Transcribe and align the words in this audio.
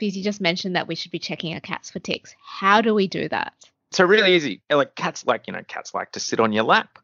because 0.00 0.16
you 0.16 0.24
just 0.24 0.40
mentioned 0.40 0.74
that 0.74 0.88
we 0.88 0.96
should 0.96 1.12
be 1.12 1.20
checking 1.20 1.54
our 1.54 1.60
cats 1.60 1.90
for 1.90 2.00
ticks. 2.00 2.34
How 2.42 2.80
do 2.80 2.94
we 2.94 3.06
do 3.06 3.28
that? 3.28 3.52
So 3.92 4.04
really 4.04 4.34
easy. 4.34 4.62
Like 4.70 4.94
cats 4.96 5.26
like, 5.26 5.46
you 5.46 5.52
know, 5.52 5.62
cats 5.68 5.94
like 5.94 6.12
to 6.12 6.20
sit 6.20 6.40
on 6.40 6.52
your 6.52 6.64
lap. 6.64 6.98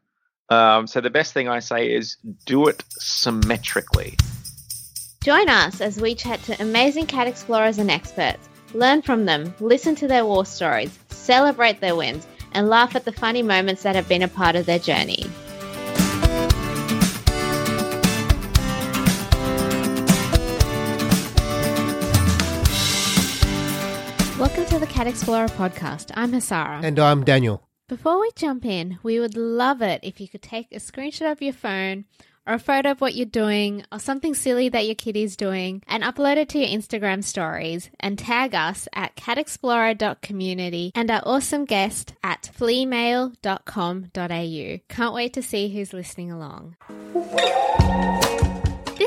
Um, 0.49 0.87
so 0.87 0.99
the 1.01 1.09
best 1.09 1.33
thing 1.33 1.47
I 1.47 1.59
say 1.59 1.93
is 1.93 2.17
do 2.45 2.67
it 2.67 2.83
symmetrically. 2.89 4.17
Join 5.21 5.49
us 5.49 5.81
as 5.81 5.99
we 5.99 6.15
chat 6.15 6.41
to 6.43 6.61
amazing 6.61 7.05
cat 7.05 7.27
explorers 7.27 7.77
and 7.79 7.91
experts, 7.91 8.47
learn 8.73 9.01
from 9.01 9.25
them, 9.25 9.53
listen 9.59 9.93
to 9.95 10.07
their 10.07 10.25
war 10.25 10.45
stories, 10.45 10.97
celebrate 11.09 11.81
their 11.81 11.95
wins, 11.95 12.25
and 12.53 12.69
laugh 12.69 12.95
at 12.95 13.03
the 13.03 13.11
funny 13.11 13.43
moments 13.43 13.83
that 13.83 13.95
have 13.95 14.07
been 14.07 14.23
a 14.23 14.27
part 14.27 14.55
of 14.55 14.65
their 14.65 14.79
journey. 14.79 15.25
Cat 24.97 25.05
Explorer 25.05 25.47
podcast. 25.49 26.09
I'm 26.15 26.31
Hasara. 26.31 26.83
And 26.83 26.97
I'm 26.97 27.23
Daniel. 27.23 27.61
Before 27.87 28.19
we 28.19 28.31
jump 28.35 28.65
in, 28.65 28.97
we 29.03 29.19
would 29.19 29.37
love 29.37 29.83
it 29.83 29.99
if 30.01 30.19
you 30.19 30.27
could 30.27 30.41
take 30.41 30.71
a 30.71 30.77
screenshot 30.77 31.31
of 31.31 31.39
your 31.39 31.53
phone 31.53 32.05
or 32.47 32.55
a 32.55 32.59
photo 32.59 32.89
of 32.89 32.99
what 32.99 33.13
you're 33.13 33.27
doing 33.27 33.85
or 33.91 33.99
something 33.99 34.33
silly 34.33 34.69
that 34.69 34.87
your 34.87 34.95
kid 34.95 35.15
is 35.15 35.35
doing 35.35 35.83
and 35.87 36.01
upload 36.01 36.37
it 36.37 36.49
to 36.49 36.57
your 36.57 36.69
Instagram 36.69 37.23
stories 37.23 37.91
and 37.99 38.17
tag 38.17 38.55
us 38.55 38.87
at 38.91 39.15
catexplorer.community 39.15 40.93
and 40.95 41.11
our 41.11 41.21
awesome 41.27 41.65
guest 41.65 42.15
at 42.23 42.49
fleamail.com.au. 42.57 44.79
Can't 44.89 45.13
wait 45.13 45.33
to 45.33 45.43
see 45.43 45.69
who's 45.69 45.93
listening 45.93 46.31
along. 46.31 46.75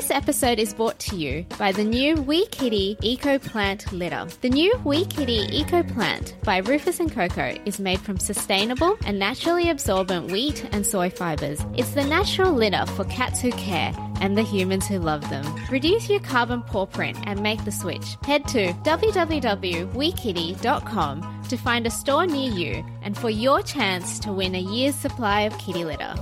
This 0.01 0.11
episode 0.11 0.59
is 0.59 0.73
brought 0.73 0.99
to 1.01 1.15
you 1.15 1.45
by 1.59 1.73
the 1.73 1.85
new 1.85 2.15
Wee 2.23 2.47
Kitty 2.47 2.97
Eco 3.03 3.39
Plant 3.39 3.93
litter. 3.93 4.27
The 4.41 4.49
new 4.49 4.75
Wee 4.83 5.05
Kitty 5.05 5.47
Eco 5.55 5.83
Plant 5.83 6.37
by 6.43 6.61
Rufus 6.61 7.01
and 7.01 7.13
Coco 7.13 7.55
is 7.67 7.79
made 7.79 8.01
from 8.01 8.19
sustainable 8.19 8.97
and 9.05 9.19
naturally 9.19 9.69
absorbent 9.69 10.31
wheat 10.31 10.67
and 10.73 10.87
soy 10.87 11.11
fibers. 11.11 11.61
It's 11.75 11.91
the 11.91 12.03
natural 12.03 12.55
litter 12.55 12.87
for 12.87 13.05
cats 13.05 13.43
who 13.43 13.51
care 13.51 13.93
and 14.23 14.39
the 14.39 14.43
humans 14.43 14.87
who 14.87 14.99
love 14.99 15.29
them. 15.29 15.45
Reduce 15.71 16.09
your 16.09 16.21
carbon 16.21 16.63
paw 16.63 16.87
print 16.87 17.19
and 17.25 17.43
make 17.43 17.63
the 17.67 17.71
switch. 17.71 18.17
Head 18.25 18.49
to 18.49 18.73
www.weekitty.com 18.73 21.43
to 21.47 21.57
find 21.59 21.87
a 21.87 21.91
store 21.91 22.27
near 22.27 22.51
you 22.51 22.83
and 23.03 23.19
for 23.19 23.29
your 23.29 23.61
chance 23.61 24.19
to 24.21 24.33
win 24.33 24.55
a 24.55 24.61
year's 24.61 24.95
supply 24.95 25.43
of 25.43 25.59
kitty 25.59 25.85
litter. 25.85 26.15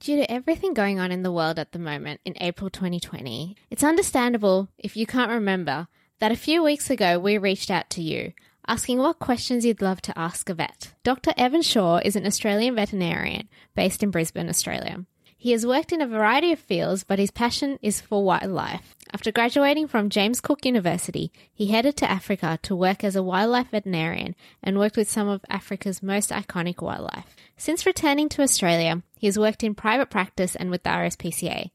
Due 0.00 0.16
to 0.16 0.32
everything 0.32 0.72
going 0.72 0.98
on 0.98 1.12
in 1.12 1.22
the 1.22 1.30
world 1.30 1.58
at 1.58 1.72
the 1.72 1.78
moment 1.78 2.22
in 2.24 2.32
April 2.40 2.70
2020, 2.70 3.54
it's 3.70 3.84
understandable 3.84 4.68
if 4.78 4.96
you 4.96 5.04
can't 5.04 5.30
remember 5.30 5.88
that 6.20 6.32
a 6.32 6.36
few 6.36 6.62
weeks 6.62 6.88
ago 6.88 7.18
we 7.18 7.36
reached 7.36 7.70
out 7.70 7.90
to 7.90 8.00
you 8.00 8.32
asking 8.66 8.96
what 8.96 9.18
questions 9.18 9.62
you'd 9.62 9.82
love 9.82 10.00
to 10.00 10.18
ask 10.18 10.48
a 10.48 10.54
vet. 10.54 10.94
Dr. 11.02 11.34
Evan 11.36 11.60
Shaw 11.60 12.00
is 12.02 12.16
an 12.16 12.24
Australian 12.24 12.76
veterinarian 12.76 13.50
based 13.74 14.02
in 14.02 14.10
Brisbane, 14.10 14.48
Australia. 14.48 15.04
He 15.36 15.52
has 15.52 15.66
worked 15.66 15.92
in 15.92 16.00
a 16.00 16.06
variety 16.06 16.50
of 16.50 16.58
fields, 16.58 17.04
but 17.04 17.18
his 17.18 17.30
passion 17.30 17.78
is 17.82 18.00
for 18.00 18.24
wildlife. 18.24 18.96
After 19.12 19.32
graduating 19.32 19.88
from 19.88 20.08
James 20.08 20.40
Cook 20.40 20.64
University, 20.64 21.32
he 21.52 21.66
headed 21.66 21.96
to 21.96 22.10
Africa 22.10 22.60
to 22.62 22.76
work 22.76 23.02
as 23.02 23.16
a 23.16 23.24
wildlife 23.24 23.70
veterinarian 23.70 24.36
and 24.62 24.78
worked 24.78 24.96
with 24.96 25.10
some 25.10 25.26
of 25.26 25.44
Africa's 25.48 26.00
most 26.00 26.30
iconic 26.30 26.80
wildlife. 26.80 27.34
Since 27.56 27.86
returning 27.86 28.28
to 28.30 28.42
Australia, 28.42 29.02
he 29.18 29.26
has 29.26 29.38
worked 29.38 29.64
in 29.64 29.74
private 29.74 30.10
practice 30.10 30.54
and 30.54 30.70
with 30.70 30.84
the 30.84 30.90
RSPCA. 30.90 31.70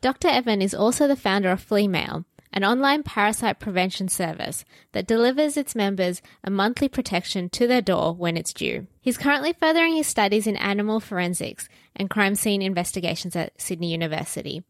Dr. 0.00 0.28
Evan 0.28 0.62
is 0.62 0.74
also 0.74 1.08
the 1.08 1.16
founder 1.16 1.50
of 1.50 1.60
Flea 1.60 1.88
Mail, 1.88 2.24
an 2.52 2.62
online 2.64 3.02
parasite 3.02 3.58
prevention 3.58 4.08
service 4.08 4.64
that 4.92 5.08
delivers 5.08 5.56
its 5.56 5.74
members 5.74 6.22
a 6.44 6.50
monthly 6.50 6.88
protection 6.88 7.50
to 7.50 7.66
their 7.66 7.82
door 7.82 8.14
when 8.14 8.36
it's 8.36 8.52
due. 8.52 8.86
He's 9.00 9.18
currently 9.18 9.52
furthering 9.52 9.96
his 9.96 10.06
studies 10.06 10.46
in 10.46 10.56
animal 10.56 11.00
forensics 11.00 11.68
and 11.96 12.08
crime 12.08 12.36
scene 12.36 12.62
investigations 12.62 13.34
at 13.34 13.60
Sydney 13.60 13.90
University. 13.90 14.62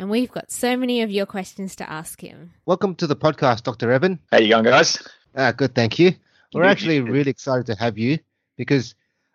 And 0.00 0.08
we've 0.08 0.32
got 0.32 0.50
so 0.50 0.78
many 0.78 1.02
of 1.02 1.10
your 1.10 1.26
questions 1.26 1.76
to 1.76 1.88
ask 1.88 2.22
him. 2.22 2.54
Welcome 2.64 2.94
to 2.94 3.06
the 3.06 3.14
podcast, 3.14 3.64
Dr. 3.64 3.92
Evan. 3.92 4.18
How 4.32 4.38
you 4.38 4.48
going, 4.48 4.64
guys? 4.64 5.06
Ah, 5.36 5.52
good, 5.52 5.74
thank 5.74 5.98
you. 5.98 6.14
We're 6.54 6.64
actually 6.64 7.00
really 7.02 7.30
excited 7.30 7.66
to 7.66 7.74
have 7.74 7.98
you 7.98 8.18
because 8.56 8.94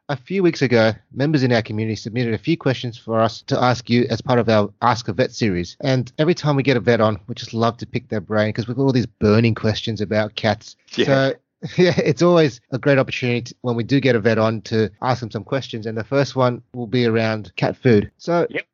a 0.10 0.18
few 0.18 0.42
weeks 0.42 0.64
ago, 0.64 0.94
members 1.14 1.44
in 1.44 1.54
our 1.54 1.62
community 1.62 1.96
submitted 1.96 2.34
a 2.34 2.40
few 2.40 2.58
questions 2.58 2.98
for 2.98 3.20
us 3.20 3.44
to 3.44 3.64
ask 3.64 3.92
you 3.92 4.08
as 4.10 4.22
part 4.22 4.40
of 4.40 4.50
our 4.50 4.74
Ask 4.82 5.08
a 5.08 5.14
Vet 5.14 5.32
series. 5.32 5.78
And 5.82 6.12
every 6.18 6.34
time 6.34 6.56
we 6.56 6.64
get 6.64 6.78
a 6.78 6.80
vet 6.80 7.00
on, 7.00 7.20
we 7.28 7.36
just 7.36 7.54
love 7.54 7.78
to 7.78 7.86
pick 7.86 8.10
their 8.10 8.20
brain 8.20 8.50
because 8.50 8.68
we've 8.68 8.76
got 8.76 8.86
all 8.86 8.92
these 8.92 9.06
burning 9.06 9.54
questions 9.54 10.02
about 10.02 10.34
cats. 10.34 10.78
Yeah. 10.96 11.06
So 11.06 11.34
yeah, 11.78 12.00
it's 12.00 12.24
always 12.24 12.60
a 12.72 12.80
great 12.80 12.98
opportunity 12.98 13.42
to, 13.42 13.56
when 13.62 13.76
we 13.76 13.84
do 13.84 14.00
get 14.00 14.16
a 14.16 14.20
vet 14.20 14.40
on 14.40 14.62
to 14.62 14.90
ask 15.04 15.20
them 15.20 15.30
some 15.30 15.44
questions. 15.44 15.86
And 15.86 15.96
the 15.96 16.04
first 16.04 16.36
one 16.36 16.64
will 16.74 16.88
be 16.88 17.06
around 17.06 17.56
cat 17.56 17.78
food. 17.78 18.10
So 18.18 18.48
Yep. 18.50 18.66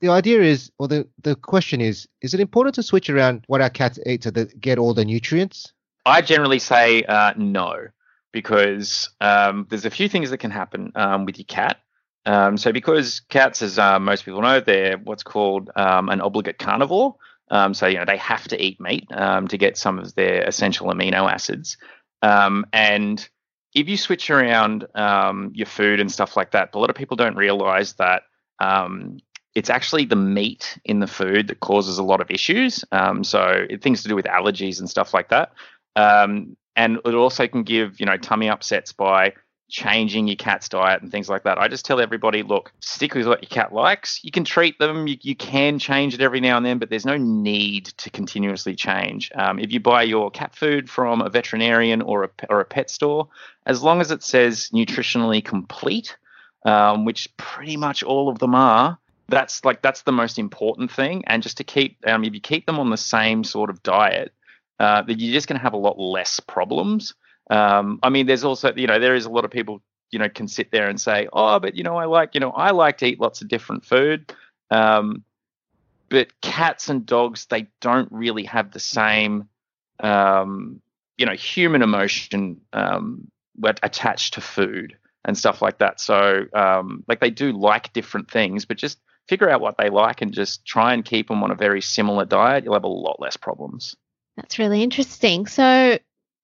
The 0.00 0.08
idea 0.08 0.40
is, 0.40 0.72
or 0.78 0.88
the, 0.88 1.06
the 1.22 1.36
question 1.36 1.80
is, 1.80 2.08
is 2.22 2.34
it 2.34 2.40
important 2.40 2.74
to 2.76 2.82
switch 2.82 3.10
around 3.10 3.44
what 3.46 3.60
our 3.60 3.70
cats 3.70 3.98
eat 4.06 4.22
to 4.22 4.30
they 4.30 4.46
get 4.46 4.78
all 4.78 4.94
the 4.94 5.04
nutrients? 5.04 5.72
I 6.06 6.22
generally 6.22 6.58
say 6.58 7.02
uh, 7.04 7.34
no 7.36 7.88
because 8.32 9.10
um, 9.20 9.66
there's 9.68 9.84
a 9.84 9.90
few 9.90 10.08
things 10.08 10.30
that 10.30 10.38
can 10.38 10.50
happen 10.50 10.92
um, 10.94 11.26
with 11.26 11.38
your 11.38 11.44
cat. 11.44 11.78
Um, 12.26 12.56
so, 12.56 12.72
because 12.72 13.20
cats, 13.20 13.62
as 13.62 13.78
uh, 13.78 13.98
most 13.98 14.24
people 14.24 14.40
know, 14.40 14.60
they're 14.60 14.98
what's 14.98 15.22
called 15.22 15.70
um, 15.76 16.08
an 16.08 16.20
obligate 16.20 16.58
carnivore. 16.58 17.16
Um, 17.50 17.74
so, 17.74 17.86
you 17.86 17.98
know, 17.98 18.04
they 18.04 18.18
have 18.18 18.46
to 18.48 18.62
eat 18.62 18.80
meat 18.80 19.06
um, 19.12 19.48
to 19.48 19.58
get 19.58 19.76
some 19.76 19.98
of 19.98 20.14
their 20.14 20.42
essential 20.42 20.86
amino 20.88 21.30
acids. 21.30 21.76
And 22.22 23.28
if 23.74 23.88
you 23.88 23.96
switch 23.96 24.30
around 24.30 24.86
your 24.94 25.66
food 25.66 26.00
and 26.00 26.12
stuff 26.12 26.36
like 26.36 26.52
that, 26.52 26.74
a 26.74 26.78
lot 26.78 26.90
of 26.90 26.96
people 26.96 27.16
don't 27.16 27.36
realize 27.36 27.94
that 27.94 28.22
um, 28.60 29.18
it's 29.54 29.70
actually 29.70 30.04
the 30.04 30.16
meat 30.16 30.78
in 30.84 31.00
the 31.00 31.06
food 31.06 31.48
that 31.48 31.60
causes 31.60 31.98
a 31.98 32.02
lot 32.02 32.20
of 32.20 32.30
issues. 32.30 32.84
Um, 32.92 33.24
so, 33.24 33.66
things 33.80 34.02
to 34.02 34.08
do 34.08 34.16
with 34.16 34.26
allergies 34.26 34.78
and 34.78 34.88
stuff 34.88 35.12
like 35.12 35.28
that. 35.30 35.52
Um, 35.96 36.56
and 36.76 36.98
it 37.04 37.14
also 37.14 37.46
can 37.48 37.62
give 37.64 38.00
you 38.00 38.06
know 38.06 38.16
tummy 38.16 38.48
upsets 38.48 38.92
by 38.92 39.34
changing 39.70 40.26
your 40.26 40.36
cat's 40.36 40.68
diet 40.68 41.00
and 41.00 41.10
things 41.10 41.28
like 41.28 41.44
that. 41.44 41.58
I 41.58 41.68
just 41.68 41.84
tell 41.84 42.00
everybody, 42.00 42.42
look, 42.42 42.72
stick 42.80 43.14
with 43.14 43.26
what 43.26 43.42
your 43.42 43.48
cat 43.48 43.72
likes. 43.72 44.22
You 44.22 44.30
can 44.30 44.44
treat 44.44 44.78
them, 44.78 45.06
you, 45.06 45.16
you 45.22 45.36
can 45.36 45.78
change 45.78 46.12
it 46.12 46.20
every 46.20 46.40
now 46.40 46.56
and 46.56 46.66
then, 46.66 46.78
but 46.78 46.90
there's 46.90 47.06
no 47.06 47.16
need 47.16 47.86
to 47.98 48.10
continuously 48.10 48.74
change. 48.74 49.30
Um, 49.34 49.58
if 49.58 49.72
you 49.72 49.80
buy 49.80 50.02
your 50.02 50.30
cat 50.30 50.54
food 50.54 50.90
from 50.90 51.22
a 51.22 51.30
veterinarian 51.30 52.02
or 52.02 52.24
a 52.24 52.30
or 52.48 52.60
a 52.60 52.64
pet 52.64 52.90
store, 52.90 53.28
as 53.64 53.82
long 53.82 54.00
as 54.00 54.10
it 54.10 54.22
says 54.22 54.70
nutritionally 54.74 55.44
complete, 55.44 56.16
um, 56.64 57.04
which 57.04 57.34
pretty 57.36 57.76
much 57.76 58.02
all 58.02 58.28
of 58.28 58.38
them 58.38 58.54
are. 58.54 58.98
That's 59.30 59.64
like 59.64 59.80
that's 59.80 60.02
the 60.02 60.12
most 60.12 60.38
important 60.38 60.90
thing, 60.90 61.24
and 61.26 61.42
just 61.42 61.56
to 61.58 61.64
keep 61.64 61.96
um, 62.06 62.24
if 62.24 62.34
you 62.34 62.40
keep 62.40 62.66
them 62.66 62.80
on 62.80 62.90
the 62.90 62.96
same 62.96 63.44
sort 63.44 63.70
of 63.70 63.82
diet, 63.82 64.32
uh, 64.80 65.02
that 65.02 65.20
you're 65.20 65.32
just 65.32 65.46
going 65.46 65.58
to 65.58 65.62
have 65.62 65.72
a 65.72 65.78
lot 65.78 65.98
less 65.98 66.40
problems. 66.40 67.14
Um, 67.50 67.98
I 68.02 68.08
mean, 68.10 68.26
there's 68.26 68.44
also, 68.44 68.72
you 68.74 68.86
know, 68.86 68.98
there 68.98 69.14
is 69.14 69.26
a 69.26 69.30
lot 69.30 69.44
of 69.44 69.50
people, 69.50 69.82
you 70.10 70.18
know, 70.18 70.28
can 70.28 70.48
sit 70.48 70.70
there 70.70 70.88
and 70.88 71.00
say, 71.00 71.28
oh, 71.32 71.58
but 71.58 71.74
you 71.76 71.82
know, 71.82 71.96
I 71.96 72.06
like, 72.06 72.34
you 72.34 72.40
know, 72.40 72.50
I 72.50 72.70
like 72.70 72.98
to 72.98 73.06
eat 73.06 73.20
lots 73.20 73.42
of 73.42 73.48
different 73.48 73.84
food. 73.84 74.32
Um, 74.70 75.24
but 76.08 76.40
cats 76.40 76.88
and 76.88 77.06
dogs, 77.06 77.46
they 77.46 77.68
don't 77.80 78.10
really 78.10 78.44
have 78.44 78.72
the 78.72 78.80
same, 78.80 79.48
um, 80.00 80.80
you 81.18 81.26
know, 81.26 81.34
human 81.34 81.82
emotion 81.82 82.60
um, 82.72 83.30
attached 83.82 84.34
to 84.34 84.40
food 84.40 84.96
and 85.24 85.36
stuff 85.36 85.60
like 85.62 85.78
that. 85.78 86.00
So, 86.00 86.46
um, 86.54 87.04
like, 87.06 87.20
they 87.20 87.30
do 87.30 87.52
like 87.52 87.92
different 87.92 88.30
things, 88.30 88.64
but 88.64 88.76
just 88.76 88.98
figure 89.30 89.48
out 89.48 89.60
what 89.60 89.76
they 89.78 89.88
like 89.90 90.20
and 90.22 90.34
just 90.34 90.66
try 90.66 90.92
and 90.92 91.04
keep 91.04 91.28
them 91.28 91.42
on 91.44 91.52
a 91.52 91.54
very 91.54 91.80
similar 91.80 92.24
diet. 92.24 92.64
You'll 92.64 92.74
have 92.74 92.84
a 92.84 92.88
lot 92.88 93.20
less 93.20 93.36
problems. 93.36 93.96
That's 94.36 94.58
really 94.58 94.82
interesting. 94.82 95.46
So, 95.46 95.98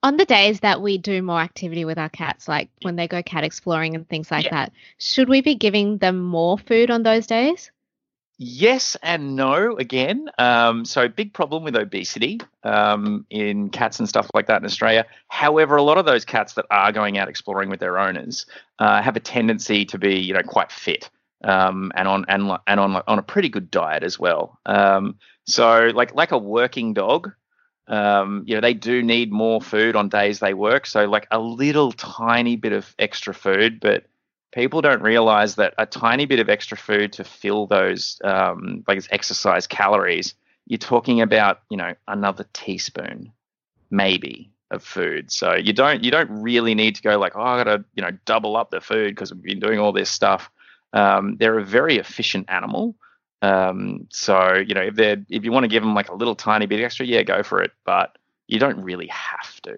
on 0.05 0.17
the 0.17 0.25
days 0.25 0.61
that 0.61 0.81
we 0.81 0.97
do 0.97 1.21
more 1.21 1.41
activity 1.41 1.85
with 1.85 1.99
our 1.99 2.09
cats, 2.09 2.47
like 2.47 2.69
when 2.83 2.94
they 2.94 3.09
go 3.09 3.23
cat 3.25 3.43
exploring 3.43 3.97
and 3.97 4.09
things 4.09 4.31
like 4.31 4.44
Yeah. 4.44 4.50
that, 4.53 4.73
should 4.99 5.29
we 5.29 5.41
be 5.41 5.56
giving 5.56 5.99
them 5.99 6.23
more 6.23 6.59
food 6.59 6.91
on 6.93 7.03
those 7.03 7.27
days? 7.27 7.73
Yes 8.38 8.97
and 9.03 9.35
no 9.35 9.77
again. 9.79 10.29
Um, 10.38 10.85
so 10.85 11.09
big 11.09 11.33
problem 11.33 11.65
with 11.65 11.75
obesity 11.75 12.41
um, 12.62 13.27
in 13.31 13.71
cats 13.71 13.99
and 13.99 14.09
stuff 14.09 14.31
like 14.35 14.47
that 14.47 14.61
in 14.61 14.67
Australia. 14.67 15.06
However, 15.29 15.75
a 15.77 15.83
lot 15.83 15.99
of 15.99 16.05
those 16.05 16.25
cats 16.25 16.53
that 16.53 16.67
are 16.71 16.93
going 16.93 17.19
out 17.19 17.29
exploring 17.29 17.71
with 17.71 17.81
their 17.81 17.99
owners 17.99 18.47
uh, 18.79 19.03
have 19.03 19.17
a 19.17 19.21
tendency 19.21 19.87
to 19.87 19.99
be, 19.99 20.19
you 20.19 20.35
know, 20.35 20.43
quite 20.43 20.71
fit 20.71 21.11
um, 21.47 21.93
and 21.95 22.09
on 22.09 22.25
and 22.29 22.51
and 22.67 22.81
on 22.81 23.03
on 23.07 23.19
a 23.19 23.23
pretty 23.23 23.49
good 23.49 23.71
diet 23.71 24.03
as 24.03 24.19
well. 24.19 24.59
Um, 24.67 25.17
so 25.45 25.91
like 25.95 26.15
like 26.15 26.33
a 26.33 26.39
working 26.39 26.93
dog, 26.93 27.33
um, 27.89 28.45
you 28.47 28.55
know, 28.55 28.61
they 28.61 28.75
do 28.75 29.03
need 29.03 29.33
more 29.33 29.61
food 29.63 29.97
on 29.97 30.09
days 30.09 30.41
they 30.41 30.55
work. 30.55 30.87
So 30.87 31.07
like 31.07 31.27
a 31.31 31.39
little 31.39 31.93
tiny 31.93 32.57
bit 32.57 32.73
of 32.73 32.95
extra 32.99 33.33
food, 33.33 33.81
but 33.81 34.05
people 34.53 34.83
don't 34.83 35.03
realize 35.03 35.55
that 35.55 35.75
a 35.79 35.87
tiny 35.87 36.27
bit 36.27 36.41
of 36.41 36.49
extra 36.49 36.77
food 36.77 37.13
to 37.15 37.25
fill 37.25 37.67
those 37.67 38.21
um, 38.25 38.85
like 38.87 39.03
exercise 39.11 39.67
calories 39.67 40.35
you're 40.67 40.79
talking 40.79 41.21
about 41.21 41.61
you 41.71 41.77
know 41.77 41.95
another 42.09 42.45
teaspoon, 42.53 43.33
maybe 43.91 44.51
of 44.71 44.83
food. 44.83 45.31
So 45.31 45.55
you 45.55 45.73
don't 45.73 46.03
you 46.03 46.11
don't 46.11 46.43
really 46.43 46.75
need 46.75 46.97
to 46.97 47.03
go 47.03 47.19
like 47.19 47.37
oh 47.37 47.43
I 47.43 47.63
got 47.63 47.77
to 47.77 47.85
you 47.95 48.03
know 48.03 48.11
double 48.25 48.57
up 48.57 48.71
the 48.71 48.81
food 48.81 49.11
because 49.11 49.33
we've 49.33 49.43
been 49.43 49.61
doing 49.61 49.79
all 49.79 49.93
this 49.93 50.11
stuff. 50.11 50.51
Um, 50.97 51.37
they're 51.37 51.59
a 51.59 51.65
very 51.65 51.99
efficient 51.99 52.47
animal. 52.49 52.97
Um, 53.43 54.07
so 54.11 54.55
you 54.55 54.75
know 54.75 54.81
if 54.81 54.95
they're 54.95 55.23
if 55.29 55.45
you 55.45 55.53
want 55.53 55.65
to 55.65 55.69
give 55.69 55.83
them 55.83 55.95
like 55.95 56.09
a 56.09 56.15
little 56.15 56.35
tiny 56.35 56.67
bit 56.67 56.81
extra, 56.81 57.05
yeah, 57.05 57.23
go 57.23 57.43
for 57.43 57.63
it. 57.63 57.73
But 57.85 58.17
you 58.47 58.59
don't 58.59 58.83
really 58.83 59.09
have 59.09 59.61
to. 59.63 59.77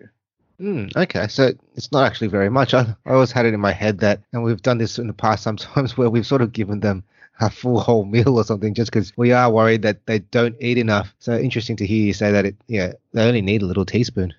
Mm, 0.61 0.97
okay, 0.97 1.29
so 1.29 1.53
it's 1.75 1.93
not 1.93 2.05
actually 2.07 2.29
very 2.29 2.49
much. 2.49 2.75
I, 2.75 2.95
I 3.07 3.13
always 3.13 3.33
had 3.33 3.47
it 3.47 3.55
in 3.55 3.61
my 3.61 3.73
head 3.73 3.99
that, 4.01 4.23
and 4.33 4.43
we've 4.43 4.63
done 4.63 4.79
this 4.79 4.99
in 4.99 5.07
the 5.07 5.13
past 5.13 5.43
sometimes 5.43 5.97
where 5.97 6.11
we've 6.11 6.27
sort 6.27 6.43
of 6.43 6.53
given 6.53 6.81
them 6.81 7.05
a 7.41 7.51
full 7.51 7.81
whole 7.81 8.05
meal 8.05 8.37
or 8.37 8.45
something 8.45 8.75
just 8.75 8.91
because 8.91 9.13
we 9.17 9.33
are 9.33 9.51
worried 9.51 9.83
that 9.83 10.07
they 10.07 10.19
don't 10.19 10.57
eat 10.61 10.79
enough. 10.79 11.15
So 11.21 11.37
interesting 11.39 11.77
to 11.77 11.87
hear 11.87 12.07
you 12.07 12.13
say 12.13 12.33
that 12.33 12.47
it, 12.47 12.57
yeah, 12.67 12.93
they 13.13 13.27
only 13.27 13.43
need 13.43 13.63
a 13.63 13.67
little 13.67 13.85
teaspoon. 13.85 14.35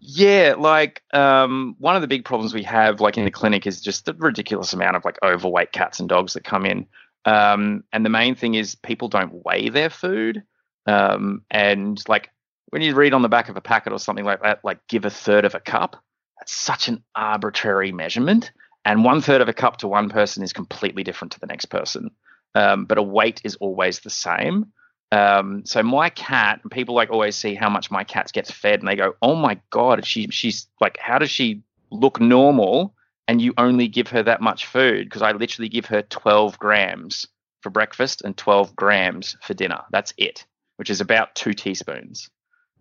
Yeah, 0.00 0.54
like 0.56 1.02
um, 1.12 1.74
one 1.78 1.96
of 1.96 2.02
the 2.02 2.08
big 2.08 2.24
problems 2.24 2.54
we 2.54 2.62
have, 2.62 3.00
like 3.00 3.18
in 3.18 3.24
the 3.24 3.30
clinic, 3.30 3.66
is 3.66 3.80
just 3.80 4.04
the 4.04 4.14
ridiculous 4.14 4.72
amount 4.72 4.96
of 4.96 5.04
like 5.04 5.18
overweight 5.22 5.72
cats 5.72 5.98
and 5.98 6.08
dogs 6.08 6.34
that 6.34 6.44
come 6.44 6.64
in. 6.64 6.86
Um, 7.24 7.84
and 7.92 8.04
the 8.04 8.10
main 8.10 8.34
thing 8.36 8.54
is 8.54 8.76
people 8.76 9.08
don't 9.08 9.44
weigh 9.44 9.68
their 9.70 9.90
food. 9.90 10.44
Um, 10.86 11.42
and 11.50 12.02
like 12.08 12.30
when 12.70 12.82
you 12.82 12.94
read 12.94 13.12
on 13.12 13.22
the 13.22 13.28
back 13.28 13.48
of 13.48 13.56
a 13.56 13.60
packet 13.60 13.92
or 13.92 13.98
something 13.98 14.24
like 14.24 14.42
that, 14.42 14.60
like 14.64 14.86
give 14.88 15.04
a 15.04 15.10
third 15.10 15.44
of 15.44 15.54
a 15.54 15.60
cup, 15.60 15.96
that's 16.38 16.52
such 16.52 16.88
an 16.88 17.02
arbitrary 17.16 17.90
measurement. 17.90 18.52
And 18.84 19.04
one 19.04 19.20
third 19.20 19.40
of 19.40 19.48
a 19.48 19.52
cup 19.52 19.78
to 19.78 19.88
one 19.88 20.10
person 20.10 20.44
is 20.44 20.52
completely 20.52 21.02
different 21.02 21.32
to 21.32 21.40
the 21.40 21.46
next 21.46 21.66
person. 21.66 22.12
Um, 22.54 22.84
but 22.84 22.98
a 22.98 23.02
weight 23.02 23.40
is 23.44 23.56
always 23.56 24.00
the 24.00 24.10
same. 24.10 24.72
Um, 25.10 25.64
so 25.64 25.82
my 25.82 26.10
cat, 26.10 26.60
people 26.70 26.94
like 26.94 27.10
always 27.10 27.36
see 27.36 27.54
how 27.54 27.70
much 27.70 27.90
my 27.90 28.04
cat 28.04 28.30
gets 28.32 28.50
fed, 28.50 28.80
and 28.80 28.88
they 28.88 28.96
go, 28.96 29.14
"Oh 29.22 29.34
my 29.34 29.58
god, 29.70 30.04
she 30.04 30.28
she's 30.28 30.66
like, 30.80 30.98
how 30.98 31.18
does 31.18 31.30
she 31.30 31.62
look 31.90 32.20
normal?" 32.20 32.94
And 33.26 33.40
you 33.42 33.52
only 33.58 33.88
give 33.88 34.08
her 34.08 34.22
that 34.22 34.40
much 34.40 34.66
food 34.66 35.04
because 35.04 35.22
I 35.22 35.32
literally 35.32 35.68
give 35.68 35.86
her 35.86 36.02
12 36.02 36.58
grams 36.58 37.26
for 37.60 37.70
breakfast 37.70 38.22
and 38.22 38.36
12 38.36 38.74
grams 38.74 39.36
for 39.42 39.52
dinner. 39.54 39.82
That's 39.90 40.14
it, 40.16 40.46
which 40.76 40.88
is 40.88 41.00
about 41.00 41.34
two 41.34 41.52
teaspoons. 41.52 42.30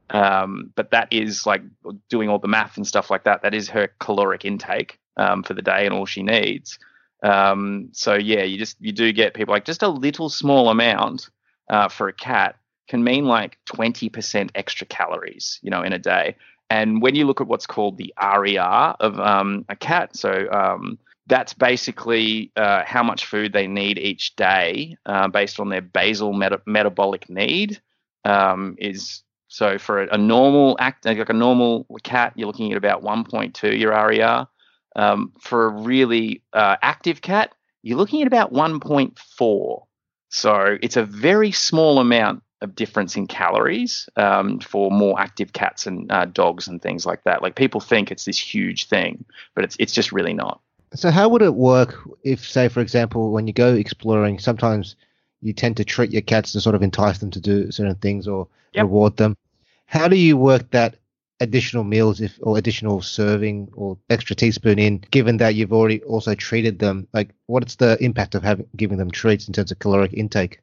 Um, 0.09 0.71
but 0.75 0.91
that 0.91 1.09
is 1.11 1.45
like 1.45 1.63
doing 2.09 2.29
all 2.29 2.39
the 2.39 2.47
math 2.47 2.77
and 2.77 2.87
stuff 2.87 3.11
like 3.11 3.25
that. 3.25 3.41
That 3.41 3.53
is 3.53 3.69
her 3.69 3.89
caloric 3.99 4.45
intake 4.45 4.99
um, 5.17 5.43
for 5.43 5.53
the 5.53 5.61
day 5.61 5.85
and 5.85 5.93
all 5.93 6.05
she 6.05 6.23
needs. 6.23 6.79
Um, 7.23 7.89
so 7.91 8.13
yeah, 8.13 8.43
you 8.43 8.57
just 8.57 8.77
you 8.79 8.91
do 8.91 9.11
get 9.11 9.33
people 9.33 9.53
like 9.53 9.65
just 9.65 9.83
a 9.83 9.87
little 9.89 10.29
small 10.29 10.69
amount 10.69 11.29
uh, 11.69 11.87
for 11.87 12.07
a 12.07 12.13
cat 12.13 12.55
can 12.87 13.03
mean 13.03 13.25
like 13.25 13.57
20% 13.67 14.49
extra 14.55 14.87
calories, 14.87 15.59
you 15.61 15.69
know, 15.69 15.83
in 15.83 15.93
a 15.93 15.99
day. 15.99 16.35
And 16.69 17.01
when 17.01 17.15
you 17.15 17.25
look 17.25 17.41
at 17.41 17.47
what's 17.47 17.65
called 17.65 17.97
the 17.97 18.13
RER 18.21 18.95
of 18.99 19.19
um, 19.19 19.65
a 19.69 19.75
cat, 19.75 20.15
so 20.15 20.49
um, 20.51 20.97
that's 21.27 21.53
basically 21.53 22.51
uh, 22.55 22.83
how 22.85 23.03
much 23.03 23.25
food 23.25 23.53
they 23.53 23.67
need 23.67 23.97
each 23.97 24.35
day 24.35 24.97
uh, 25.05 25.27
based 25.27 25.59
on 25.59 25.69
their 25.69 25.81
basal 25.81 26.33
meta- 26.33 26.61
metabolic 26.65 27.29
need. 27.29 27.81
Um, 28.25 28.75
is 28.79 29.23
so 29.47 29.77
for 29.77 30.03
a, 30.03 30.15
a, 30.15 30.17
normal 30.17 30.75
act, 30.79 31.05
like 31.05 31.29
a 31.29 31.33
normal 31.33 31.85
cat, 32.03 32.33
you're 32.35 32.47
looking 32.47 32.71
at 32.71 32.77
about 32.77 33.03
1.2 33.03 33.79
your 33.79 33.91
RER. 33.91 34.47
Um, 34.95 35.31
for 35.39 35.65
a 35.65 35.69
really 35.69 36.41
uh, 36.53 36.75
active 36.81 37.21
cat, 37.21 37.53
you're 37.83 37.97
looking 37.97 38.21
at 38.21 38.27
about 38.27 38.51
1.4. 38.51 39.83
So 40.29 40.77
it's 40.81 40.97
a 40.97 41.03
very 41.03 41.51
small 41.51 41.99
amount 41.99 42.43
of 42.61 42.75
difference 42.75 43.15
in 43.15 43.27
calories 43.27 44.09
um, 44.15 44.59
for 44.59 44.89
more 44.91 45.19
active 45.19 45.53
cats 45.53 45.85
and 45.85 46.11
uh, 46.11 46.25
dogs 46.25 46.67
and 46.67 46.81
things 46.81 47.05
like 47.05 47.23
that. 47.23 47.41
Like 47.41 47.55
people 47.55 47.79
think 47.79 48.11
it's 48.11 48.25
this 48.25 48.39
huge 48.39 48.87
thing, 48.87 49.23
but 49.55 49.63
it's 49.63 49.75
it's 49.79 49.93
just 49.93 50.11
really 50.11 50.33
not. 50.33 50.59
So 50.93 51.11
how 51.11 51.29
would 51.29 51.41
it 51.41 51.53
work 51.53 51.95
if, 52.23 52.49
say, 52.49 52.69
for 52.69 52.79
example, 52.79 53.31
when 53.31 53.45
you 53.45 53.53
go 53.53 53.75
exploring, 53.75 54.39
sometimes 54.39 54.95
you 55.41 55.53
tend 55.53 55.77
to 55.77 55.85
treat 55.85 56.11
your 56.11 56.21
cats 56.21 56.53
to 56.53 56.61
sort 56.61 56.75
of 56.75 56.81
entice 56.81 57.19
them 57.19 57.29
to 57.31 57.39
do 57.39 57.71
certain 57.71 57.95
things 57.95 58.27
or 58.27 58.47
yep. 58.73 58.83
reward 58.83 59.17
them. 59.17 59.37
How 59.85 60.07
do 60.07 60.15
you 60.17 60.37
work 60.37 60.71
that 60.71 60.95
additional 61.39 61.83
meals 61.83 62.19
if 62.19 62.37
or 62.41 62.57
additional 62.57 63.01
serving 63.01 63.69
or 63.75 63.97
extra 64.09 64.35
teaspoon 64.35 64.79
in 64.79 64.97
given 65.11 65.37
that 65.37 65.55
you've 65.55 65.73
already 65.73 66.01
also 66.03 66.33
treated 66.33 66.79
them 66.79 67.07
like 67.13 67.29
what's 67.45 67.75
the 67.75 67.97
impact 68.03 68.33
of 68.35 68.43
having 68.43 68.67
giving 68.75 68.97
them 68.97 69.11
treats 69.11 69.47
in 69.47 69.53
terms 69.53 69.71
of 69.71 69.79
caloric 69.79 70.13
intake? 70.13 70.59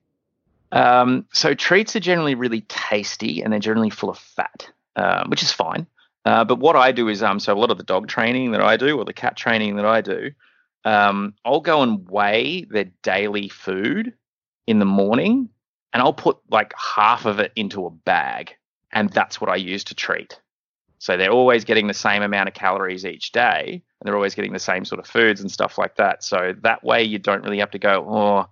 Um, 0.72 1.26
so 1.32 1.54
treats 1.54 1.94
are 1.94 2.00
generally 2.00 2.34
really 2.34 2.62
tasty 2.62 3.42
and 3.42 3.52
they're 3.52 3.60
generally 3.60 3.90
full 3.90 4.10
of 4.10 4.18
fat 4.18 4.68
uh, 4.96 5.24
which 5.26 5.42
is 5.42 5.52
fine. 5.52 5.86
Uh, 6.24 6.42
but 6.42 6.58
what 6.58 6.74
i 6.74 6.90
do 6.90 7.08
is 7.08 7.22
um, 7.22 7.38
so 7.38 7.52
a 7.52 7.58
lot 7.58 7.70
of 7.70 7.76
the 7.76 7.84
dog 7.84 8.08
training 8.08 8.52
that 8.52 8.62
i 8.62 8.76
do 8.76 8.98
or 8.98 9.04
the 9.04 9.12
cat 9.12 9.36
training 9.36 9.76
that 9.76 9.84
i 9.84 10.00
do 10.00 10.30
um, 10.86 11.34
i'll 11.44 11.60
go 11.60 11.82
and 11.82 12.08
weigh 12.08 12.64
their 12.64 12.86
daily 13.02 13.48
food 13.48 14.14
in 14.66 14.78
the 14.78 14.86
morning 14.86 15.50
and 15.92 16.02
i'll 16.02 16.14
put 16.14 16.38
like 16.50 16.72
half 16.78 17.26
of 17.26 17.40
it 17.40 17.52
into 17.56 17.84
a 17.84 17.90
bag 17.90 18.54
and 18.90 19.10
that's 19.10 19.38
what 19.38 19.50
i 19.50 19.56
use 19.56 19.84
to 19.84 19.94
treat 19.94 20.40
so 21.04 21.18
they're 21.18 21.30
always 21.30 21.66
getting 21.66 21.86
the 21.86 21.92
same 21.92 22.22
amount 22.22 22.48
of 22.48 22.54
calories 22.54 23.04
each 23.04 23.30
day, 23.30 23.72
and 23.72 23.82
they're 24.00 24.16
always 24.16 24.34
getting 24.34 24.54
the 24.54 24.58
same 24.58 24.86
sort 24.86 25.00
of 25.00 25.06
foods 25.06 25.42
and 25.42 25.52
stuff 25.52 25.76
like 25.76 25.96
that. 25.96 26.24
So 26.24 26.54
that 26.62 26.82
way 26.82 27.02
you 27.02 27.18
don't 27.18 27.42
really 27.42 27.58
have 27.58 27.72
to 27.72 27.78
go, 27.78 28.06
oh, 28.08 28.46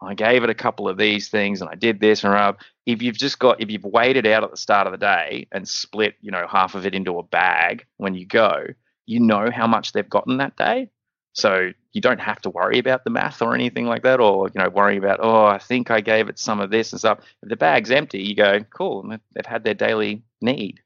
I 0.00 0.14
gave 0.14 0.44
it 0.44 0.48
a 0.48 0.54
couple 0.54 0.88
of 0.88 0.98
these 0.98 1.30
things 1.30 1.60
and 1.60 1.68
I 1.68 1.74
did 1.74 1.98
this 1.98 2.22
and 2.22 2.32
uh, 2.32 2.52
if 2.84 3.02
you've 3.02 3.16
just 3.16 3.40
got 3.40 3.60
if 3.60 3.72
you've 3.72 3.82
weighed 3.82 4.16
it 4.16 4.24
out 4.24 4.44
at 4.44 4.52
the 4.52 4.56
start 4.56 4.86
of 4.86 4.92
the 4.92 4.98
day 4.98 5.48
and 5.50 5.66
split, 5.66 6.14
you 6.20 6.30
know, 6.30 6.46
half 6.48 6.76
of 6.76 6.86
it 6.86 6.94
into 6.94 7.18
a 7.18 7.24
bag 7.24 7.84
when 7.96 8.14
you 8.14 8.24
go, 8.24 8.66
you 9.06 9.18
know 9.18 9.50
how 9.50 9.66
much 9.66 9.90
they've 9.90 10.08
gotten 10.08 10.36
that 10.36 10.56
day. 10.56 10.88
So 11.32 11.72
you 11.92 12.00
don't 12.00 12.20
have 12.20 12.40
to 12.42 12.50
worry 12.50 12.78
about 12.78 13.02
the 13.02 13.10
math 13.10 13.42
or 13.42 13.52
anything 13.52 13.86
like 13.86 14.04
that, 14.04 14.20
or 14.20 14.46
you 14.54 14.62
know, 14.62 14.68
worry 14.68 14.96
about 14.96 15.18
oh, 15.20 15.46
I 15.46 15.58
think 15.58 15.90
I 15.90 16.00
gave 16.02 16.28
it 16.28 16.38
some 16.38 16.60
of 16.60 16.70
this 16.70 16.92
and 16.92 17.00
stuff. 17.00 17.18
If 17.42 17.48
the 17.48 17.56
bag's 17.56 17.90
empty, 17.90 18.22
you 18.22 18.36
go 18.36 18.60
cool, 18.70 19.02
they've 19.34 19.44
had 19.44 19.64
their 19.64 19.74
daily 19.74 20.22
need. 20.40 20.82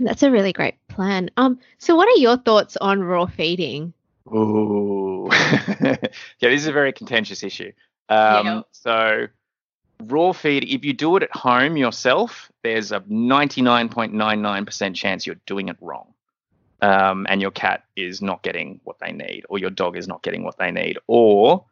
That's 0.00 0.22
a 0.22 0.30
really 0.30 0.52
great 0.52 0.74
plan. 0.88 1.30
Um, 1.36 1.58
so 1.78 1.96
what 1.96 2.08
are 2.08 2.20
your 2.20 2.36
thoughts 2.36 2.76
on 2.76 3.02
raw 3.02 3.26
feeding? 3.26 3.92
Ooh, 4.28 5.28
yeah, 5.80 5.96
this 6.40 6.62
is 6.62 6.66
a 6.66 6.72
very 6.72 6.92
contentious 6.92 7.42
issue. 7.42 7.72
Um, 8.08 8.46
yeah. 8.46 8.62
So 8.72 9.26
raw 10.02 10.32
feed, 10.32 10.64
if 10.64 10.84
you 10.84 10.92
do 10.92 11.16
it 11.16 11.22
at 11.24 11.34
home 11.34 11.76
yourself, 11.76 12.50
there's 12.62 12.92
a 12.92 13.00
99.99% 13.00 14.94
chance 14.94 15.26
you're 15.26 15.36
doing 15.46 15.68
it 15.68 15.76
wrong. 15.80 16.12
Um, 16.82 17.26
and 17.30 17.40
your 17.40 17.52
cat 17.52 17.84
is 17.96 18.20
not 18.20 18.42
getting 18.42 18.80
what 18.84 18.98
they 18.98 19.10
need, 19.10 19.46
or 19.48 19.58
your 19.58 19.70
dog 19.70 19.96
is 19.96 20.06
not 20.06 20.22
getting 20.22 20.44
what 20.44 20.58
they 20.58 20.70
need, 20.70 20.98
or 21.06 21.64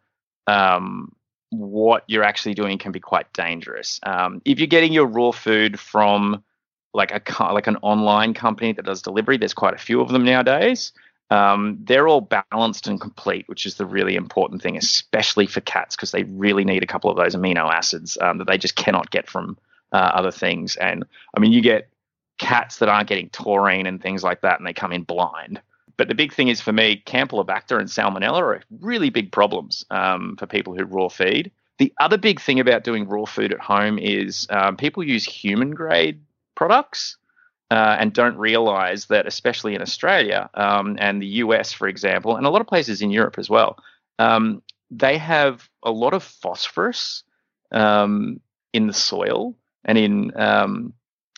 um, 0.47 1.15
what 1.51 2.05
you're 2.07 2.25
actually 2.25 2.55
doing 2.55 2.79
can 2.79 2.91
be 2.91 3.01
quite 3.01 3.31
dangerous. 3.35 4.01
Um, 4.03 4.41
if 4.47 4.59
you're 4.59 4.67
getting 4.67 4.95
your 4.95 5.07
raw 5.07 5.31
food 5.31 5.79
from 5.79 6.43
like 6.95 7.11
a 7.13 7.53
like 7.53 7.67
an 7.67 7.77
online 7.83 8.33
company 8.33 8.73
that 8.73 8.85
does 8.85 9.03
delivery. 9.03 9.37
There's 9.37 9.55
quite 9.55 9.75
a 9.75 9.79
few 9.79 10.01
of 10.01 10.09
them 10.09 10.25
nowadays. 10.25 10.93
Um, 11.31 11.79
they're 11.83 12.07
all 12.07 12.21
balanced 12.21 12.87
and 12.87 13.01
complete, 13.01 13.49
which 13.49 13.67
is 13.67 13.75
the 13.75 13.87
really 13.87 14.15
important 14.15 14.63
thing, 14.63 14.77
especially 14.77 15.47
for 15.47 15.61
cats, 15.63 15.97
because 15.97 16.13
they 16.13 16.23
really 16.25 16.65
need 16.65 16.83
a 16.83 16.87
couple 16.87 17.11
of 17.11 17.17
those 17.17 17.35
amino 17.35 17.73
acids 17.73 18.17
um, 18.21 18.39
that 18.39 18.47
they 18.47 18.59
just 18.59 18.77
cannot 18.77 19.11
get 19.11 19.29
from 19.29 19.59
uh, 19.93 20.13
other 20.15 20.31
things. 20.31 20.77
And 20.77 21.05
I 21.37 21.41
mean, 21.41 21.53
you 21.53 21.61
get 21.61 21.89
cats 22.39 22.79
that 22.79 22.89
aren't 22.89 23.09
getting 23.09 23.31
taurine 23.31 23.87
and 23.87 24.01
things 24.01 24.23
like 24.23 24.43
that, 24.43 24.59
and 24.59 24.67
they 24.67 24.73
come 24.73 24.93
in 24.93 25.03
blind. 25.03 25.61
But 25.97 26.09
the 26.09 26.15
big 26.15 26.33
thing 26.33 26.49
is 26.49 26.61
for 26.61 26.73
me, 26.73 27.03
Campylobacter 27.07 27.79
and 27.79 27.89
Salmonella 27.89 28.39
are 28.39 28.63
really 28.81 29.11
big 29.11 29.33
problems 29.33 29.85
um, 29.91 30.37
for 30.37 30.47
people 30.47 30.75
who 30.75 30.85
raw 30.85 31.09
feed. 31.09 31.51
The 31.79 31.93
other 32.01 32.19
big 32.19 32.41
thing 32.41 32.61
about 32.61 32.85
doing 32.85 33.09
raw 33.09 33.25
food 33.25 33.53
at 33.53 33.61
home 33.61 33.99
is 33.99 34.47
um, 34.51 34.77
people 34.77 35.03
use 35.03 35.25
human 35.25 35.73
grade 35.73 36.21
products 36.55 37.17
uh, 37.71 37.97
and 37.99 38.13
don't 38.13 38.37
realize 38.37 39.07
that, 39.07 39.27
especially 39.27 39.75
in 39.75 39.83
Australia 39.83 40.49
um, 40.55 40.97
and 41.01 41.21
the 41.21 41.27
US, 41.27 41.73
for 41.73 41.89
example, 41.89 42.37
and 42.37 42.47
a 42.47 42.51
lot 42.51 42.61
of 42.61 42.67
places 42.67 43.03
in 43.03 43.11
Europe 43.11 43.39
as 43.39 43.51
well, 43.51 43.79
um, 44.19 44.63
they 44.91 45.19
have 45.19 45.69
a 45.83 45.91
lot 45.91 46.15
of 46.15 46.23
phosphorus 46.23 47.23
um, 47.73 48.41
in 48.73 48.87
the 48.87 48.93
soil 48.93 49.57
and 49.85 49.99
in 49.99 50.33
um, 50.39 50.93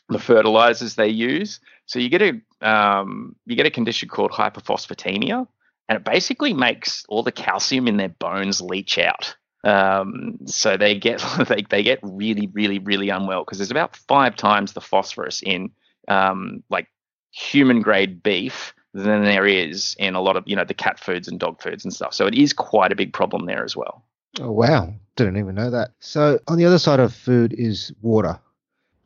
the 0.09 0.19
fertilizers 0.19 0.95
they 0.95 1.09
use. 1.09 1.61
So 1.87 1.99
you 1.99 2.09
get 2.09 2.23
a 2.23 2.69
um, 2.69 3.37
you 3.47 3.57
get 3.57 3.67
a 3.67 3.71
condition 3.71 4.09
called 4.09 4.33
hyperphosphatemia, 4.33 5.47
and 5.89 5.97
it 5.97 6.05
basically 6.05 6.53
makes 6.53 7.05
all 7.09 7.23
the 7.23 7.33
calcium 7.33 7.87
in 7.87 7.97
their 7.97 8.09
bones 8.09 8.61
leach 8.61 8.99
out. 8.99 9.37
Um, 9.67 10.39
so 10.47 10.77
they 10.77 10.97
get 10.97 11.23
they, 11.49 11.65
they 11.69 11.83
get 11.83 11.99
really 12.03 12.47
really 12.53 12.79
really 12.79 13.09
unwell 13.09 13.45
because 13.45 13.59
there's 13.59 13.73
about 13.73 13.97
five 13.97 14.37
times 14.37 14.73
the 14.73 14.81
phosphorus 14.81 15.43
in 15.43 15.73
um, 16.09 16.63
like 16.71 16.89
human 17.33 17.83
grade 17.83 18.23
beef 18.23 18.73
than 18.95 19.25
there 19.25 19.47
is 19.47 19.97
in 19.99 20.15
a 20.15 20.21
lot 20.21 20.37
of 20.37 20.45
you 20.47 20.55
know 20.55 20.65
the 20.65 20.73
cat 20.73 21.01
foods 21.01 21.27
and 21.27 21.41
dog 21.41 21.61
foods 21.61 21.85
and 21.85 21.93
stuff. 21.93 22.15
So 22.15 22.27
it 22.27 22.35
is 22.35 22.53
quite 22.53 22.93
a 22.93 22.97
big 22.97 23.13
problem 23.13 23.47
there 23.47 23.65
as 23.65 23.77
well. 23.77 24.05
Oh 24.41 24.53
wow, 24.53 24.95
didn't 25.17 25.39
even 25.39 25.57
know 25.57 25.71
that. 25.71 25.91
So 25.99 26.39
on 26.47 26.59
the 26.59 26.65
other 26.65 26.79
side 26.79 27.01
of 27.01 27.13
food 27.13 27.53
is 27.53 27.93
water. 28.03 28.39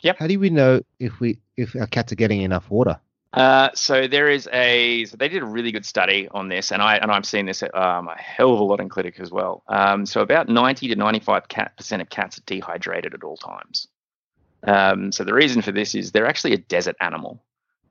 Yep. 0.01 0.19
How 0.19 0.27
do 0.27 0.39
we 0.39 0.51
know 0.51 0.83
if 0.99 1.21
we 1.21 1.39
if 1.57 1.75
our 1.75 1.87
cats 1.87 2.13
are 2.13 2.17
getting 2.17 2.43
enough 2.43 2.71
water? 2.71 3.01
Uh, 3.33 3.71
so 3.75 4.09
there 4.09 4.29
is 4.29 4.49
a 4.53 5.05
so 5.05 5.17
they 5.17 5.29
did 5.29 5.43
a 5.43 5.47
really 5.47 5.71
good 5.71 5.87
study 5.87 6.29
on 6.33 6.49
this, 6.49 6.73
and 6.73 6.83
I 6.83 6.97
and 6.97 7.13
I've 7.13 7.27
seen 7.27 7.47
this 7.47 7.63
um, 7.63 8.09
a 8.09 8.17
hell 8.17 8.53
of 8.53 8.61
a 8.61 8.65
lot 8.65 8.81
in 8.81 8.89
clinic 8.89 9.21
as 9.21 9.31
well. 9.31 9.63
Um, 9.69 10.05
so 10.05 10.21
about 10.21 10.49
ninety 10.49 10.89
to 10.89 10.97
ninety 10.97 11.21
five 11.21 11.45
percent 11.77 12.03
of 12.03 12.11
cats 12.11 12.39
are 12.39 12.43
dehydrated 12.47 13.15
at 13.15 13.23
all 13.23 13.37
times. 13.37 13.87
Um, 14.65 15.13
so 15.13 15.23
the 15.25 15.33
reason 15.33 15.63
for 15.63 15.73
this 15.73 15.95
is 15.95 16.11
they're 16.11 16.27
actually 16.27 16.55
a 16.55 16.59
desert 16.59 16.97
animal. 17.01 17.43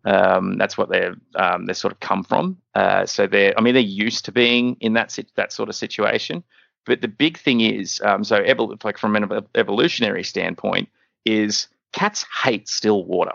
Um, 0.05 0.58
that's 0.58 0.77
what 0.77 0.89
they're 0.89 1.15
um, 1.36 1.65
they 1.65 1.74
sort 1.74 1.93
of 1.93 2.01
come 2.01 2.24
from. 2.24 2.58
Uh, 2.75 3.05
so 3.05 3.25
they're 3.25 3.53
I 3.58 3.62
mean 3.62 3.75
they're 3.75 3.84
used 3.84 4.25
to 4.25 4.34
being 4.34 4.75
in 4.81 4.93
that 4.93 5.17
that 5.36 5.53
sort 5.53 5.69
of 5.69 5.75
situation. 5.75 6.43
But 6.86 7.01
the 7.01 7.08
big 7.08 7.38
thing 7.38 7.62
is 7.62 8.01
um, 8.03 8.24
so 8.24 8.41
evol- 8.41 8.84
like 8.84 8.98
from 8.98 9.15
an 9.15 9.46
evolutionary 9.55 10.24
standpoint 10.24 10.89
is 11.24 11.67
cats 11.93 12.25
hate 12.43 12.67
still 12.67 13.05
water. 13.05 13.34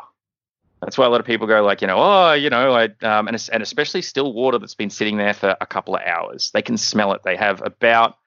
That's 0.85 0.99
why 0.99 1.07
a 1.07 1.09
lot 1.09 1.21
of 1.21 1.27
people 1.27 1.47
go 1.47 1.63
like, 1.63 1.81
you 1.81 1.87
know, 1.87 1.97
oh, 1.97 2.33
you 2.35 2.51
know, 2.51 2.73
I, 2.75 2.85
um, 3.03 3.27
and, 3.27 3.49
and 3.53 3.63
especially 3.63 4.03
still 4.03 4.35
water 4.35 4.59
that's 4.59 4.75
been 4.75 4.91
sitting 4.91 5.17
there 5.17 5.33
for 5.33 5.57
a 5.59 5.67
couple 5.67 5.97
of 5.97 6.03
hours. 6.03 6.51
They 6.53 6.61
can 6.61 6.77
smell 6.77 7.13
it. 7.13 7.23
They 7.25 7.37
have 7.37 7.63
about, 7.65 8.19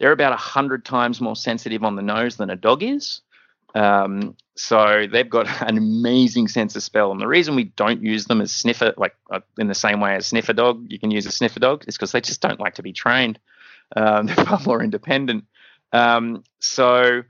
they're 0.00 0.10
about 0.10 0.32
a 0.32 0.36
hundred 0.36 0.84
times 0.84 1.20
more 1.20 1.36
sensitive 1.36 1.84
on 1.84 1.94
the 1.94 2.02
nose 2.02 2.36
than 2.36 2.50
a 2.50 2.56
dog 2.56 2.82
is. 2.82 3.20
Um, 3.76 4.36
so 4.56 5.06
they've 5.10 5.30
got 5.30 5.46
an 5.68 5.78
amazing 5.78 6.48
sense 6.48 6.74
of 6.74 6.82
smell. 6.82 7.12
And 7.12 7.20
the 7.20 7.28
reason 7.28 7.54
we 7.54 7.64
don't 7.64 8.02
use 8.02 8.24
them 8.24 8.40
as 8.40 8.50
sniffer, 8.50 8.92
like 8.96 9.14
uh, 9.30 9.40
in 9.58 9.68
the 9.68 9.74
same 9.74 10.00
way 10.00 10.16
as 10.16 10.26
sniffer 10.26 10.52
dog, 10.52 10.86
you 10.88 10.98
can 10.98 11.12
use 11.12 11.26
a 11.26 11.32
sniffer 11.32 11.60
dog, 11.60 11.84
is 11.86 11.96
because 11.96 12.10
they 12.10 12.20
just 12.20 12.40
don't 12.40 12.58
like 12.58 12.74
to 12.74 12.82
be 12.82 12.92
trained. 12.92 13.38
Um, 13.94 14.26
they're 14.26 14.44
far 14.44 14.58
more 14.66 14.82
independent. 14.82 15.44
Um, 15.92 16.42
so 16.58 17.22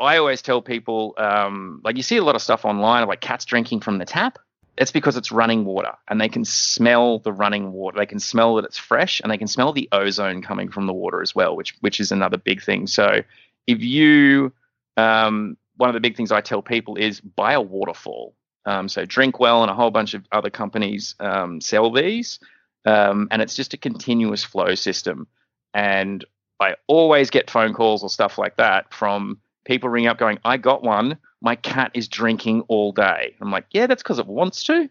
I 0.00 0.16
always 0.16 0.40
tell 0.40 0.62
people, 0.62 1.14
um, 1.18 1.80
like 1.84 1.96
you 1.96 2.02
see 2.02 2.16
a 2.16 2.24
lot 2.24 2.34
of 2.34 2.42
stuff 2.42 2.64
online, 2.64 3.06
like 3.06 3.20
cats 3.20 3.44
drinking 3.44 3.80
from 3.80 3.98
the 3.98 4.06
tap. 4.06 4.38
It's 4.78 4.90
because 4.90 5.16
it's 5.18 5.30
running 5.30 5.66
water, 5.66 5.92
and 6.08 6.18
they 6.18 6.28
can 6.28 6.44
smell 6.44 7.18
the 7.18 7.32
running 7.32 7.72
water. 7.72 7.98
They 7.98 8.06
can 8.06 8.18
smell 8.18 8.54
that 8.54 8.64
it's 8.64 8.78
fresh, 8.78 9.20
and 9.20 9.30
they 9.30 9.36
can 9.36 9.46
smell 9.46 9.74
the 9.74 9.88
ozone 9.92 10.40
coming 10.40 10.70
from 10.70 10.86
the 10.86 10.94
water 10.94 11.20
as 11.20 11.34
well, 11.34 11.54
which 11.54 11.74
which 11.80 12.00
is 12.00 12.12
another 12.12 12.38
big 12.38 12.62
thing. 12.62 12.86
So 12.86 13.20
if 13.66 13.82
you, 13.82 14.52
um, 14.96 15.58
one 15.76 15.90
of 15.90 15.94
the 15.94 16.00
big 16.00 16.16
things 16.16 16.32
I 16.32 16.40
tell 16.40 16.62
people 16.62 16.96
is 16.96 17.20
buy 17.20 17.52
a 17.52 17.60
waterfall. 17.60 18.34
Um, 18.64 18.88
so 18.88 19.04
Drinkwell 19.04 19.60
and 19.62 19.70
a 19.70 19.74
whole 19.74 19.90
bunch 19.90 20.14
of 20.14 20.24
other 20.32 20.50
companies 20.50 21.14
um, 21.20 21.60
sell 21.60 21.92
these, 21.92 22.38
um, 22.86 23.28
and 23.30 23.42
it's 23.42 23.56
just 23.56 23.74
a 23.74 23.78
continuous 23.78 24.44
flow 24.44 24.74
system. 24.74 25.26
And 25.74 26.24
I 26.58 26.76
always 26.86 27.28
get 27.28 27.50
phone 27.50 27.74
calls 27.74 28.02
or 28.02 28.08
stuff 28.08 28.38
like 28.38 28.56
that 28.56 28.94
from 28.94 29.40
people 29.64 29.88
ring 29.88 30.06
up 30.06 30.18
going, 30.18 30.38
I 30.44 30.56
got 30.56 30.82
one. 30.82 31.18
My 31.40 31.56
cat 31.56 31.92
is 31.94 32.08
drinking 32.08 32.62
all 32.68 32.92
day. 32.92 33.34
I'm 33.40 33.50
like, 33.50 33.66
yeah, 33.70 33.86
that's 33.86 34.02
because 34.02 34.18
it 34.18 34.26
wants 34.26 34.64
to. 34.64 34.88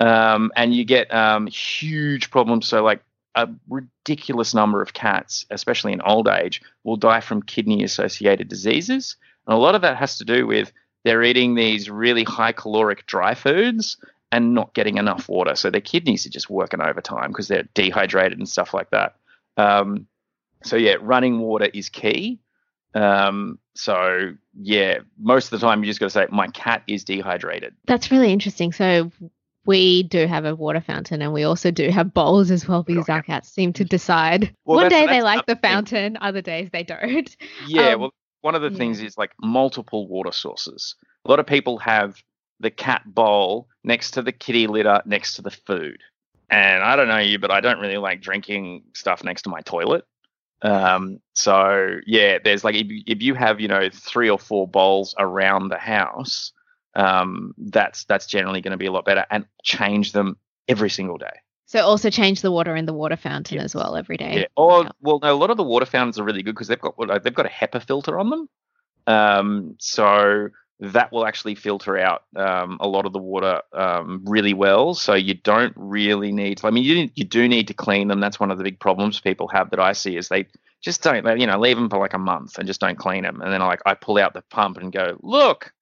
Um, 0.00 0.52
and 0.56 0.74
you 0.74 0.84
get 0.84 1.12
um, 1.12 1.46
huge 1.46 2.30
problems. 2.30 2.66
So, 2.68 2.82
like, 2.84 3.02
a 3.34 3.48
ridiculous 3.68 4.54
number 4.54 4.82
of 4.82 4.92
cats, 4.92 5.46
especially 5.50 5.92
in 5.92 6.00
old 6.02 6.28
age, 6.28 6.62
will 6.84 6.96
die 6.96 7.20
from 7.20 7.42
kidney 7.42 7.84
associated 7.84 8.48
diseases. 8.48 9.16
And 9.46 9.54
a 9.54 9.58
lot 9.58 9.74
of 9.74 9.82
that 9.82 9.96
has 9.96 10.18
to 10.18 10.24
do 10.24 10.46
with 10.46 10.72
they're 11.04 11.22
eating 11.22 11.54
these 11.54 11.88
really 11.88 12.24
high 12.24 12.52
caloric 12.52 13.06
dry 13.06 13.34
foods 13.34 13.96
and 14.32 14.54
not 14.54 14.74
getting 14.74 14.98
enough 14.98 15.28
water. 15.28 15.54
So 15.54 15.70
their 15.70 15.80
kidneys 15.80 16.26
are 16.26 16.30
just 16.30 16.50
working 16.50 16.82
overtime 16.82 17.30
because 17.30 17.48
they're 17.48 17.68
dehydrated 17.74 18.38
and 18.38 18.48
stuff 18.48 18.74
like 18.74 18.90
that. 18.90 19.16
Um, 19.56 20.06
so, 20.64 20.76
yeah, 20.76 20.96
running 21.00 21.38
water 21.38 21.68
is 21.72 21.88
key. 21.88 22.40
Um, 22.94 23.58
so 23.74 24.32
yeah, 24.54 24.98
most 25.18 25.52
of 25.52 25.60
the 25.60 25.66
time 25.66 25.82
you 25.82 25.86
just 25.86 26.00
got 26.00 26.06
to 26.06 26.10
say 26.10 26.26
my 26.30 26.48
cat 26.48 26.82
is 26.88 27.04
dehydrated. 27.04 27.74
That's 27.86 28.10
really 28.10 28.32
interesting. 28.32 28.72
So 28.72 29.10
we 29.66 30.04
do 30.04 30.26
have 30.26 30.44
a 30.44 30.54
water 30.54 30.80
fountain 30.80 31.20
and 31.20 31.32
we 31.32 31.44
also 31.44 31.70
do 31.70 31.90
have 31.90 32.14
bowls 32.14 32.50
as 32.50 32.66
well 32.66 32.82
because 32.82 33.08
our 33.08 33.22
cats 33.22 33.50
seem 33.50 33.72
to 33.74 33.84
decide 33.84 34.54
well, 34.64 34.78
one 34.78 34.88
day 34.88 35.06
they 35.06 35.22
like 35.22 35.44
the 35.46 35.56
fountain, 35.56 36.14
thing. 36.14 36.22
other 36.22 36.40
days 36.40 36.70
they 36.72 36.82
don't. 36.82 37.36
Yeah, 37.66 37.90
um, 37.90 38.00
well, 38.00 38.14
one 38.40 38.54
of 38.54 38.62
the 38.62 38.70
yeah. 38.70 38.78
things 38.78 39.00
is 39.00 39.18
like 39.18 39.32
multiple 39.42 40.08
water 40.08 40.32
sources. 40.32 40.94
A 41.24 41.30
lot 41.30 41.38
of 41.38 41.46
people 41.46 41.78
have 41.78 42.22
the 42.60 42.70
cat 42.70 43.02
bowl 43.04 43.68
next 43.84 44.12
to 44.12 44.22
the 44.22 44.32
kitty 44.32 44.66
litter 44.66 45.02
next 45.04 45.34
to 45.34 45.42
the 45.42 45.50
food. 45.50 45.98
And 46.50 46.82
I 46.82 46.96
don't 46.96 47.08
know 47.08 47.18
you, 47.18 47.38
but 47.38 47.50
I 47.50 47.60
don't 47.60 47.78
really 47.78 47.98
like 47.98 48.22
drinking 48.22 48.84
stuff 48.94 49.22
next 49.22 49.42
to 49.42 49.50
my 49.50 49.60
toilet. 49.60 50.04
Um, 50.62 51.20
so 51.34 52.00
yeah, 52.06 52.38
there's 52.42 52.64
like 52.64 52.74
if 52.74 52.88
you, 52.88 53.02
if 53.06 53.22
you 53.22 53.34
have 53.34 53.60
you 53.60 53.68
know 53.68 53.88
three 53.92 54.28
or 54.28 54.38
four 54.38 54.66
bowls 54.66 55.14
around 55.18 55.68
the 55.68 55.78
house, 55.78 56.52
um, 56.94 57.54
that's 57.58 58.04
that's 58.04 58.26
generally 58.26 58.60
going 58.60 58.72
to 58.72 58.78
be 58.78 58.86
a 58.86 58.92
lot 58.92 59.04
better, 59.04 59.24
and 59.30 59.46
change 59.62 60.12
them 60.12 60.36
every 60.68 60.90
single 60.90 61.18
day. 61.18 61.36
So 61.66 61.80
also 61.80 62.08
change 62.08 62.40
the 62.40 62.50
water 62.50 62.74
in 62.74 62.86
the 62.86 62.94
water 62.94 63.16
fountain 63.16 63.56
yes. 63.56 63.66
as 63.66 63.74
well 63.74 63.94
every 63.94 64.16
day. 64.16 64.40
Yeah. 64.40 64.46
Or 64.56 64.90
well, 65.00 65.20
no, 65.22 65.32
a 65.32 65.36
lot 65.36 65.50
of 65.50 65.58
the 65.58 65.62
water 65.62 65.86
fountains 65.86 66.18
are 66.18 66.24
really 66.24 66.42
good 66.42 66.54
because 66.54 66.68
they've 66.68 66.80
got 66.80 66.94
they've 67.22 67.34
got 67.34 67.46
a 67.46 67.50
HEPA 67.50 67.82
filter 67.82 68.18
on 68.18 68.30
them. 68.30 68.48
Um, 69.06 69.76
so 69.78 70.48
that 70.80 71.10
will 71.10 71.26
actually 71.26 71.56
filter 71.56 71.98
out 71.98 72.22
um, 72.36 72.78
a 72.80 72.86
lot 72.86 73.04
of 73.04 73.12
the 73.12 73.18
water 73.18 73.62
um, 73.72 74.22
really 74.24 74.54
well. 74.54 74.94
So 74.94 75.14
you 75.14 75.34
don't 75.34 75.72
really 75.76 76.32
need. 76.32 76.60
I 76.64 76.70
mean, 76.70 76.84
you 76.84 77.10
you 77.14 77.24
do 77.24 77.48
need 77.48 77.68
to 77.68 77.74
clean 77.74 78.08
them. 78.08 78.20
That's 78.20 78.38
one 78.38 78.50
of 78.50 78.58
the 78.58 78.64
big 78.64 78.78
problems 78.78 79.20
people 79.20 79.48
have 79.48 79.70
that 79.70 79.80
I 79.80 79.92
see 79.92 80.16
is 80.16 80.28
they 80.28 80.46
just 80.80 81.02
don't. 81.02 81.26
You 81.38 81.46
know, 81.46 81.58
leave 81.58 81.76
them 81.76 81.90
for 81.90 81.98
like 81.98 82.14
a 82.14 82.18
month 82.18 82.58
and 82.58 82.66
just 82.66 82.80
don't 82.80 82.98
clean 82.98 83.24
them. 83.24 83.40
And 83.40 83.52
then 83.52 83.60
like 83.60 83.82
I 83.86 83.94
pull 83.94 84.18
out 84.18 84.34
the 84.34 84.42
pump 84.50 84.78
and 84.78 84.92
go 84.92 85.18
look, 85.20 85.72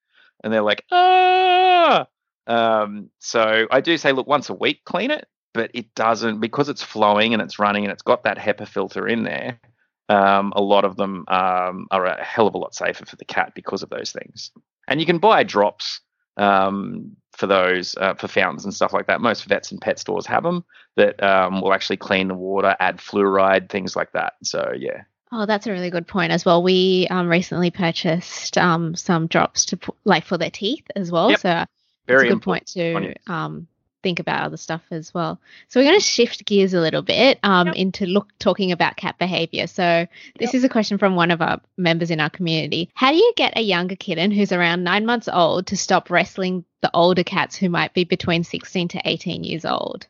and 0.43 0.53
they're 0.53 0.63
like 0.63 0.85
ah. 0.91 2.07
Um, 2.47 3.11
so 3.19 3.67
I 3.71 3.81
do 3.81 3.99
say 3.99 4.13
look 4.13 4.27
once 4.27 4.49
a 4.49 4.55
week 4.55 4.83
clean 4.85 5.11
it, 5.11 5.27
but 5.53 5.71
it 5.75 5.95
doesn't 5.95 6.41
because 6.41 6.69
it's 6.69 6.83
flowing 6.83 7.35
and 7.35 7.43
it's 7.43 7.59
running 7.59 7.85
and 7.85 7.93
it's 7.93 8.03
got 8.03 8.25
that 8.25 8.39
HEPA 8.39 8.69
filter 8.69 9.07
in 9.07 9.25
there. 9.25 9.61
Um, 10.09 10.53
a 10.55 10.63
lot 10.63 10.85
of 10.85 10.97
them 10.97 11.25
um, 11.27 11.89
are 11.91 12.07
a 12.07 12.25
hell 12.25 12.47
of 12.47 12.55
a 12.55 12.59
lot 12.59 12.77
safer 12.77 13.05
for 13.05 13.17
the 13.17 13.25
cat 13.25 13.53
because 13.57 13.83
of 13.83 13.91
those 13.91 14.13
things 14.13 14.53
and 14.89 15.01
you 15.01 15.07
can 15.07 15.19
buy 15.19 15.43
drops 15.43 16.01
um, 16.37 17.17
for 17.33 17.47
those 17.47 17.95
uh, 17.97 18.15
for 18.15 18.29
fountains 18.29 18.65
and 18.65 18.75
stuff 18.75 18.93
like 18.93 19.07
that. 19.07 19.21
Most 19.21 19.45
vets 19.45 19.71
and 19.71 19.81
pet 19.81 19.99
stores 19.99 20.27
have 20.27 20.43
them 20.43 20.65
that 20.97 21.23
um, 21.23 21.61
will 21.61 21.73
actually 21.73 21.99
clean 21.99 22.29
the 22.29 22.35
water, 22.35 22.77
add 22.81 22.99
fluoride, 22.99 23.69
things 23.69 23.97
like 23.97 24.13
that. 24.13 24.35
So 24.43 24.73
yeah. 24.77 25.03
Oh, 25.33 25.45
that's 25.45 25.67
a 25.67 25.73
really 25.73 25.91
good 25.91 26.07
point 26.07 26.33
as 26.33 26.45
well. 26.45 26.63
We 26.63 27.09
um, 27.11 27.29
recently 27.29 27.71
purchased 27.71 28.57
um, 28.57 28.95
some 28.95 29.27
drops 29.27 29.67
to 29.67 29.77
put, 29.77 29.97
like 30.05 30.25
for 30.25 30.39
their 30.39 30.51
teeth 30.51 30.87
as 30.95 31.11
well. 31.11 31.31
Yep. 31.31 31.41
So 31.41 31.65
very 32.07 32.29
a 32.29 32.33
good 32.33 32.43
point 32.43 32.67
to 32.69 33.15
um, 33.27 33.67
think 34.07 34.21
about 34.21 34.43
other 34.43 34.57
stuff 34.57 34.83
as 34.93 35.13
well. 35.13 35.41
So 35.67 35.81
we're 35.81 35.89
going 35.89 35.99
to 35.99 36.05
shift 36.05 36.45
gears 36.45 36.75
a 36.75 36.81
little 36.81 37.03
bit 37.03 37.41
um, 37.43 37.67
yep. 37.67 37.75
into 37.75 38.07
look 38.07 38.29
talking 38.39 38.71
about 38.71 38.97
cat 38.97 39.19
behavior. 39.19 39.67
So 39.67 40.07
this 40.39 40.51
yep. 40.53 40.55
is 40.55 40.63
a 40.63 40.69
question 40.69 40.97
from 40.97 41.17
one 41.17 41.33
of 41.33 41.43
our 41.43 41.61
members 41.77 42.13
in 42.13 42.21
our 42.21 42.31
community. 42.31 42.89
How 42.95 43.11
do 43.11 43.17
you 43.17 43.33
get 43.35 43.59
a 43.59 43.63
younger 43.63 43.97
kitten 43.97 44.31
who's 44.31 44.53
around 44.53 44.85
nine 44.85 45.07
months 45.07 45.29
old 45.29 45.67
to 45.67 45.77
stop 45.77 46.09
wrestling 46.09 46.65
the 46.83 46.91
older 46.95 47.25
cats 47.25 47.57
who 47.57 47.69
might 47.69 47.95
be 47.95 48.05
between 48.05 48.45
16 48.45 48.87
to 48.89 49.03
18 49.05 49.43
years 49.43 49.65
old? 49.65 50.07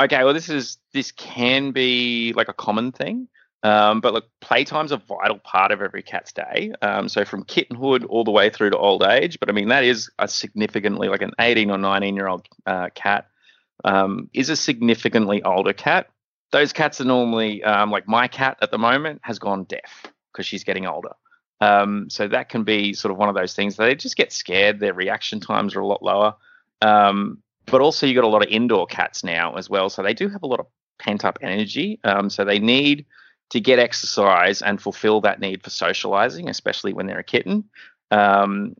Okay, 0.00 0.24
well 0.24 0.34
this 0.34 0.48
is 0.48 0.78
this 0.92 1.12
can 1.12 1.70
be 1.70 2.32
like 2.34 2.48
a 2.48 2.52
common 2.52 2.90
thing. 2.90 3.28
Um, 3.64 4.00
but 4.00 4.14
look, 4.14 4.26
playtime's 4.40 4.92
a 4.92 4.96
vital 4.96 5.38
part 5.38 5.72
of 5.72 5.82
every 5.82 6.02
cat's 6.02 6.32
day. 6.32 6.72
Um, 6.80 7.08
so 7.08 7.24
from 7.24 7.44
kittenhood 7.44 8.04
all 8.04 8.24
the 8.24 8.30
way 8.30 8.50
through 8.50 8.70
to 8.70 8.78
old 8.78 9.02
age. 9.02 9.40
But 9.40 9.48
I 9.48 9.52
mean, 9.52 9.68
that 9.68 9.84
is 9.84 10.10
a 10.18 10.28
significantly 10.28 11.08
like 11.08 11.22
an 11.22 11.32
18 11.40 11.70
or 11.70 11.78
19 11.78 12.14
year 12.14 12.28
old 12.28 12.46
uh, 12.66 12.88
cat 12.94 13.28
um, 13.84 14.30
is 14.32 14.48
a 14.48 14.56
significantly 14.56 15.42
older 15.42 15.72
cat. 15.72 16.08
Those 16.52 16.72
cats 16.72 17.00
are 17.00 17.04
normally 17.04 17.62
um, 17.64 17.90
like 17.90 18.06
my 18.06 18.28
cat 18.28 18.58
at 18.62 18.70
the 18.70 18.78
moment 18.78 19.20
has 19.24 19.38
gone 19.38 19.64
deaf 19.64 20.06
because 20.32 20.46
she's 20.46 20.64
getting 20.64 20.86
older. 20.86 21.12
Um, 21.60 22.08
so 22.08 22.28
that 22.28 22.48
can 22.48 22.62
be 22.62 22.94
sort 22.94 23.10
of 23.10 23.18
one 23.18 23.28
of 23.28 23.34
those 23.34 23.54
things. 23.54 23.76
They 23.76 23.94
just 23.96 24.16
get 24.16 24.32
scared. 24.32 24.78
Their 24.78 24.94
reaction 24.94 25.40
times 25.40 25.74
are 25.74 25.80
a 25.80 25.86
lot 25.86 26.02
lower. 26.02 26.34
Um, 26.80 27.42
but 27.66 27.80
also, 27.80 28.06
you 28.06 28.14
got 28.14 28.24
a 28.24 28.28
lot 28.28 28.42
of 28.42 28.48
indoor 28.50 28.86
cats 28.86 29.24
now 29.24 29.56
as 29.56 29.68
well. 29.68 29.90
So 29.90 30.02
they 30.02 30.14
do 30.14 30.28
have 30.28 30.42
a 30.42 30.46
lot 30.46 30.60
of 30.60 30.66
pent 30.98 31.24
up 31.24 31.38
energy. 31.42 31.98
so 32.28 32.44
they 32.44 32.60
need 32.60 33.04
to 33.50 33.60
get 33.60 33.78
exercise 33.78 34.62
and 34.62 34.80
fulfill 34.80 35.20
that 35.22 35.40
need 35.40 35.62
for 35.62 35.70
socializing, 35.70 36.48
especially 36.48 36.92
when 36.92 37.06
they're 37.06 37.18
a 37.18 37.24
kitten. 37.24 37.64
Um, 38.10 38.74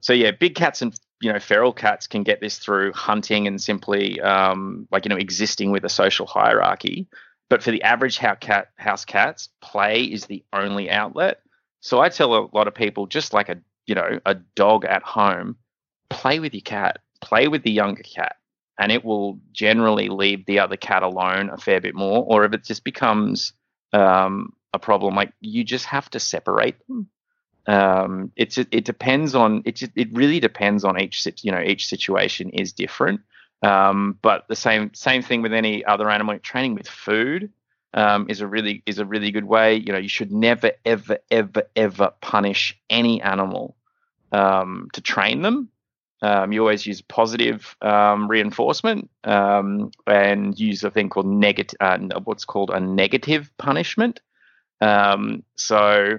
so 0.00 0.12
yeah, 0.12 0.30
big 0.30 0.54
cats 0.54 0.82
and 0.82 0.98
you 1.20 1.32
know 1.32 1.38
feral 1.38 1.72
cats 1.72 2.06
can 2.06 2.22
get 2.22 2.40
this 2.40 2.58
through 2.58 2.92
hunting 2.92 3.46
and 3.46 3.60
simply 3.60 4.20
um, 4.20 4.86
like 4.90 5.04
you 5.04 5.08
know 5.08 5.16
existing 5.16 5.70
with 5.70 5.84
a 5.84 5.88
social 5.88 6.26
hierarchy. 6.26 7.08
But 7.48 7.62
for 7.62 7.70
the 7.70 7.82
average 7.82 8.18
house 8.18 8.38
cat, 8.40 8.68
house 8.76 9.04
cats, 9.04 9.48
play 9.62 10.02
is 10.02 10.26
the 10.26 10.44
only 10.52 10.90
outlet. 10.90 11.40
So 11.80 12.00
I 12.00 12.08
tell 12.10 12.34
a 12.34 12.48
lot 12.52 12.68
of 12.68 12.74
people, 12.74 13.06
just 13.06 13.32
like 13.32 13.48
a 13.48 13.58
you 13.86 13.94
know 13.94 14.20
a 14.26 14.34
dog 14.34 14.84
at 14.84 15.02
home, 15.02 15.56
play 16.10 16.40
with 16.40 16.54
your 16.54 16.62
cat, 16.62 17.00
play 17.20 17.48
with 17.48 17.62
the 17.62 17.72
younger 17.72 18.02
cat, 18.02 18.36
and 18.78 18.92
it 18.92 19.04
will 19.04 19.38
generally 19.52 20.08
leave 20.08 20.44
the 20.46 20.58
other 20.58 20.76
cat 20.76 21.02
alone 21.02 21.50
a 21.50 21.56
fair 21.56 21.80
bit 21.80 21.94
more. 21.94 22.24
Or 22.28 22.44
if 22.44 22.52
it 22.52 22.64
just 22.64 22.84
becomes 22.84 23.52
um, 23.92 24.52
a 24.72 24.78
problem. 24.78 25.14
Like 25.14 25.32
you 25.40 25.64
just 25.64 25.86
have 25.86 26.10
to 26.10 26.20
separate 26.20 26.76
them. 26.86 27.08
Um, 27.66 28.32
it's 28.36 28.56
it, 28.58 28.68
it 28.70 28.84
depends 28.84 29.34
on 29.34 29.62
it. 29.64 29.82
It 29.94 30.12
really 30.12 30.40
depends 30.40 30.84
on 30.84 31.00
each 31.00 31.26
you 31.42 31.52
know 31.52 31.60
each 31.60 31.86
situation 31.86 32.50
is 32.50 32.72
different. 32.72 33.20
Um, 33.62 34.18
but 34.22 34.46
the 34.48 34.56
same 34.56 34.94
same 34.94 35.22
thing 35.22 35.42
with 35.42 35.52
any 35.52 35.84
other 35.84 36.08
animal 36.08 36.38
training 36.38 36.74
with 36.74 36.88
food 36.88 37.50
um, 37.94 38.26
is 38.28 38.40
a 38.40 38.46
really 38.46 38.82
is 38.86 38.98
a 38.98 39.04
really 39.04 39.30
good 39.30 39.44
way. 39.44 39.76
You 39.76 39.92
know, 39.92 39.98
you 39.98 40.08
should 40.08 40.32
never 40.32 40.72
ever 40.84 41.18
ever 41.30 41.62
ever 41.74 42.12
punish 42.20 42.78
any 42.88 43.20
animal 43.20 43.76
um, 44.32 44.88
to 44.92 45.00
train 45.00 45.42
them. 45.42 45.68
Um, 46.20 46.52
you 46.52 46.60
always 46.60 46.84
use 46.84 47.00
positive 47.00 47.76
um, 47.80 48.28
reinforcement 48.28 49.08
um, 49.24 49.92
and 50.06 50.58
use 50.58 50.82
a 50.82 50.90
thing 50.90 51.08
called 51.08 51.26
negative, 51.26 51.76
uh, 51.80 51.98
what's 52.24 52.44
called 52.44 52.70
a 52.70 52.80
negative 52.80 53.50
punishment. 53.56 54.20
Um, 54.80 55.44
so, 55.54 56.18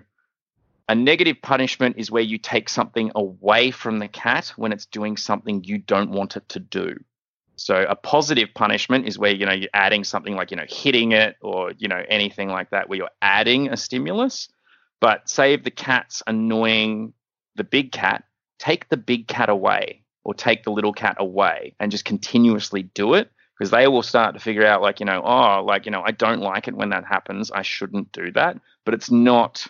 a 0.88 0.96
negative 0.96 1.38
punishment 1.42 1.98
is 1.98 2.10
where 2.10 2.24
you 2.24 2.38
take 2.38 2.70
something 2.70 3.12
away 3.14 3.72
from 3.72 4.00
the 4.00 4.08
cat 4.08 4.54
when 4.56 4.72
it's 4.72 4.86
doing 4.86 5.18
something 5.18 5.64
you 5.64 5.78
don't 5.78 6.12
want 6.12 6.38
it 6.38 6.48
to 6.50 6.60
do. 6.60 6.98
So, 7.58 7.86
a 7.88 7.96
positive 7.96 8.50
punishment 8.56 9.06
is 9.06 9.20
where 9.20 9.32
you 9.32 9.46
know 9.46 9.52
you're 9.52 9.70
adding 9.74 10.06
something 10.06 10.36
like 10.36 10.50
you 10.52 10.58
know 10.58 10.66
hitting 10.68 11.12
it 11.12 11.36
or 11.42 11.74
you 11.78 11.90
know 11.90 12.04
anything 12.08 12.48
like 12.48 12.70
that, 12.70 12.88
where 12.88 12.98
you're 12.98 13.10
adding 13.22 13.70
a 13.70 13.76
stimulus. 13.76 14.48
But 15.02 15.30
say 15.30 15.54
if 15.54 15.64
the 15.64 15.72
cat's 15.72 16.24
annoying 16.26 17.14
the 17.56 17.64
big 17.66 17.92
cat, 17.92 18.24
take 18.60 18.90
the 18.90 18.98
big 18.98 19.28
cat 19.28 19.50
away 19.50 20.04
or 20.24 20.34
take 20.34 20.64
the 20.64 20.72
little 20.72 20.94
cat 20.94 21.16
away 21.20 21.74
and 21.80 21.92
just 21.92 22.06
continuously 22.06 22.84
do 22.84 23.16
it 23.16 23.32
because 23.58 23.72
they 23.72 23.88
will 23.88 24.04
start 24.04 24.36
to 24.36 24.40
figure 24.40 24.66
out 24.66 24.82
like 24.82 25.00
you 25.00 25.06
know 25.06 25.22
oh 25.24 25.64
like 25.64 25.86
you 25.86 25.92
know 25.92 26.04
I 26.06 26.12
don't 26.12 26.42
like 26.42 26.68
it 26.68 26.76
when 26.76 26.90
that 26.90 27.06
happens. 27.06 27.52
I 27.52 27.62
shouldn't 27.62 28.12
do 28.12 28.32
that. 28.34 28.60
But 28.86 28.94
it's 28.94 29.10
not 29.10 29.68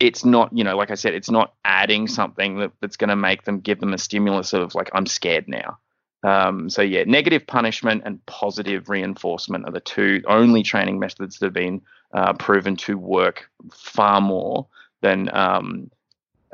it's 0.00 0.24
not 0.24 0.52
you 0.52 0.64
know 0.64 0.76
like 0.76 0.90
I 0.90 0.94
said 0.94 1.14
it's 1.14 1.30
not 1.30 1.54
adding 1.64 2.08
something 2.08 2.58
that, 2.58 2.72
that's 2.80 2.96
going 2.96 3.08
to 3.10 3.16
make 3.16 3.44
them 3.44 3.60
give 3.60 3.80
them 3.80 3.94
a 3.94 3.98
stimulus 3.98 4.52
of 4.52 4.74
like 4.74 4.90
I'm 4.92 5.06
scared 5.06 5.48
now. 5.48 5.78
Um, 6.22 6.70
so 6.70 6.80
yeah 6.80 7.04
negative 7.06 7.46
punishment 7.46 8.02
and 8.06 8.24
positive 8.26 8.88
reinforcement 8.88 9.66
are 9.66 9.72
the 9.72 9.80
two 9.80 10.22
only 10.26 10.62
training 10.62 10.98
methods 10.98 11.38
that 11.38 11.46
have 11.46 11.52
been 11.52 11.82
uh, 12.14 12.32
proven 12.32 12.76
to 12.76 12.96
work 12.96 13.50
far 13.72 14.20
more 14.20 14.66
than 15.02 15.28
um, 15.34 15.90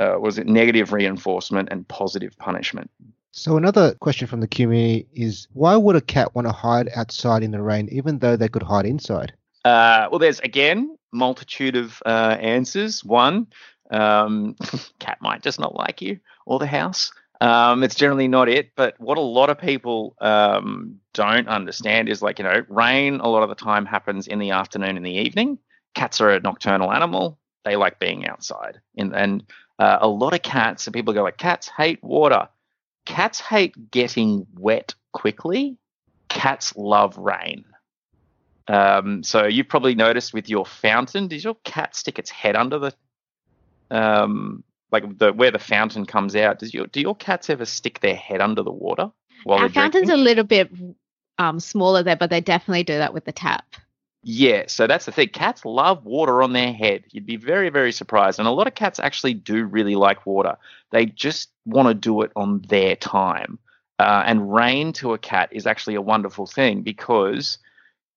uh, 0.00 0.19
was 0.19 0.38
it 0.38 0.47
negative 0.47 0.92
reinforcement 0.92 1.69
and 1.71 1.87
positive 1.87 2.37
punishment. 2.38 2.90
So 3.33 3.57
another 3.57 3.95
question 3.95 4.26
from 4.26 4.40
the 4.40 4.49
community 4.49 5.07
is 5.12 5.47
why 5.52 5.76
would 5.76 5.95
a 5.95 6.00
cat 6.00 6.35
want 6.35 6.49
to 6.49 6.52
hide 6.52 6.88
outside 6.97 7.42
in 7.42 7.52
the 7.52 7.62
rain 7.62 7.88
even 7.92 8.19
though 8.19 8.37
they 8.37 8.49
could 8.49 8.62
hide 8.62 8.87
inside? 8.87 9.35
Uh, 9.64 10.09
well, 10.11 10.19
there's 10.19 10.40
again 10.40 10.97
multitude 11.12 11.76
of 11.76 12.02
uh, 12.07 12.37
answers. 12.40 13.04
One, 13.04 13.47
um, 13.90 14.57
cat 14.99 15.19
might 15.21 15.42
just 15.42 15.61
not 15.61 15.76
like 15.76 16.00
you 16.00 16.19
or 16.47 16.59
the 16.59 16.66
house. 16.66 17.12
Um, 17.42 17.83
it's 17.83 17.95
generally 17.95 18.28
not 18.28 18.49
it. 18.49 18.73
But 18.75 18.99
what 18.99 19.19
a 19.19 19.23
lot 19.23 19.50
of 19.50 19.59
people 19.59 20.16
um, 20.21 21.00
don't 21.12 21.49
understand 21.49 22.09
is 22.09 22.23
like, 22.23 22.38
you 22.38 22.45
know, 22.45 22.64
rain 22.69 23.21
a 23.21 23.28
lot 23.28 23.42
of 23.42 23.49
the 23.49 23.54
time 23.54 23.87
happens 23.87 24.26
in 24.26 24.38
the 24.38 24.50
afternoon 24.50 24.97
and 24.97 25.07
the 25.07 25.11
evening. 25.11 25.59
Cats 25.95 26.21
are 26.21 26.30
a 26.30 26.40
nocturnal 26.40 26.92
animal. 26.92 27.38
They 27.64 27.76
like 27.76 27.99
being 27.99 28.26
outside. 28.26 28.80
In, 28.95 29.14
and 29.14 29.45
uh, 29.81 29.99
a 30.03 30.09
lot 30.09 30.35
of 30.35 30.43
cats, 30.43 30.87
and 30.87 30.95
people 30.95 31.15
go 31.15 31.23
like, 31.23 31.39
cats 31.39 31.71
hate 31.75 32.05
water. 32.05 32.49
Cats 33.07 33.41
hate 33.41 33.91
getting 33.91 34.47
wet 34.55 34.95
quickly. 35.13 35.79
Cats 36.29 36.77
love 36.77 37.17
rain. 37.17 37.65
Um, 38.69 39.23
so 39.25 39.47
you've 39.47 39.69
probably 39.69 39.95
noticed 39.95 40.35
with 40.35 40.51
your 40.51 40.67
fountain, 40.67 41.29
does 41.29 41.43
your 41.43 41.57
cat 41.65 41.97
stick 41.97 42.19
its 42.19 42.31
head 42.31 42.57
under 42.57 42.79
the, 42.79 42.95
um, 43.91 44.63
like 44.93 45.19
the 45.19 45.33
where 45.33 45.51
the 45.51 45.59
fountain 45.59 46.05
comes 46.05 46.37
out? 46.37 46.59
Does 46.59 46.75
your 46.75 46.87
do 46.87 47.01
your 47.01 47.17
cats 47.17 47.49
ever 47.49 47.65
stick 47.65 48.01
their 48.01 48.15
head 48.15 48.41
under 48.43 48.63
the 48.63 48.71
water? 48.71 49.11
While 49.45 49.61
Our 49.61 49.71
fountain's 49.71 50.09
drinking? 50.09 50.21
a 50.21 50.25
little 50.25 50.45
bit 50.45 50.71
um, 51.39 51.59
smaller 51.59 52.03
there, 52.03 52.17
but 52.17 52.29
they 52.29 52.43
definitely 52.43 52.85
do 52.85 52.99
that 52.99 53.15
with 53.15 53.25
the 53.25 53.33
tap. 53.33 53.65
Yeah, 54.23 54.65
so 54.67 54.87
that's 54.87 55.06
the 55.06 55.13
thing. 55.13 55.28
Cats 55.28 55.65
love 55.65 56.04
water 56.04 56.43
on 56.43 56.52
their 56.52 56.73
head. 56.73 57.04
You'd 57.11 57.25
be 57.25 57.37
very, 57.37 57.71
very 57.71 57.91
surprised. 57.93 58.39
And 58.39 58.47
a 58.47 58.50
lot 58.50 58.67
of 58.67 58.75
cats 58.75 58.99
actually 59.00 59.33
do 59.35 59.65
really 59.65 59.95
like 59.95 60.26
water. 60.26 60.56
They 60.91 61.06
just 61.06 61.50
want 61.65 61.89
to 61.89 61.95
do 61.95 62.21
it 62.23 62.33
on 62.37 62.61
their 62.69 62.97
time. 62.97 63.59
Uh, 63.99 64.23
and 64.26 64.52
rain 64.52 64.93
to 64.95 65.15
a 65.15 65.19
cat 65.19 65.49
is 65.52 65.67
actually 65.67 65.95
a 65.95 66.02
wonderful 66.02 66.47
thing 66.47 66.83
because, 66.83 67.59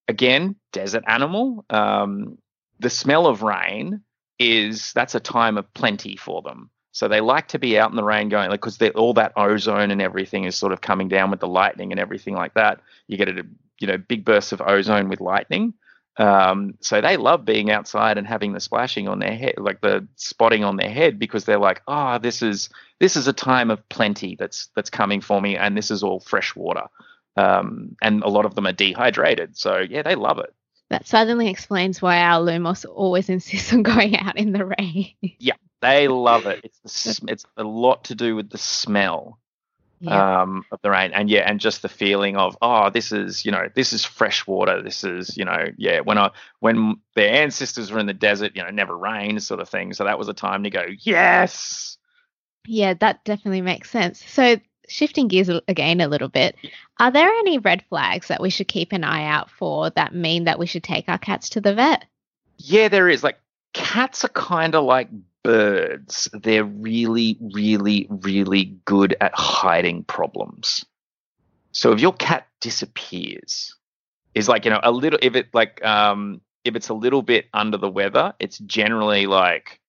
again, 0.08 0.56
desert 0.74 1.04
animal, 1.08 1.66
um, 1.70 2.38
the 2.80 2.89
smell 2.89 3.26
of 3.28 3.42
rain 3.44 4.02
is 4.39 4.92
that's 4.94 5.16
a 5.16 5.20
time 5.22 5.58
of 5.58 5.74
plenty 5.74 6.18
for 6.18 6.42
them. 6.42 6.70
So 6.92 7.08
they 7.08 7.22
like 7.22 7.48
to 7.50 7.60
be 7.60 7.78
out 7.80 7.89
in 7.92 7.96
the 7.96 8.04
rain 8.04 8.30
going, 8.30 8.50
like, 8.50 8.62
because 8.62 8.82
all 8.96 9.13
that 9.16 9.34
ozone 9.38 9.92
and 9.92 10.02
everything 10.02 10.44
is 10.46 10.56
sort 10.56 10.74
of 10.74 10.82
coming 10.82 11.08
down 11.08 11.32
with 11.32 11.39
the 11.39 11.48
lightning 11.48 11.92
and 11.92 12.00
everything 12.00 12.36
like 12.36 12.54
that. 12.56 12.82
You 13.08 13.18
get 13.18 13.30
a, 13.30 13.46
you 13.80 13.88
know, 13.88 13.98
big 13.98 14.26
bursts 14.26 14.52
of 14.52 14.62
ozone 14.62 15.10
with 15.10 15.22
lightning. 15.22 15.74
Um, 16.17 16.76
so 16.80 17.02
they 17.02 17.17
love 17.17 17.43
being 17.43 17.71
outside 17.71 18.17
and 18.17 18.28
having 18.28 18.54
the 18.54 18.60
splashing 18.60 19.08
on 19.08 19.19
their 19.19 19.36
head, 19.36 19.56
like 19.58 19.82
the 19.82 20.08
spotting 20.15 20.63
on 20.63 20.76
their 20.76 20.89
head, 20.89 21.17
because 21.17 21.45
they're 21.45 21.58
like, 21.58 21.82
oh, 21.88 22.19
this 22.19 22.41
is 22.41 22.69
this 22.99 23.15
is 23.15 23.28
a 23.28 23.34
time 23.34 23.71
of 23.71 23.88
plenty 23.89 24.36
that's 24.36 24.69
that's 24.76 24.89
coming 24.89 25.21
for 25.21 25.41
me, 25.41 25.58
and 25.58 25.76
this 25.76 25.89
is 25.89 26.04
all 26.04 26.19
fresh 26.19 26.56
water. 26.56 26.84
Um, 27.36 27.95
and 28.02 28.21
a 28.21 28.30
lot 28.30 28.45
of 28.45 28.54
them 28.54 28.67
are 28.67 28.73
dehydrated, 28.73 29.58
so 29.58 29.80
yeah, 29.80 30.04
they 30.04 30.15
love 30.15 30.38
it. 30.38 30.54
That 30.89 31.08
suddenly 31.08 31.49
explains 31.49 32.02
why 32.02 32.19
our 32.19 32.39
Lumos 32.39 32.86
always 32.88 33.30
insists 33.30 33.73
on 33.73 33.82
going 33.84 34.15
out 34.17 34.38
in 34.38 34.52
the 34.52 34.65
rain. 34.65 35.13
yeah, 35.39 35.56
they 35.82 36.08
love 36.08 36.45
it. 36.45 36.63
It's 36.84 37.19
the, 37.19 37.32
it's 37.32 37.45
a 37.58 37.63
lot 37.63 38.06
to 38.06 38.15
do 38.15 38.36
with 38.36 38.52
the 38.52 38.60
smell 38.60 39.39
yeah. 40.04 40.42
um, 40.42 40.66
of 40.72 40.82
the 40.82 40.89
rain, 40.89 41.12
and 41.13 41.30
yeah, 41.30 41.50
and 41.50 41.60
just 41.60 41.82
the 41.82 41.89
feeling 41.89 42.36
of 42.36 42.58
oh, 42.62 42.89
this 42.89 43.12
is 43.12 43.46
you 43.46 43.52
know 43.52 43.70
this 43.74 43.94
is 43.94 44.04
fresh 44.04 44.46
water. 44.46 44.82
This 44.82 45.04
is 45.04 45.38
you 45.38 45.46
know 45.46 45.68
yeah. 45.78 46.02
When 46.02 46.18
I 46.18 46.32
when 46.60 46.98
their 47.16 47.34
ancestors 47.34 47.92
were 47.92 48.00
in 48.00 48.06
the 48.06 48.13
desert, 48.13 48.56
you 48.56 48.63
know, 48.63 48.70
never 48.70 48.98
rained 48.98 49.42
sort 49.44 49.60
of 49.60 49.70
thing. 49.70 49.94
So 49.94 50.04
that 50.04 50.20
was 50.20 50.28
a 50.28 50.34
time 50.34 50.63
to 50.63 50.70
go 50.70 50.86
yes. 51.00 51.98
Yeah, 52.68 52.94
that 52.96 53.24
definitely 53.26 53.62
makes 53.62 53.89
sense. 53.89 54.24
So 54.26 54.58
shifting 54.88 55.28
gears 55.28 55.50
again 55.68 56.02
a 56.02 56.08
little 56.08 56.30
bit, 56.30 56.56
are 57.00 57.12
there 57.12 57.30
any 57.30 57.58
red 57.58 57.84
flags 57.89 58.28
that 58.28 58.42
we 58.42 58.50
should 58.50 58.68
keep 58.68 58.92
an 58.92 59.04
eye 59.04 59.26
out 59.26 59.50
for 59.50 59.89
that 59.92 60.13
mean 60.13 60.46
that 60.46 60.60
we 60.60 60.66
should 60.66 60.84
take 60.84 61.08
our 61.08 61.18
cats 61.18 61.50
to 61.50 61.62
the 61.62 61.74
vet? 61.74 62.06
Yeah, 62.58 62.89
there 62.89 63.10
is. 63.10 63.24
Like 63.24 63.39
cats 63.74 64.24
are 64.24 64.30
kind 64.30 64.76
of 64.76 64.86
like 64.86 65.10
birds, 65.44 66.30
they're 66.34 66.64
really, 66.64 67.38
really, 67.54 68.08
really 68.10 68.78
good 68.86 69.16
at 69.22 69.34
hiding 69.36 70.04
problems. 70.06 70.86
So 71.72 71.92
if 71.92 72.00
your 72.00 72.14
cat 72.14 72.48
disappears, 72.62 73.76
is 74.34 74.50
like, 74.50 74.66
you 74.66 74.72
know, 74.72 74.80
a 74.82 74.92
little, 74.92 75.20
if 75.22 75.36
it 75.36 75.50
like, 75.54 75.84
um, 75.86 76.42
if 76.64 76.76
it's 76.76 76.90
a 76.90 76.94
little 76.94 77.22
bit 77.22 77.48
under 77.54 77.78
the 77.78 77.90
weather, 77.90 78.34
it's 78.40 78.58
generally 78.60 79.28
like 79.28 79.80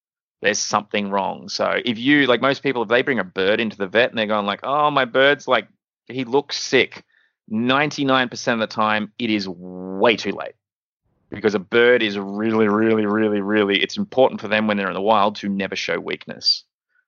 there's 0.43 0.59
something 0.59 1.11
wrong. 1.11 1.49
So 1.49 1.81
if 1.85 1.99
you, 1.99 2.27
like 2.27 2.43
most 2.43 2.63
people, 2.63 2.83
if 2.83 2.89
they 2.89 3.03
bring 3.03 3.19
a 3.19 3.25
bird 3.25 3.61
into 3.61 3.77
the 3.77 3.87
vet 3.87 4.11
and 4.11 4.19
they're 4.19 4.27
going 4.27 4.47
like, 4.47 4.61
oh, 4.63 4.91
my 4.91 5.05
bird's 5.05 5.49
like, 5.49 5.69
he 6.07 6.25
looks 6.25 6.59
sick, 6.59 7.05
99% 7.51 8.53
of 8.53 8.59
the 8.59 8.67
time, 8.67 9.13
it 9.19 9.31
is 9.31 9.49
way 9.49 10.17
too 10.17 10.33
late 10.33 10.55
because 11.35 11.55
a 11.55 11.59
bird 11.59 12.03
is 12.03 12.19
really, 12.19 12.69
really, 12.69 13.07
really, 13.07 13.41
really, 13.41 13.83
it's 13.83 13.97
important 13.97 14.41
for 14.41 14.49
them 14.49 14.67
when 14.67 14.77
they're 14.77 14.89
in 14.89 14.95
the 14.95 15.01
wild 15.01 15.37
to 15.37 15.49
never 15.49 15.77
show 15.77 15.99
weakness. 15.99 16.65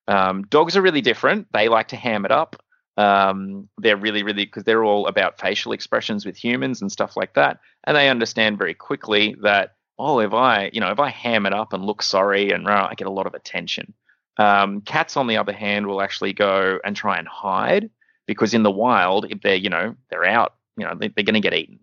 Um, 0.09 0.45
dogs 0.45 0.77
are 0.77 0.83
really 0.83 1.01
different. 1.01 1.49
They 1.53 1.69
like 1.69 1.89
to 1.89 1.97
ham 1.97 2.25
it 2.25 2.31
up. 2.31 2.57
Um, 2.97 3.69
they're 3.79 3.97
really, 3.97 4.23
really, 4.23 4.45
because 4.45 4.65
they're 4.65 4.85
all 4.85 5.07
about 5.07 5.41
facial 5.41 5.73
expressions 5.73 6.25
with 6.25 6.37
humans 6.37 6.81
and 6.81 6.91
stuff 6.91 7.17
like 7.17 7.35
that. 7.35 7.61
And 7.85 7.97
they 7.97 8.09
understand 8.09 8.59
very 8.59 8.75
quickly 8.75 9.37
that, 9.43 9.75
oh, 9.99 10.21
if 10.21 10.33
I, 10.33 10.71
you 10.73 10.81
know, 10.81 10.91
if 10.91 11.01
I 11.01 11.11
ham 11.11 11.47
it 11.47 11.53
up 11.53 11.73
and 11.73 11.85
look 11.85 12.03
sorry 12.03 12.51
and 12.51 12.67
uh, 12.67 12.89
I 12.91 12.95
get 12.95 13.07
a 13.07 13.13
lot 13.13 13.27
of 13.27 13.35
attention. 13.35 13.95
Um, 14.39 14.83
cats, 14.83 15.17
on 15.17 15.27
the 15.27 15.39
other 15.39 15.53
hand, 15.53 15.87
will 15.87 16.03
actually 16.03 16.33
go 16.33 16.79
and 16.85 16.95
try 16.95 17.19
and 17.19 17.27
hide 17.27 17.91
because 18.27 18.55
in 18.55 18.63
the 18.63 18.71
wild, 18.71 19.27
if 19.31 19.41
they're, 19.41 19.57
you 19.57 19.71
know, 19.71 19.95
they're 20.11 20.27
out, 20.27 20.55
you 20.77 20.85
know, 20.85 20.95
they're 20.99 21.25
going 21.25 21.35
to 21.35 21.41
get 21.41 21.55
eaten. 21.55 21.81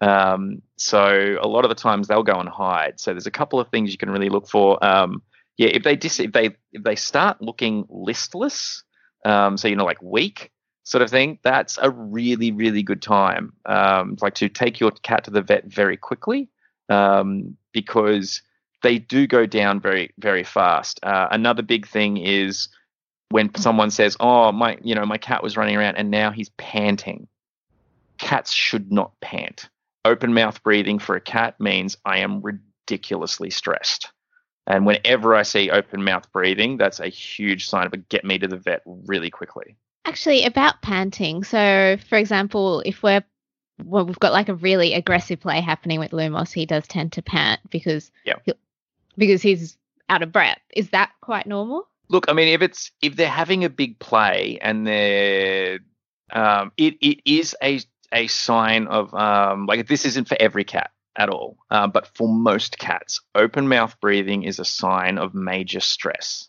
Um, 0.00 0.62
so 0.76 1.36
a 1.40 1.46
lot 1.46 1.64
of 1.64 1.68
the 1.68 1.74
times 1.74 2.08
they'll 2.08 2.22
go 2.22 2.38
and 2.38 2.48
hide. 2.48 2.98
So 2.98 3.12
there's 3.12 3.26
a 3.26 3.30
couple 3.30 3.60
of 3.60 3.68
things 3.68 3.92
you 3.92 3.98
can 3.98 4.10
really 4.10 4.30
look 4.30 4.48
for. 4.48 4.82
Um, 4.84 5.22
yeah, 5.56 5.68
if 5.68 5.82
they 5.82 5.96
dis- 5.96 6.20
if 6.20 6.32
they 6.32 6.56
if 6.72 6.82
they 6.82 6.96
start 6.96 7.42
looking 7.42 7.84
listless, 7.90 8.82
um, 9.24 9.58
so 9.58 9.68
you 9.68 9.76
know 9.76 9.84
like 9.84 10.02
weak 10.02 10.50
sort 10.84 11.02
of 11.02 11.10
thing, 11.10 11.38
that's 11.42 11.78
a 11.80 11.90
really 11.90 12.50
really 12.50 12.82
good 12.82 13.02
time. 13.02 13.52
Um, 13.66 14.16
like 14.22 14.34
to 14.36 14.48
take 14.48 14.80
your 14.80 14.90
cat 14.90 15.24
to 15.24 15.30
the 15.30 15.42
vet 15.42 15.66
very 15.66 15.98
quickly 15.98 16.48
um, 16.88 17.56
because 17.72 18.40
they 18.82 18.98
do 18.98 19.26
go 19.26 19.44
down 19.44 19.80
very 19.80 20.14
very 20.18 20.44
fast. 20.44 20.98
Uh, 21.02 21.28
another 21.30 21.62
big 21.62 21.86
thing 21.86 22.16
is 22.16 22.68
when 23.28 23.54
someone 23.54 23.90
says, 23.90 24.16
"Oh, 24.18 24.50
my 24.52 24.78
you 24.82 24.94
know 24.94 25.04
my 25.04 25.18
cat 25.18 25.42
was 25.42 25.58
running 25.58 25.76
around 25.76 25.96
and 25.96 26.10
now 26.10 26.30
he's 26.30 26.48
panting." 26.50 27.28
Cats 28.16 28.52
should 28.52 28.90
not 28.92 29.12
pant 29.20 29.68
open 30.04 30.34
mouth 30.34 30.62
breathing 30.62 30.98
for 30.98 31.16
a 31.16 31.20
cat 31.20 31.60
means 31.60 31.96
I 32.04 32.18
am 32.18 32.42
ridiculously 32.42 33.50
stressed. 33.50 34.10
And 34.66 34.86
whenever 34.86 35.34
I 35.34 35.42
see 35.42 35.70
open 35.70 36.04
mouth 36.04 36.30
breathing, 36.32 36.76
that's 36.76 37.00
a 37.00 37.08
huge 37.08 37.68
sign 37.68 37.86
of 37.86 37.92
a 37.92 37.96
get 37.96 38.24
me 38.24 38.38
to 38.38 38.46
the 38.46 38.56
vet 38.56 38.82
really 38.86 39.30
quickly. 39.30 39.76
Actually, 40.04 40.44
about 40.44 40.80
panting. 40.82 41.44
So, 41.44 41.96
for 42.08 42.18
example, 42.18 42.82
if 42.84 43.02
we're 43.02 43.24
well, 43.84 44.04
we've 44.04 44.18
got 44.18 44.32
like 44.32 44.48
a 44.50 44.54
really 44.54 44.92
aggressive 44.94 45.40
play 45.40 45.60
happening 45.60 45.98
with 45.98 46.10
Lumos, 46.10 46.52
he 46.52 46.66
does 46.66 46.86
tend 46.86 47.12
to 47.12 47.22
pant 47.22 47.60
because 47.70 48.10
he'll- 48.44 48.58
because 49.16 49.42
he's 49.42 49.76
out 50.08 50.22
of 50.22 50.32
breath. 50.32 50.60
Is 50.74 50.90
that 50.90 51.12
quite 51.20 51.46
normal? 51.46 51.88
Look, 52.08 52.26
I 52.28 52.32
mean, 52.32 52.48
if 52.48 52.62
it's 52.62 52.90
if 53.00 53.16
they're 53.16 53.28
having 53.28 53.64
a 53.64 53.70
big 53.70 53.98
play 53.98 54.58
and 54.60 54.86
they're, 54.86 55.78
um, 56.32 56.72
it 56.76 56.96
it 57.00 57.20
is 57.24 57.56
a 57.62 57.80
a 58.12 58.26
sign 58.26 58.86
of 58.86 59.12
um, 59.14 59.66
like 59.66 59.86
this 59.86 60.04
isn't 60.04 60.28
for 60.28 60.36
every 60.40 60.64
cat 60.64 60.90
at 61.16 61.28
all, 61.28 61.58
um, 61.70 61.90
but 61.90 62.06
for 62.16 62.28
most 62.28 62.78
cats, 62.78 63.20
open 63.34 63.68
mouth 63.68 63.98
breathing 64.00 64.44
is 64.44 64.58
a 64.58 64.64
sign 64.64 65.18
of 65.18 65.34
major 65.34 65.80
stress, 65.80 66.48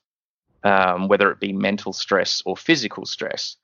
um, 0.63 1.08
whether 1.08 1.32
it 1.32 1.39
be 1.39 1.54
mental 1.54 1.93
stress 1.93 2.41
or 2.45 2.56
physical 2.56 3.06
stress. 3.06 3.58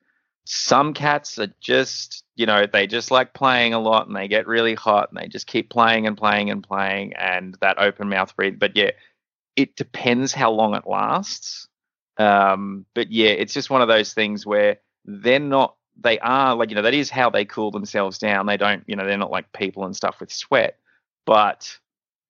Some 0.46 0.94
cats 0.94 1.38
are 1.40 1.54
just, 1.60 2.24
you 2.36 2.46
know, 2.46 2.66
they 2.66 2.88
just 2.88 3.12
like 3.12 3.34
playing 3.34 3.74
a 3.74 3.80
lot 3.80 4.08
and 4.08 4.16
they 4.16 4.28
get 4.28 4.48
really 4.48 4.76
hot 4.76 5.10
and 5.10 5.20
they 5.20 5.28
just 5.28 5.46
keep 5.46 5.70
playing 5.70 6.08
and 6.08 6.18
playing 6.18 6.50
and 6.50 6.64
playing 6.64 7.14
and 7.14 7.58
that 7.62 7.80
open 7.80 8.10
mouth 8.10 8.36
breathe. 8.36 8.58
But 8.58 8.76
yeah, 8.76 8.92
it 9.56 9.76
depends 9.76 10.34
how 10.34 10.52
long 10.52 10.74
it 10.76 10.88
lasts. 10.88 11.68
Um, 12.18 12.86
but 12.96 13.12
yeah, 13.12 13.30
it's 13.30 13.54
just 13.54 13.70
one 13.70 13.82
of 13.82 13.88
those 13.88 14.14
things 14.14 14.46
where 14.46 14.80
they're 15.06 15.40
not, 15.40 15.76
they 16.00 16.20
are 16.20 16.56
like, 16.56 16.70
you 16.70 16.76
know, 16.76 16.82
that 16.82 16.94
is 16.94 17.10
how 17.10 17.30
they 17.30 17.46
cool 17.46 17.72
themselves 17.72 18.18
down. 18.18 18.46
They 18.46 18.58
don't, 18.58 18.84
you 18.88 18.96
know, 18.96 19.06
they're 19.06 19.18
not 19.18 19.32
like 19.32 19.52
people 19.54 19.86
and 19.86 19.96
stuff 19.96 20.20
with 20.20 20.32
sweat. 20.32 20.78
But 21.26 21.78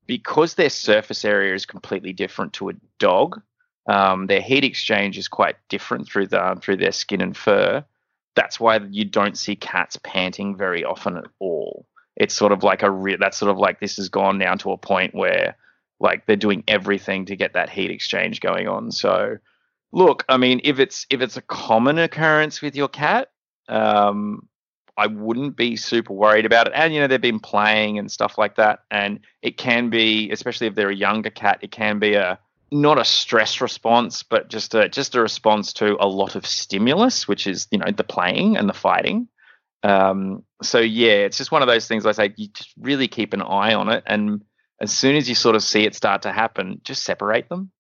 because 0.06 0.56
their 0.56 0.70
surface 0.70 1.26
area 1.26 1.54
is 1.54 1.66
completely 1.66 2.14
different 2.14 2.54
to 2.54 2.70
a 2.70 2.74
dog, 3.00 3.42
um, 3.88 4.28
their 4.28 4.42
heat 4.42 4.64
exchange 4.64 5.18
is 5.18 5.28
quite 5.28 5.56
different 5.70 6.08
through 6.08 6.28
the 6.28 6.58
through 6.62 6.78
their 6.78 6.92
skin 6.92 7.22
and 7.22 7.36
fur. 7.36 7.84
That's 8.36 8.60
why 8.60 8.78
you 8.78 9.06
don't 9.06 9.38
see 9.38 9.56
cats 9.56 9.98
panting 10.04 10.56
very 10.56 10.84
often 10.84 11.18
at 11.18 11.26
all. 11.40 11.86
It's 12.16 12.34
sort 12.36 12.52
of 12.52 12.64
like 12.64 12.84
a 12.84 12.92
re- 12.92 13.18
that's 13.20 13.38
sort 13.38 13.52
of 13.52 13.58
like 13.58 13.80
this 13.80 13.98
has 13.98 14.10
gone 14.10 14.40
down 14.40 14.58
to 14.60 14.72
a 14.72 14.78
point 14.78 15.14
where 15.14 15.56
like 16.00 16.26
they're 16.26 16.36
doing 16.36 16.64
everything 16.68 17.26
to 17.26 17.36
get 17.36 17.54
that 17.54 17.70
heat 17.70 17.92
exchange 17.92 18.40
going 18.40 18.68
on. 18.68 18.92
So 18.92 19.38
look, 19.92 20.26
I 20.30 20.38
mean, 20.38 20.62
if 20.64 20.80
it's 20.80 21.06
if 21.10 21.22
it's 21.22 21.38
a 21.38 21.42
common 21.42 21.98
occurrence 21.98 22.62
with 22.62 22.76
your 22.76 22.88
cat, 22.88 23.32
um, 23.68 24.48
I 24.98 25.08
wouldn't 25.08 25.56
be 25.56 25.76
super 25.76 26.14
worried 26.14 26.46
about 26.46 26.68
it. 26.68 26.74
And 26.76 26.94
you 26.94 27.00
know, 27.00 27.08
they've 27.08 27.22
been 27.22 27.40
playing 27.40 28.00
and 28.00 28.12
stuff 28.12 28.38
like 28.38 28.56
that, 28.56 28.80
and 28.90 29.20
it 29.42 29.58
can 29.58 29.90
be, 29.90 30.32
especially 30.32 30.68
if 30.68 30.76
they're 30.76 30.90
a 30.90 30.96
younger 30.96 31.30
cat, 31.30 31.60
it 31.62 31.72
can 31.72 32.00
be 32.00 32.16
a 32.16 32.40
not 32.72 33.00
a 33.00 33.06
stress 33.06 33.62
response, 33.62 34.24
but 34.24 34.50
just 34.50 34.74
a 34.74 34.90
just 34.90 35.16
a 35.16 35.22
response 35.22 35.72
to 35.74 35.96
a 36.00 36.08
lot 36.08 36.36
of 36.36 36.46
stimulus, 36.46 37.28
which 37.28 37.48
is 37.48 37.68
you 37.72 37.78
know 37.78 37.92
the 37.92 38.04
playing 38.04 38.58
and 38.58 38.68
the 38.68 38.74
fighting. 38.74 39.28
Um, 39.84 40.44
so 40.64 40.80
yeah, 40.80 41.26
it's 41.26 41.38
just 41.38 41.52
one 41.52 41.62
of 41.62 41.68
those 41.68 41.88
things. 41.88 42.06
I 42.06 42.12
say 42.12 42.34
you 42.36 42.48
just 42.48 42.74
really 42.80 43.08
keep 43.08 43.34
an 43.34 43.42
eye 43.42 43.74
on 43.74 43.90
it, 43.90 44.04
and 44.08 44.44
as 44.82 44.92
soon 44.92 45.16
as 45.16 45.30
you 45.30 45.36
sort 45.36 45.56
of 45.56 45.64
see 45.64 45.86
it 45.86 45.96
start 45.96 46.24
to 46.24 46.32
happen, 46.32 46.82
just 46.84 47.04
separate 47.04 47.50
them 47.50 47.72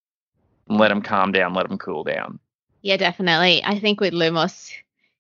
and 0.70 0.78
let 0.80 0.90
them 0.90 1.02
calm 1.02 1.32
down, 1.32 1.54
let 1.54 1.68
them 1.68 1.78
cool 1.78 2.04
down. 2.04 2.40
Yeah, 2.82 2.98
definitely. 2.98 3.64
I 3.64 3.80
think 3.80 4.00
with 4.00 4.14
Lumos, 4.14 4.72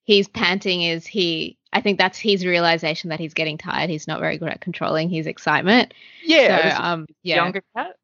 his 0.07 0.29
panting 0.29 0.81
is 0.81 1.05
he. 1.05 1.57
I 1.73 1.81
think 1.81 1.99
that's 1.99 2.17
his 2.17 2.45
realization 2.45 3.09
that 3.09 3.19
he's 3.19 3.33
getting 3.33 3.57
tired. 3.57 3.89
He's 3.89 4.07
not 4.07 4.21
very 4.21 4.37
good 4.37 4.47
at 4.47 4.61
controlling 4.61 5.09
his 5.09 5.27
excitement. 5.27 5.93
Yeah, 6.23 6.77
so, 6.77 6.83
um, 6.83 7.07
yeah. 7.23 7.35
younger 7.35 7.61
cat. 7.75 7.97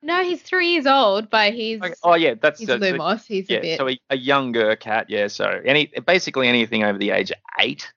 No, 0.00 0.22
he's 0.22 0.40
three 0.40 0.68
years 0.74 0.86
old, 0.86 1.28
but 1.28 1.54
he's 1.54 1.82
Okay. 1.82 1.94
Oh 2.04 2.14
yeah, 2.14 2.34
that's 2.40 2.60
he's 2.60 2.68
so- 2.68 2.78
Lumos. 2.78 3.26
He's 3.26 3.50
a 3.50 3.60
bit. 3.60 3.78
so 3.78 3.88
a, 3.88 3.98
a 4.10 4.16
younger 4.16 4.76
cat. 4.76 5.10
Yeah, 5.10 5.26
so 5.26 5.60
any 5.64 5.92
basically 6.06 6.46
anything 6.46 6.84
over 6.84 6.96
the 6.96 7.10
age 7.10 7.32
of 7.32 7.38
eight, 7.58 7.92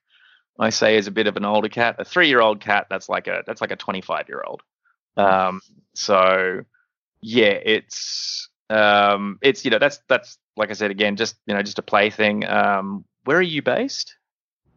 I 0.58 0.70
say 0.70 0.96
is 0.96 1.06
a 1.06 1.12
bit 1.12 1.28
of 1.28 1.36
an 1.36 1.44
older 1.44 1.68
cat. 1.68 1.96
A 2.00 2.04
three-year-old 2.04 2.60
cat, 2.60 2.88
that's 2.90 3.08
like 3.08 3.28
a 3.28 3.44
that's 3.46 3.60
like 3.60 3.70
a 3.70 3.76
twenty-five-year-old. 3.76 4.62
Um, 5.16 5.60
so 5.94 6.62
yeah, 7.20 7.52
it's 7.64 8.48
um, 8.68 9.38
it's 9.40 9.64
you 9.64 9.70
know 9.70 9.78
that's 9.78 10.00
that's 10.08 10.38
like 10.56 10.70
I 10.70 10.72
said 10.72 10.90
again, 10.90 11.14
just 11.14 11.36
you 11.46 11.54
know 11.54 11.62
just 11.62 11.78
a 11.78 11.82
play 11.82 12.10
thing. 12.10 12.44
Um, 12.44 13.04
where 13.24 13.38
are 13.38 13.42
you 13.42 13.62
based? 13.62 14.16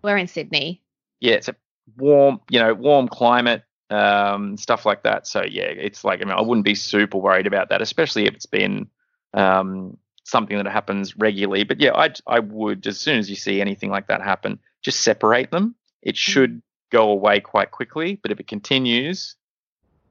We're 0.02 0.18
in 0.18 0.28
Sydney. 0.28 0.82
yeah, 1.20 1.34
it's 1.34 1.48
a 1.48 1.56
warm, 1.98 2.40
you 2.50 2.60
know, 2.60 2.74
warm 2.74 3.08
climate, 3.08 3.64
um, 3.90 4.58
stuff 4.58 4.86
like 4.86 5.04
that. 5.04 5.28
So 5.28 5.44
yeah, 5.44 5.64
it's 5.64 6.04
like 6.04 6.22
I 6.22 6.26
mean, 6.26 6.34
I 6.34 6.42
wouldn't 6.42 6.66
be 6.66 6.76
super 6.76 7.18
worried 7.18 7.48
about 7.48 7.70
that, 7.70 7.82
especially 7.82 8.26
if 8.26 8.34
it's 8.36 8.46
been 8.46 8.88
um, 9.34 9.98
something 10.24 10.58
that 10.58 10.68
happens 10.68 11.16
regularly. 11.18 11.64
But 11.64 11.80
yeah, 11.80 11.94
I 11.94 12.12
I 12.28 12.40
would 12.40 12.86
as 12.88 13.00
soon 13.00 13.18
as 13.18 13.30
you 13.30 13.36
see 13.36 13.62
anything 13.62 13.90
like 13.90 14.08
that 14.08 14.22
happen, 14.22 14.60
just 14.82 15.02
separate 15.02 15.52
them. 15.52 15.76
It 16.02 16.18
should 16.18 16.62
go 16.92 17.10
away 17.10 17.40
quite 17.40 17.72
quickly, 17.72 18.20
but 18.22 18.32
if 18.32 18.40
it 18.40 18.48
continues, 18.48 19.36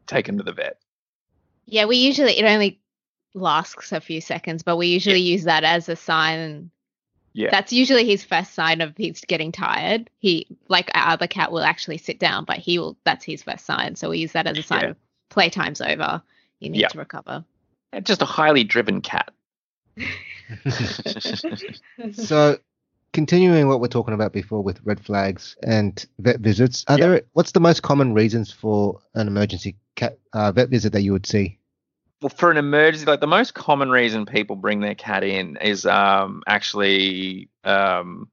take 0.06 0.26
them 0.26 0.38
to 0.38 0.44
the 0.44 0.52
vet. 0.52 0.78
Yeah, 1.66 1.86
we 1.86 1.96
usually 1.96 2.38
it 2.38 2.44
only 2.44 2.80
lasts 3.34 3.92
a 3.92 4.00
few 4.00 4.20
seconds, 4.20 4.62
but 4.62 4.76
we 4.76 4.88
usually 4.88 5.20
use 5.20 5.44
that 5.44 5.64
as 5.64 5.88
a 5.88 5.96
sign. 5.96 6.70
Yeah. 7.34 7.50
That's 7.50 7.72
usually 7.72 8.06
his 8.06 8.22
first 8.22 8.54
sign 8.54 8.80
of 8.80 8.96
he's 8.96 9.20
getting 9.22 9.50
tired. 9.52 10.08
He 10.18 10.46
like 10.68 10.90
our 10.94 11.14
other 11.14 11.26
cat 11.26 11.50
will 11.50 11.64
actually 11.64 11.98
sit 11.98 12.18
down, 12.20 12.44
but 12.44 12.58
he 12.58 12.78
will 12.78 12.96
that's 13.04 13.24
his 13.24 13.42
first 13.42 13.66
sign. 13.66 13.96
So 13.96 14.10
we 14.10 14.18
use 14.18 14.32
that 14.32 14.46
as 14.46 14.56
a 14.56 14.62
sign 14.62 14.80
Yeah. 14.82 14.90
of 14.90 14.96
playtime's 15.30 15.80
over. 15.80 16.22
You 16.60 16.70
need 16.70 16.80
Yeah. 16.80 16.88
to 16.88 16.98
recover. 16.98 17.44
Just 18.04 18.22
a 18.22 18.24
highly 18.24 18.62
driven 18.64 19.00
cat. 19.00 19.32
so, 22.12 22.58
continuing 23.12 23.68
what 23.68 23.80
we're 23.80 23.88
talking 23.88 24.14
about 24.14 24.32
before 24.32 24.62
with 24.62 24.80
red 24.84 25.00
flags 25.00 25.56
and 25.62 26.04
vet 26.18 26.40
visits, 26.40 26.84
are 26.88 26.98
Yeah. 26.98 27.06
there 27.06 27.22
what's 27.32 27.52
the 27.52 27.60
most 27.60 27.82
common 27.82 28.12
reasons 28.14 28.52
for 28.52 29.00
an 29.14 29.26
emergency 29.28 29.76
cat 29.96 30.18
uh, 30.32 30.52
vet 30.52 30.68
visit 30.68 30.92
that 30.92 31.02
you 31.02 31.12
would 31.12 31.26
see? 31.26 31.58
Well, 32.24 32.32
for 32.34 32.50
an 32.50 32.56
emergency, 32.56 33.04
like 33.04 33.20
the 33.20 33.26
most 33.26 33.52
common 33.52 33.90
reason 33.90 34.24
people 34.24 34.56
bring 34.56 34.80
their 34.80 34.94
cat 34.94 35.22
in 35.22 35.58
is 35.58 35.84
um, 35.84 36.42
actually 36.46 37.50
um, 37.64 38.30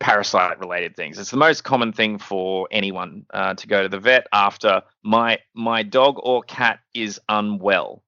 parasite 0.00 0.58
related 0.58 0.96
things. 0.96 1.16
It's 1.20 1.30
the 1.30 1.36
most 1.36 1.62
common 1.62 1.92
thing 1.92 2.18
for 2.18 2.66
anyone 2.72 3.24
uh, 3.32 3.54
to 3.54 3.68
go 3.68 3.84
to 3.84 3.88
the 3.88 4.00
vet 4.00 4.26
after 4.32 4.82
my 5.04 5.38
my 5.54 5.84
dog 5.84 6.16
or 6.24 6.42
cat 6.42 6.80
is 6.92 7.20
unwell. 7.28 8.02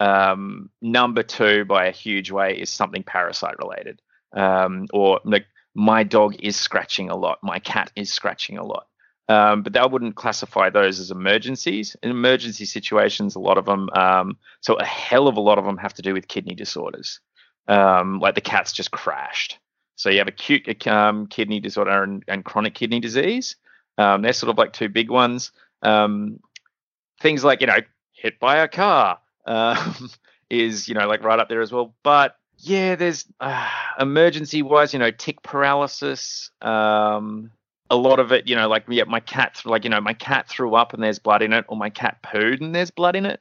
Um, 0.00 0.70
number 0.82 1.22
two, 1.22 1.64
by 1.64 1.86
a 1.86 1.92
huge 1.92 2.32
way, 2.32 2.58
is 2.58 2.70
something 2.70 3.04
parasite 3.04 3.56
related, 3.60 4.02
um, 4.32 4.88
or 4.92 5.20
like 5.22 5.46
my 5.76 6.02
dog 6.02 6.34
is 6.40 6.56
scratching 6.56 7.08
a 7.08 7.14
lot, 7.14 7.38
my 7.44 7.60
cat 7.60 7.92
is 7.94 8.12
scratching 8.12 8.58
a 8.58 8.64
lot. 8.64 8.88
Um, 9.30 9.62
but 9.62 9.76
I 9.76 9.86
wouldn't 9.86 10.16
classify 10.16 10.70
those 10.70 10.98
as 10.98 11.12
emergencies. 11.12 11.94
In 12.02 12.10
emergency 12.10 12.64
situations, 12.64 13.36
a 13.36 13.38
lot 13.38 13.58
of 13.58 13.64
them, 13.64 13.88
um, 13.90 14.36
so 14.60 14.74
a 14.74 14.84
hell 14.84 15.28
of 15.28 15.36
a 15.36 15.40
lot 15.40 15.56
of 15.56 15.64
them 15.64 15.76
have 15.76 15.94
to 15.94 16.02
do 16.02 16.12
with 16.12 16.26
kidney 16.26 16.56
disorders. 16.56 17.20
Um, 17.68 18.18
like 18.18 18.34
the 18.34 18.40
cat's 18.40 18.72
just 18.72 18.90
crashed. 18.90 19.60
So 19.94 20.10
you 20.10 20.18
have 20.18 20.26
acute 20.26 20.84
um, 20.88 21.28
kidney 21.28 21.60
disorder 21.60 22.02
and, 22.02 22.24
and 22.26 22.44
chronic 22.44 22.74
kidney 22.74 22.98
disease. 22.98 23.54
Um, 23.98 24.22
they're 24.22 24.32
sort 24.32 24.50
of 24.50 24.58
like 24.58 24.72
two 24.72 24.88
big 24.88 25.10
ones. 25.10 25.52
Um, 25.80 26.40
things 27.20 27.44
like, 27.44 27.60
you 27.60 27.68
know, 27.68 27.82
hit 28.12 28.40
by 28.40 28.56
a 28.56 28.66
car 28.66 29.20
is, 30.50 30.88
you 30.88 30.94
know, 30.96 31.06
like 31.06 31.22
right 31.22 31.38
up 31.38 31.48
there 31.48 31.60
as 31.60 31.70
well. 31.70 31.94
But 32.02 32.34
yeah, 32.58 32.96
there's 32.96 33.26
uh, 33.38 33.68
emergency 34.00 34.62
wise, 34.62 34.92
you 34.92 34.98
know, 34.98 35.12
tick 35.12 35.40
paralysis. 35.44 36.50
Um, 36.60 37.52
a 37.90 37.96
lot 37.96 38.20
of 38.20 38.32
it, 38.32 38.48
you 38.48 38.54
know, 38.54 38.68
like 38.68 38.84
yeah, 38.88 39.04
my 39.04 39.20
cat, 39.20 39.60
like 39.64 39.84
you 39.84 39.90
know, 39.90 40.00
my 40.00 40.14
cat 40.14 40.48
threw 40.48 40.74
up 40.74 40.94
and 40.94 41.02
there's 41.02 41.18
blood 41.18 41.42
in 41.42 41.52
it, 41.52 41.64
or 41.68 41.76
my 41.76 41.90
cat 41.90 42.22
pooed 42.22 42.60
and 42.60 42.74
there's 42.74 42.90
blood 42.90 43.16
in 43.16 43.26
it. 43.26 43.40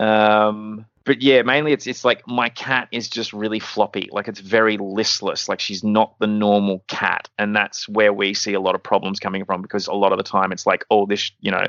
Um, 0.00 0.86
but 1.04 1.22
yeah, 1.22 1.42
mainly 1.42 1.72
it's 1.72 1.86
it's 1.86 2.04
like 2.04 2.26
my 2.28 2.48
cat 2.50 2.88
is 2.92 3.08
just 3.08 3.32
really 3.32 3.58
floppy, 3.58 4.08
like 4.12 4.28
it's 4.28 4.40
very 4.40 4.76
listless, 4.76 5.48
like 5.48 5.58
she's 5.58 5.82
not 5.82 6.18
the 6.20 6.26
normal 6.26 6.84
cat, 6.86 7.28
and 7.38 7.56
that's 7.56 7.88
where 7.88 8.12
we 8.12 8.34
see 8.34 8.54
a 8.54 8.60
lot 8.60 8.74
of 8.74 8.82
problems 8.82 9.18
coming 9.18 9.44
from 9.44 9.62
because 9.62 9.86
a 9.88 9.94
lot 9.94 10.12
of 10.12 10.18
the 10.18 10.24
time 10.24 10.52
it's 10.52 10.66
like, 10.66 10.84
oh, 10.90 11.06
this, 11.06 11.32
you 11.40 11.50
know, 11.50 11.64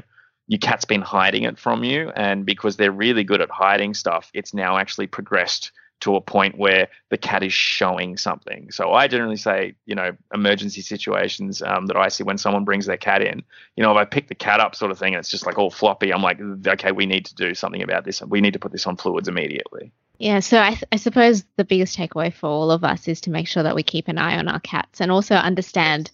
your 0.48 0.60
cat's 0.60 0.86
been 0.86 1.02
hiding 1.02 1.44
it 1.44 1.58
from 1.58 1.84
you, 1.84 2.12
and 2.16 2.46
because 2.46 2.76
they're 2.78 2.92
really 2.92 3.24
good 3.24 3.42
at 3.42 3.50
hiding 3.50 3.94
stuff, 3.94 4.30
it's 4.34 4.54
now 4.54 4.78
actually 4.78 5.08
progressed 5.08 5.72
to 6.02 6.16
a 6.16 6.22
point 6.22 6.58
where 6.58 6.88
the 7.10 7.18
cat 7.18 7.44
is 7.44 7.54
showing 7.54 8.18
something. 8.18 8.72
So 8.72 8.94
I 8.94 9.08
generally 9.08 9.36
say, 9.36 9.76
you 9.86 9.96
know, 9.96 10.16
emergency 10.34 10.82
situations 10.82 11.62
um, 11.62 11.88
that 11.88 11.98
I 11.98 12.08
see 12.08 12.24
when 12.24 12.38
someone 12.38 12.64
brings 12.64 12.86
their 12.86 12.98
cat 12.98 13.22
in, 13.22 13.44
you 13.76 13.84
know, 13.84 13.92
if 13.92 13.98
I 13.98 14.06
pick 14.06 14.28
the 14.28 14.36
cat 14.36 14.60
up 14.60 14.76
sort 14.76 14.92
of 14.92 15.00
thing 15.00 15.14
and 15.14 15.20
it's 15.20 15.30
just 15.30 15.46
like 15.46 15.58
all 15.58 15.70
floppy, 15.70 16.14
I'm 16.14 16.22
like, 16.22 16.40
okay, 16.68 16.92
we 16.92 17.06
need 17.06 17.26
to 17.26 17.36
do 17.36 17.54
something 17.54 17.82
about 17.82 18.06
this. 18.06 18.22
We 18.22 18.42
need 18.42 18.54
to 18.54 18.60
put 18.60 18.72
this 18.72 18.88
on 18.88 18.96
fluids 18.98 19.28
immediately. 19.28 19.92
Yeah, 20.20 20.40
so 20.40 20.60
I, 20.60 20.80
I 20.92 20.98
suppose 20.98 21.46
the 21.56 21.64
biggest 21.64 21.98
takeaway 21.98 22.34
for 22.34 22.48
all 22.48 22.72
of 22.72 22.84
us 22.84 23.08
is 23.08 23.22
to 23.22 23.30
make 23.30 23.48
sure 23.48 23.64
that 23.64 23.76
we 23.76 23.84
keep 23.84 24.08
an 24.10 24.18
eye 24.18 24.38
on 24.38 24.48
our 24.48 24.60
cats 24.60 25.00
and 25.02 25.12
also 25.12 25.36
understand 25.36 26.12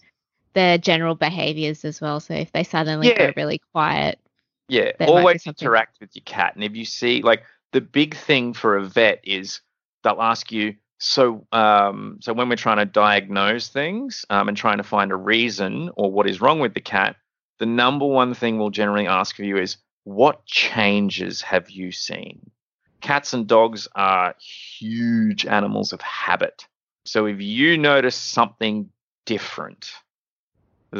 their 0.54 0.78
general 0.78 1.14
behaviors 1.14 1.84
as 1.84 2.00
well. 2.00 2.20
So 2.20 2.34
if 2.34 2.52
they 2.52 2.62
suddenly 2.64 3.08
Yeah. 3.08 3.26
go 3.26 3.32
really 3.36 3.60
quiet, 3.72 4.18
Yeah, 4.68 4.92
That 4.98 5.00
might 5.00 5.06
be 5.06 5.10
always 5.10 5.46
interact 5.46 6.00
with 6.00 6.16
your 6.16 6.24
cat. 6.24 6.56
And 6.56 6.64
if 6.64 6.74
you 6.74 6.84
see, 6.84 7.22
like, 7.22 7.44
the 7.72 7.80
big 7.80 8.16
thing 8.16 8.52
for 8.52 8.76
a 8.76 8.84
vet 8.84 9.20
is 9.22 9.60
they'll 10.06 10.22
ask 10.22 10.52
you, 10.52 10.76
so 10.98 11.46
um, 11.52 12.18
so 12.22 12.32
when 12.32 12.48
we're 12.48 12.56
trying 12.56 12.78
to 12.78 12.86
diagnose 12.86 13.68
things 13.68 14.24
um, 14.30 14.48
and 14.48 14.56
trying 14.56 14.78
to 14.78 14.82
find 14.82 15.12
a 15.12 15.16
reason 15.16 15.90
or 15.96 16.10
what 16.10 16.28
is 16.28 16.40
wrong 16.40 16.60
with 16.60 16.72
the 16.72 16.80
cat, 16.80 17.16
the 17.58 17.66
number 17.66 18.06
one 18.06 18.32
thing 18.34 18.58
we'll 18.58 18.70
generally 18.70 19.06
ask 19.06 19.38
of 19.38 19.44
you 19.44 19.58
is, 19.58 19.76
what 20.04 20.46
changes 20.46 21.42
have 21.42 21.68
you 21.70 21.90
seen? 21.90 22.50
Cats 23.00 23.34
and 23.34 23.46
dogs 23.46 23.88
are 23.94 24.34
huge 24.38 25.44
animals 25.44 25.92
of 25.92 26.00
habit. 26.00 26.66
So 27.04 27.26
if 27.26 27.40
you 27.40 27.76
notice 27.76 28.16
something 28.16 28.88
different, 29.26 29.92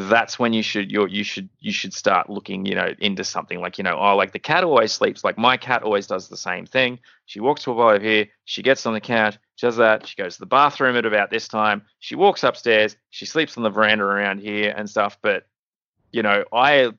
that's 0.02 0.38
when 0.38 0.52
you 0.52 0.62
should 0.62 0.90
you 0.90 1.06
you 1.06 1.24
should 1.24 1.48
you 1.60 1.72
should 1.72 1.94
start 1.94 2.28
looking 2.28 2.66
you 2.66 2.74
know 2.74 2.94
into 2.98 3.24
something 3.24 3.60
like 3.60 3.78
you 3.78 3.84
know 3.84 3.96
oh 3.98 4.16
like 4.16 4.32
the 4.32 4.38
cat 4.38 4.64
always 4.64 4.92
sleeps. 4.92 5.24
Like 5.24 5.38
my 5.38 5.56
cat 5.56 5.82
always 5.82 6.06
does 6.06 6.28
the 6.28 6.36
same 6.36 6.66
thing. 6.66 6.98
She 7.26 7.40
walks 7.40 7.64
to 7.64 7.70
over 7.72 7.98
here. 7.98 8.26
She 8.44 8.62
gets 8.62 8.86
on 8.86 8.94
the 8.94 9.00
couch 9.00 9.38
she 9.56 9.66
does 9.66 9.76
that. 9.76 10.06
She 10.06 10.16
goes 10.16 10.34
to 10.34 10.40
the 10.40 10.46
bathroom 10.46 10.96
at 10.96 11.06
about 11.06 11.30
this 11.30 11.48
time. 11.48 11.82
She 11.98 12.14
walks 12.14 12.44
upstairs. 12.44 12.96
She 13.10 13.26
sleeps 13.26 13.56
on 13.56 13.62
the 13.62 13.70
veranda 13.70 14.04
around 14.04 14.40
here 14.40 14.74
and 14.76 14.88
stuff. 14.88 15.18
But 15.22 15.46
you 16.12 16.22
know 16.22 16.44
i 16.52 16.90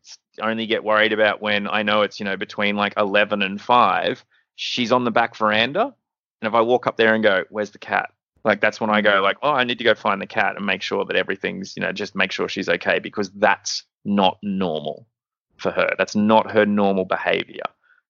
only 0.42 0.68
get 0.68 0.84
worried 0.84 1.14
about 1.14 1.42
when 1.42 1.68
i 1.68 1.82
know 1.82 2.04
it's 2.04 2.20
you 2.20 2.26
know 2.26 2.38
between 2.38 2.76
like 2.76 2.94
11 2.98 3.42
and 3.42 3.60
5 3.60 4.26
she's 4.56 4.92
on 4.92 5.04
the 5.04 5.12
back 5.12 5.36
veranda. 5.36 5.96
And 6.42 6.48
if 6.48 6.54
i 6.54 6.62
walk 6.62 6.88
up 6.88 6.98
there 6.98 7.14
and 7.16 7.24
go 7.24 7.44
where's 7.50 7.72
the 7.72 7.80
cat 7.80 8.12
like 8.48 8.62
that's 8.62 8.82
when 8.82 8.90
I 8.90 9.02
go 9.02 9.22
like, 9.22 9.38
oh, 9.44 9.52
I 9.52 9.64
need 9.64 9.78
to 9.78 9.84
go 9.84 9.94
find 9.94 10.22
the 10.22 10.28
cat 10.28 10.56
and 10.56 10.66
make 10.66 10.82
sure 10.82 11.06
that 11.06 11.16
everything's, 11.16 11.76
you 11.76 11.84
know, 11.84 11.92
just 11.92 12.16
make 12.16 12.32
sure 12.32 12.50
she's 12.50 12.70
okay 12.70 13.00
because 13.00 13.30
that's 13.32 13.84
not 14.06 14.38
normal 14.42 15.06
for 15.58 15.72
her. 15.72 15.94
That's 15.98 16.16
not 16.16 16.52
her 16.52 16.66
normal 16.66 17.06
behavior. 17.06 17.64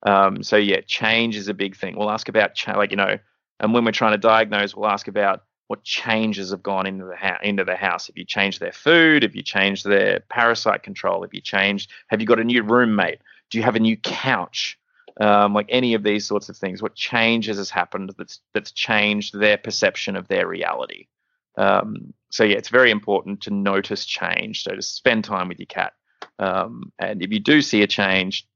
Um, 0.03 0.43
so 0.43 0.55
yeah, 0.55 0.81
change 0.85 1.35
is 1.35 1.47
a 1.47 1.53
big 1.53 1.75
thing. 1.75 1.97
We'll 1.97 2.11
ask 2.11 2.29
about 2.29 2.55
cha- 2.55 2.77
like 2.77 2.91
you 2.91 2.97
know, 2.97 3.17
and 3.59 3.73
when 3.73 3.83
we're 3.83 3.91
trying 3.91 4.13
to 4.13 4.17
diagnose, 4.17 4.75
we'll 4.75 4.89
ask 4.89 5.07
about 5.07 5.43
what 5.67 5.83
changes 5.83 6.51
have 6.51 6.63
gone 6.63 6.85
into 6.85 7.05
the 7.05 7.15
house. 7.15 7.39
Into 7.43 7.63
the 7.63 7.75
house. 7.75 8.07
If 8.07 8.17
you 8.17 8.23
changed 8.23 8.59
their 8.59 8.71
food, 8.71 9.23
if 9.23 9.35
you 9.35 9.41
changed 9.41 9.85
their 9.85 10.21
parasite 10.29 10.83
control, 10.83 11.23
if 11.23 11.33
you 11.33 11.41
changed, 11.41 11.91
have 12.07 12.21
you 12.21 12.27
got 12.27 12.39
a 12.39 12.43
new 12.43 12.63
roommate? 12.63 13.19
Do 13.49 13.57
you 13.57 13.63
have 13.63 13.75
a 13.75 13.79
new 13.79 13.97
couch? 13.97 14.77
Um, 15.19 15.53
like 15.53 15.67
any 15.69 15.93
of 15.93 16.03
these 16.03 16.25
sorts 16.25 16.49
of 16.49 16.57
things. 16.57 16.81
What 16.81 16.95
changes 16.95 17.57
has 17.57 17.69
happened 17.69 18.13
that's 18.17 18.39
that's 18.53 18.71
changed 18.71 19.37
their 19.37 19.57
perception 19.57 20.15
of 20.15 20.27
their 20.27 20.47
reality. 20.47 21.07
Um, 21.57 22.13
so 22.29 22.43
yeah, 22.43 22.57
it's 22.57 22.69
very 22.69 22.91
important 22.91 23.41
to 23.41 23.51
notice 23.51 24.05
change. 24.05 24.63
So 24.63 24.75
to 24.75 24.81
spend 24.81 25.23
time 25.23 25.47
with 25.47 25.59
your 25.59 25.65
cat, 25.65 25.93
um, 26.39 26.91
and 26.99 27.21
if 27.21 27.31
you 27.31 27.39
do 27.39 27.61
see 27.61 27.81
a 27.81 27.87
change, 27.87 28.47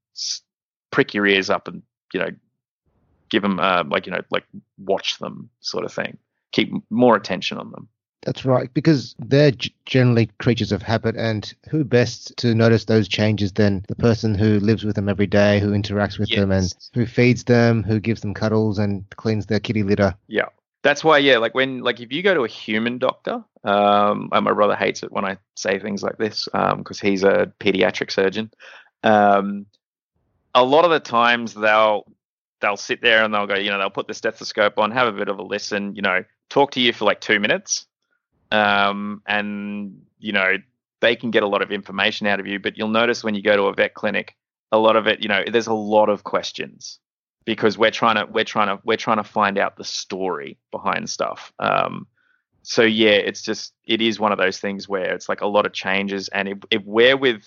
prick 0.92 1.14
your 1.14 1.26
ears 1.26 1.50
up 1.50 1.68
and 1.68 1.82
you 2.14 2.20
know 2.20 2.30
give 3.30 3.42
them 3.42 3.60
uh, 3.60 3.84
like 3.88 4.06
you 4.06 4.12
know 4.12 4.22
like 4.30 4.46
watch 4.78 5.18
them 5.18 5.50
sort 5.62 5.86
of 5.86 5.94
thing. 5.94 6.18
Keep 6.52 6.74
more 6.90 7.16
attention 7.16 7.58
on 7.58 7.72
them. 7.72 7.88
That's 8.24 8.46
right, 8.46 8.72
because 8.74 9.16
they're 9.18 9.52
generally 9.86 10.30
creatures 10.38 10.72
of 10.72 10.84
habit, 10.84 11.16
and 11.16 11.52
who 11.70 11.84
best 11.84 12.38
to 12.38 12.54
notice 12.54 12.86
those 12.86 13.08
changes 13.08 13.54
than 13.54 13.84
the 13.88 13.96
person 13.96 14.36
who 14.36 14.60
lives 14.60 14.84
with 14.84 14.96
them 14.96 15.10
every 15.10 15.26
day, 15.26 15.60
who 15.60 15.72
interacts 15.72 16.20
with 16.20 16.30
yes. 16.30 16.40
them, 16.40 16.52
and 16.52 16.74
who 16.94 17.08
feeds 17.08 17.46
them, 17.46 17.82
who 17.82 18.00
gives 18.00 18.22
them 18.22 18.36
cuddles 18.36 18.78
and 18.78 19.10
cleans 19.12 19.48
their 19.48 19.60
kitty 19.60 19.82
litter. 19.82 20.14
Yeah, 20.28 20.50
that's 20.84 21.04
why. 21.04 21.18
Yeah, 21.18 21.38
like 21.38 21.56
when 21.56 21.82
like 21.82 22.00
if 22.00 22.12
you 22.12 22.22
go 22.22 22.36
to 22.36 22.44
a 22.44 22.48
human 22.48 23.00
doctor, 23.00 23.44
um, 23.64 24.30
my 24.32 24.54
brother 24.54 24.76
hates 24.76 25.02
it 25.02 25.12
when 25.12 25.26
I 25.26 25.38
say 25.56 25.80
things 25.80 26.04
like 26.04 26.20
this 26.20 26.48
because 26.52 27.04
um, 27.04 27.08
he's 27.08 27.24
a 27.24 27.52
pediatric 27.60 28.12
surgeon. 28.12 28.52
Um, 29.04 29.66
a 30.54 30.64
lot 30.64 30.86
of 30.86 30.92
the 30.92 31.00
times 31.00 31.56
they'll 31.56 32.06
they'll 32.60 32.78
sit 32.78 33.02
there 33.02 33.24
and 33.24 33.34
they'll 33.34 33.48
go, 33.48 33.56
you 33.56 33.72
know, 33.72 33.80
they'll 33.80 33.90
put 33.90 34.08
the 34.08 34.14
stethoscope 34.14 34.78
on, 34.78 34.92
have 34.92 35.08
a 35.08 35.12
bit 35.12 35.28
of 35.28 35.40
a 35.40 35.42
listen, 35.42 35.96
you 35.96 36.04
know, 36.04 36.24
talk 36.52 36.72
to 36.72 36.80
you 36.80 36.94
for 36.94 37.06
like 37.06 37.20
two 37.20 37.40
minutes 37.40 37.88
um, 38.52 39.22
and 39.26 40.02
you 40.20 40.32
know 40.32 40.58
they 41.02 41.16
can 41.16 41.32
get 41.32 41.44
a 41.44 41.48
lot 41.48 41.62
of 41.62 41.72
information 41.72 42.28
out 42.28 42.40
of 42.40 42.48
you. 42.48 42.60
But 42.60 42.78
you'll 42.78 42.90
notice 42.90 43.24
when 43.24 43.36
you 43.36 43.42
go 43.42 43.56
to 43.56 43.64
a 43.64 43.74
vet 43.74 43.94
clinic, 43.94 44.36
a 44.72 44.78
lot 44.78 44.96
of 44.96 45.08
it, 45.08 45.22
you 45.22 45.28
know, 45.28 45.44
there's 45.52 45.68
a 45.68 45.74
lot 45.74 46.10
of 46.10 46.24
questions 46.24 47.00
because 47.46 47.78
we're 47.78 47.92
trying 47.92 48.16
to 48.16 48.32
we're 48.32 48.46
trying 48.46 48.68
to 48.68 48.82
we're 48.86 48.98
trying 48.98 49.18
to 49.18 49.24
find 49.24 49.58
out 49.58 49.78
the 49.78 49.84
story 49.84 50.58
behind 50.72 51.10
stuff. 51.10 51.52
Um, 51.60 52.08
so 52.64 52.84
yeah, 52.84 53.12
it's 53.12 53.42
just 53.42 53.74
it 53.86 54.02
is 54.02 54.20
one 54.20 54.32
of 54.32 54.38
those 54.38 54.60
things 54.60 54.88
where 54.88 55.14
it's 55.14 55.28
like 55.28 55.42
a 55.42 55.48
lot 55.48 55.66
of 55.66 55.74
changes, 55.74 56.30
and 56.30 56.48
if, 56.48 56.58
if 56.70 56.84
we're 56.86 57.18
with 57.18 57.44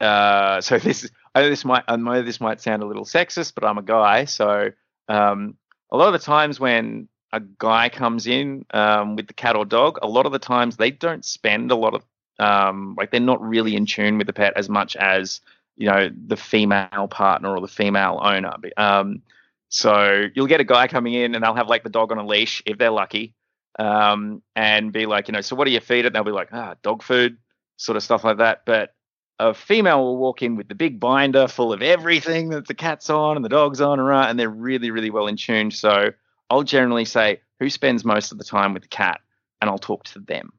uh, 0.00 0.60
so 0.60 0.78
this 0.78 1.10
I 1.34 1.42
know 1.42 1.48
this 1.48 1.64
might 1.64 1.84
I 1.88 1.96
know 1.96 2.22
this 2.22 2.40
might 2.40 2.60
sound 2.60 2.82
a 2.82 2.86
little 2.86 3.04
sexist, 3.04 3.54
but 3.54 3.64
I'm 3.64 3.78
a 3.78 3.82
guy, 3.82 4.26
so 4.26 4.70
um, 5.08 5.56
a 5.90 5.96
lot 5.96 6.08
of 6.08 6.12
the 6.12 6.24
times 6.24 6.60
when 6.60 7.08
a 7.34 7.40
guy 7.58 7.88
comes 7.88 8.28
in 8.28 8.64
um, 8.72 9.16
with 9.16 9.26
the 9.26 9.34
cat 9.34 9.56
or 9.56 9.64
dog, 9.64 9.98
a 10.02 10.06
lot 10.06 10.24
of 10.24 10.30
the 10.30 10.38
times 10.38 10.76
they 10.76 10.92
don't 10.92 11.24
spend 11.24 11.72
a 11.72 11.74
lot 11.74 11.92
of 11.92 12.04
um, 12.38 12.94
like 12.96 13.10
they're 13.10 13.20
not 13.20 13.42
really 13.42 13.74
in 13.74 13.86
tune 13.86 14.18
with 14.18 14.28
the 14.28 14.32
pet 14.32 14.52
as 14.56 14.68
much 14.68 14.94
as 14.96 15.40
you 15.76 15.86
know 15.86 16.10
the 16.26 16.36
female 16.36 17.08
partner 17.10 17.50
or 17.50 17.60
the 17.60 17.68
female 17.68 18.20
owner. 18.22 18.54
Um, 18.76 19.22
so 19.68 20.28
you'll 20.34 20.46
get 20.46 20.60
a 20.60 20.64
guy 20.64 20.86
coming 20.86 21.14
in 21.14 21.34
and 21.34 21.42
they'll 21.42 21.54
have 21.54 21.68
like 21.68 21.82
the 21.82 21.90
dog 21.90 22.12
on 22.12 22.18
a 22.18 22.26
leash 22.26 22.62
if 22.66 22.78
they're 22.78 22.90
lucky, 22.90 23.34
um, 23.80 24.40
and 24.54 24.92
be 24.92 25.06
like, 25.06 25.26
you 25.26 25.32
know, 25.32 25.40
so 25.40 25.56
what 25.56 25.64
do 25.64 25.72
you 25.72 25.80
feed 25.80 26.04
it? 26.04 26.06
And 26.06 26.14
they'll 26.14 26.22
be 26.22 26.30
like, 26.30 26.50
ah, 26.52 26.76
dog 26.82 27.02
food, 27.02 27.36
sort 27.78 27.96
of 27.96 28.04
stuff 28.04 28.22
like 28.22 28.38
that. 28.38 28.62
But 28.64 28.94
a 29.40 29.54
female 29.54 30.04
will 30.04 30.18
walk 30.18 30.40
in 30.42 30.54
with 30.54 30.68
the 30.68 30.76
big 30.76 31.00
binder 31.00 31.48
full 31.48 31.72
of 31.72 31.82
everything 31.82 32.50
that 32.50 32.68
the 32.68 32.74
cat's 32.74 33.10
on 33.10 33.34
and 33.34 33.44
the 33.44 33.48
dog's 33.48 33.80
on, 33.80 33.98
and 33.98 34.08
and 34.08 34.38
they're 34.38 34.48
really, 34.48 34.92
really 34.92 35.10
well 35.10 35.26
in 35.26 35.36
tune. 35.36 35.72
So 35.72 36.12
I'll 36.50 36.62
generally 36.62 37.04
say 37.04 37.40
who 37.58 37.70
spends 37.70 38.04
most 38.04 38.32
of 38.32 38.38
the 38.38 38.44
time 38.44 38.74
with 38.74 38.82
the 38.82 38.88
cat, 38.88 39.20
and 39.60 39.70
I'll 39.70 39.78
talk 39.78 40.04
to 40.04 40.18
them 40.18 40.52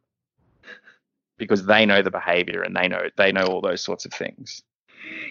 because 1.37 1.65
they 1.65 1.85
know 1.85 2.01
the 2.01 2.11
behavior 2.11 2.61
and 2.61 2.75
they 2.75 2.87
know 2.87 3.09
they 3.17 3.31
know 3.31 3.45
all 3.45 3.61
those 3.61 3.81
sorts 3.81 4.05
of 4.05 4.13
things. 4.13 4.63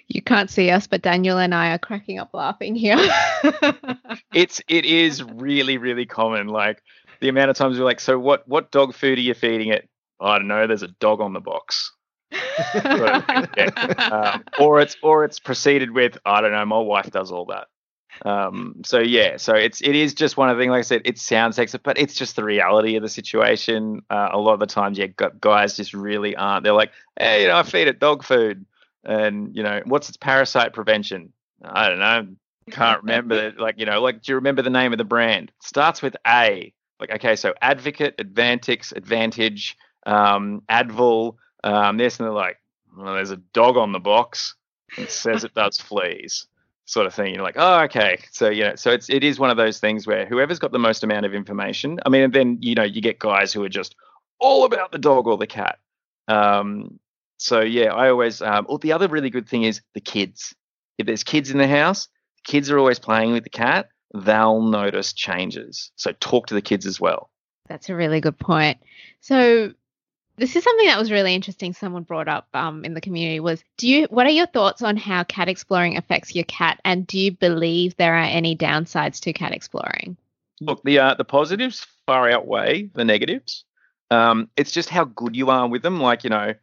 You 0.06 0.22
can't 0.22 0.50
see 0.50 0.70
us, 0.70 0.86
but 0.86 1.02
Daniel 1.02 1.38
and 1.38 1.54
I 1.54 1.72
are 1.72 1.78
cracking 1.78 2.18
up 2.18 2.30
laughing 2.32 2.74
here. 2.74 2.96
it's 4.34 4.60
it 4.68 4.84
is 4.84 5.22
really 5.22 5.78
really 5.78 6.06
common. 6.06 6.48
Like 6.48 6.82
the 7.20 7.28
amount 7.28 7.50
of 7.50 7.56
times 7.56 7.78
we're 7.78 7.84
like, 7.84 8.00
so 8.00 8.18
what 8.18 8.46
what 8.46 8.70
dog 8.70 8.94
food 8.94 9.18
are 9.18 9.22
you 9.22 9.34
feeding 9.34 9.68
it? 9.68 9.88
I 10.20 10.38
don't 10.38 10.48
know. 10.48 10.66
There's 10.66 10.82
a 10.82 10.88
dog 10.88 11.20
on 11.20 11.32
the 11.32 11.40
box. 11.40 11.92
yeah. 12.74 13.22
um, 14.12 14.44
or 14.58 14.80
it's 14.80 14.96
or 15.02 15.24
it's 15.24 15.38
proceeded 15.38 15.90
with 15.90 16.18
I 16.24 16.40
don't 16.40 16.52
know. 16.52 16.64
My 16.64 16.78
wife 16.78 17.10
does 17.10 17.30
all 17.30 17.46
that. 17.46 17.68
Um, 18.22 18.82
so 18.84 19.00
yeah, 19.00 19.36
so 19.36 19.54
it's 19.54 19.80
it 19.80 19.94
is 19.96 20.14
just 20.14 20.36
one 20.36 20.48
of 20.48 20.56
the 20.56 20.62
things. 20.62 20.70
Like 20.70 20.78
I 20.78 20.82
said, 20.82 21.02
it 21.04 21.18
sounds 21.18 21.56
sexist, 21.56 21.82
but 21.82 21.98
it's 21.98 22.14
just 22.14 22.36
the 22.36 22.44
reality 22.44 22.96
of 22.96 23.02
the 23.02 23.08
situation. 23.08 24.02
Uh, 24.10 24.28
a 24.32 24.38
lot 24.38 24.54
of 24.54 24.60
the 24.60 24.66
times, 24.66 24.98
yeah, 24.98 25.06
guys 25.40 25.76
just 25.76 25.94
really 25.94 26.36
aren't. 26.36 26.64
They're 26.64 26.72
like, 26.72 26.92
hey, 27.18 27.42
you 27.42 27.48
know, 27.48 27.56
I 27.56 27.62
feed 27.62 27.88
it 27.88 27.98
dog 27.98 28.22
food, 28.22 28.64
and 29.04 29.54
you 29.54 29.62
know, 29.62 29.82
what's 29.84 30.08
its 30.08 30.16
parasite 30.16 30.72
prevention? 30.72 31.32
I 31.62 31.88
don't 31.88 31.98
know. 31.98 32.28
Can't 32.70 33.02
remember. 33.02 33.52
like 33.58 33.78
you 33.78 33.86
know, 33.86 34.00
like 34.00 34.22
do 34.22 34.32
you 34.32 34.36
remember 34.36 34.62
the 34.62 34.70
name 34.70 34.92
of 34.92 34.98
the 34.98 35.04
brand? 35.04 35.52
starts 35.60 36.00
with 36.00 36.16
A. 36.26 36.72
Like 37.00 37.10
okay, 37.10 37.36
so 37.36 37.54
Advocate, 37.60 38.16
Advantix, 38.18 38.94
Advantage, 38.94 39.76
um, 40.06 40.62
Advil, 40.70 41.36
um, 41.64 41.96
this, 41.96 42.18
and 42.18 42.26
they're 42.26 42.32
like, 42.32 42.58
well, 42.96 43.14
there's 43.14 43.32
a 43.32 43.36
dog 43.36 43.76
on 43.76 43.92
the 43.92 43.98
box. 43.98 44.54
It 44.96 45.10
says 45.10 45.42
it 45.42 45.54
does 45.54 45.78
fleas 45.78 46.46
sort 46.86 47.06
of 47.06 47.14
thing. 47.14 47.34
You're 47.34 47.42
like, 47.42 47.56
oh, 47.58 47.80
okay. 47.82 48.18
So 48.30 48.48
yeah, 48.48 48.74
so 48.76 48.90
it's 48.90 49.08
it 49.08 49.24
is 49.24 49.38
one 49.38 49.50
of 49.50 49.56
those 49.56 49.78
things 49.78 50.06
where 50.06 50.26
whoever's 50.26 50.58
got 50.58 50.72
the 50.72 50.78
most 50.78 51.02
amount 51.02 51.26
of 51.26 51.34
information. 51.34 51.98
I 52.04 52.08
mean, 52.08 52.22
and 52.22 52.32
then 52.32 52.58
you 52.60 52.74
know 52.74 52.82
you 52.82 53.00
get 53.00 53.18
guys 53.18 53.52
who 53.52 53.62
are 53.64 53.68
just 53.68 53.94
all 54.38 54.64
about 54.64 54.92
the 54.92 54.98
dog 54.98 55.26
or 55.26 55.36
the 55.36 55.46
cat. 55.46 55.78
Um, 56.28 56.98
so 57.38 57.60
yeah, 57.60 57.92
I 57.92 58.10
always. 58.10 58.42
Um, 58.42 58.66
well, 58.68 58.78
the 58.78 58.92
other 58.92 59.08
really 59.08 59.30
good 59.30 59.48
thing 59.48 59.64
is 59.64 59.80
the 59.94 60.00
kids. 60.00 60.54
If 60.98 61.06
there's 61.06 61.24
kids 61.24 61.50
in 61.50 61.58
the 61.58 61.68
house, 61.68 62.08
kids 62.44 62.70
are 62.70 62.78
always 62.78 62.98
playing 62.98 63.32
with 63.32 63.44
the 63.44 63.50
cat. 63.50 63.88
They'll 64.14 64.62
notice 64.62 65.12
changes. 65.12 65.90
So 65.96 66.12
talk 66.20 66.46
to 66.46 66.54
the 66.54 66.62
kids 66.62 66.86
as 66.86 67.00
well. 67.00 67.30
That's 67.68 67.88
a 67.88 67.96
really 67.96 68.20
good 68.20 68.38
point. 68.38 68.78
So 69.20 69.72
this 70.36 70.56
is 70.56 70.64
something 70.64 70.86
that 70.86 70.98
was 70.98 71.10
really 71.10 71.34
interesting 71.34 71.72
someone 71.72 72.02
brought 72.02 72.28
up 72.28 72.48
um, 72.54 72.84
in 72.84 72.94
the 72.94 73.00
community 73.00 73.40
was 73.40 73.62
do 73.76 73.88
you 73.88 74.06
what 74.10 74.26
are 74.26 74.30
your 74.30 74.46
thoughts 74.46 74.82
on 74.82 74.96
how 74.96 75.24
cat 75.24 75.48
exploring 75.48 75.96
affects 75.96 76.34
your 76.34 76.44
cat? 76.44 76.80
And 76.84 77.06
do 77.06 77.18
you 77.18 77.32
believe 77.32 77.96
there 77.96 78.14
are 78.14 78.24
any 78.24 78.56
downsides 78.56 79.20
to 79.20 79.32
cat 79.32 79.52
exploring? 79.52 80.16
Look 80.60 80.82
the 80.82 80.98
uh, 80.98 81.14
the 81.14 81.24
positives 81.24 81.86
far 82.06 82.28
outweigh 82.30 82.90
the 82.94 83.04
negatives. 83.04 83.64
Um, 84.10 84.50
it's 84.56 84.70
just 84.70 84.88
how 84.88 85.04
good 85.04 85.36
you 85.36 85.50
are 85.50 85.68
with 85.68 85.82
them. 85.82 86.00
Like 86.00 86.24
you 86.24 86.30
know 86.30 86.54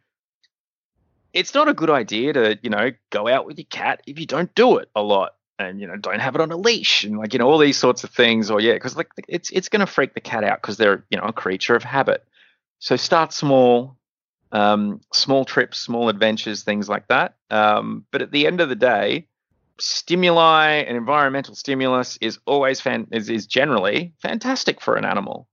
it's 1.32 1.54
not 1.54 1.68
a 1.68 1.74
good 1.74 1.90
idea 1.90 2.32
to 2.34 2.58
you 2.62 2.70
know 2.70 2.90
go 3.10 3.28
out 3.28 3.46
with 3.46 3.58
your 3.58 3.66
cat 3.70 4.02
if 4.06 4.18
you 4.18 4.26
don't 4.26 4.54
do 4.54 4.78
it 4.78 4.88
a 4.94 5.02
lot 5.02 5.34
and 5.58 5.80
you 5.80 5.86
know 5.86 5.96
don't 5.96 6.20
have 6.20 6.34
it 6.34 6.40
on 6.40 6.52
a 6.52 6.56
leash 6.56 7.04
and 7.04 7.18
like 7.18 7.32
you 7.32 7.38
know 7.38 7.48
all 7.48 7.58
these 7.58 7.78
sorts 7.78 8.04
of 8.04 8.10
things 8.10 8.50
or 8.50 8.60
yeah 8.60 8.74
because 8.74 8.96
like 8.96 9.08
it's 9.28 9.50
it's 9.50 9.68
going 9.68 9.80
to 9.80 9.86
freak 9.86 10.14
the 10.14 10.20
cat 10.20 10.44
out 10.44 10.60
because 10.60 10.76
they're 10.76 11.04
you 11.10 11.16
know 11.16 11.24
a 11.24 11.32
creature 11.32 11.74
of 11.74 11.82
habit 11.82 12.24
so 12.82 12.96
start 12.96 13.32
small, 13.32 13.96
um, 14.50 15.00
small 15.12 15.44
trips, 15.44 15.78
small 15.78 16.08
adventures, 16.08 16.64
things 16.64 16.88
like 16.88 17.06
that. 17.06 17.36
Um, 17.48 18.04
but 18.10 18.22
at 18.22 18.32
the 18.32 18.44
end 18.44 18.60
of 18.60 18.68
the 18.68 18.74
day, 18.74 19.28
stimuli 19.78 20.82
and 20.82 20.96
environmental 20.96 21.54
stimulus 21.54 22.18
is 22.20 22.40
always 22.44 22.80
fan 22.80 23.06
is, 23.12 23.30
is 23.30 23.46
generally 23.46 24.12
fantastic 24.20 24.80
for 24.80 24.96
an 24.96 25.04
animal. 25.04 25.46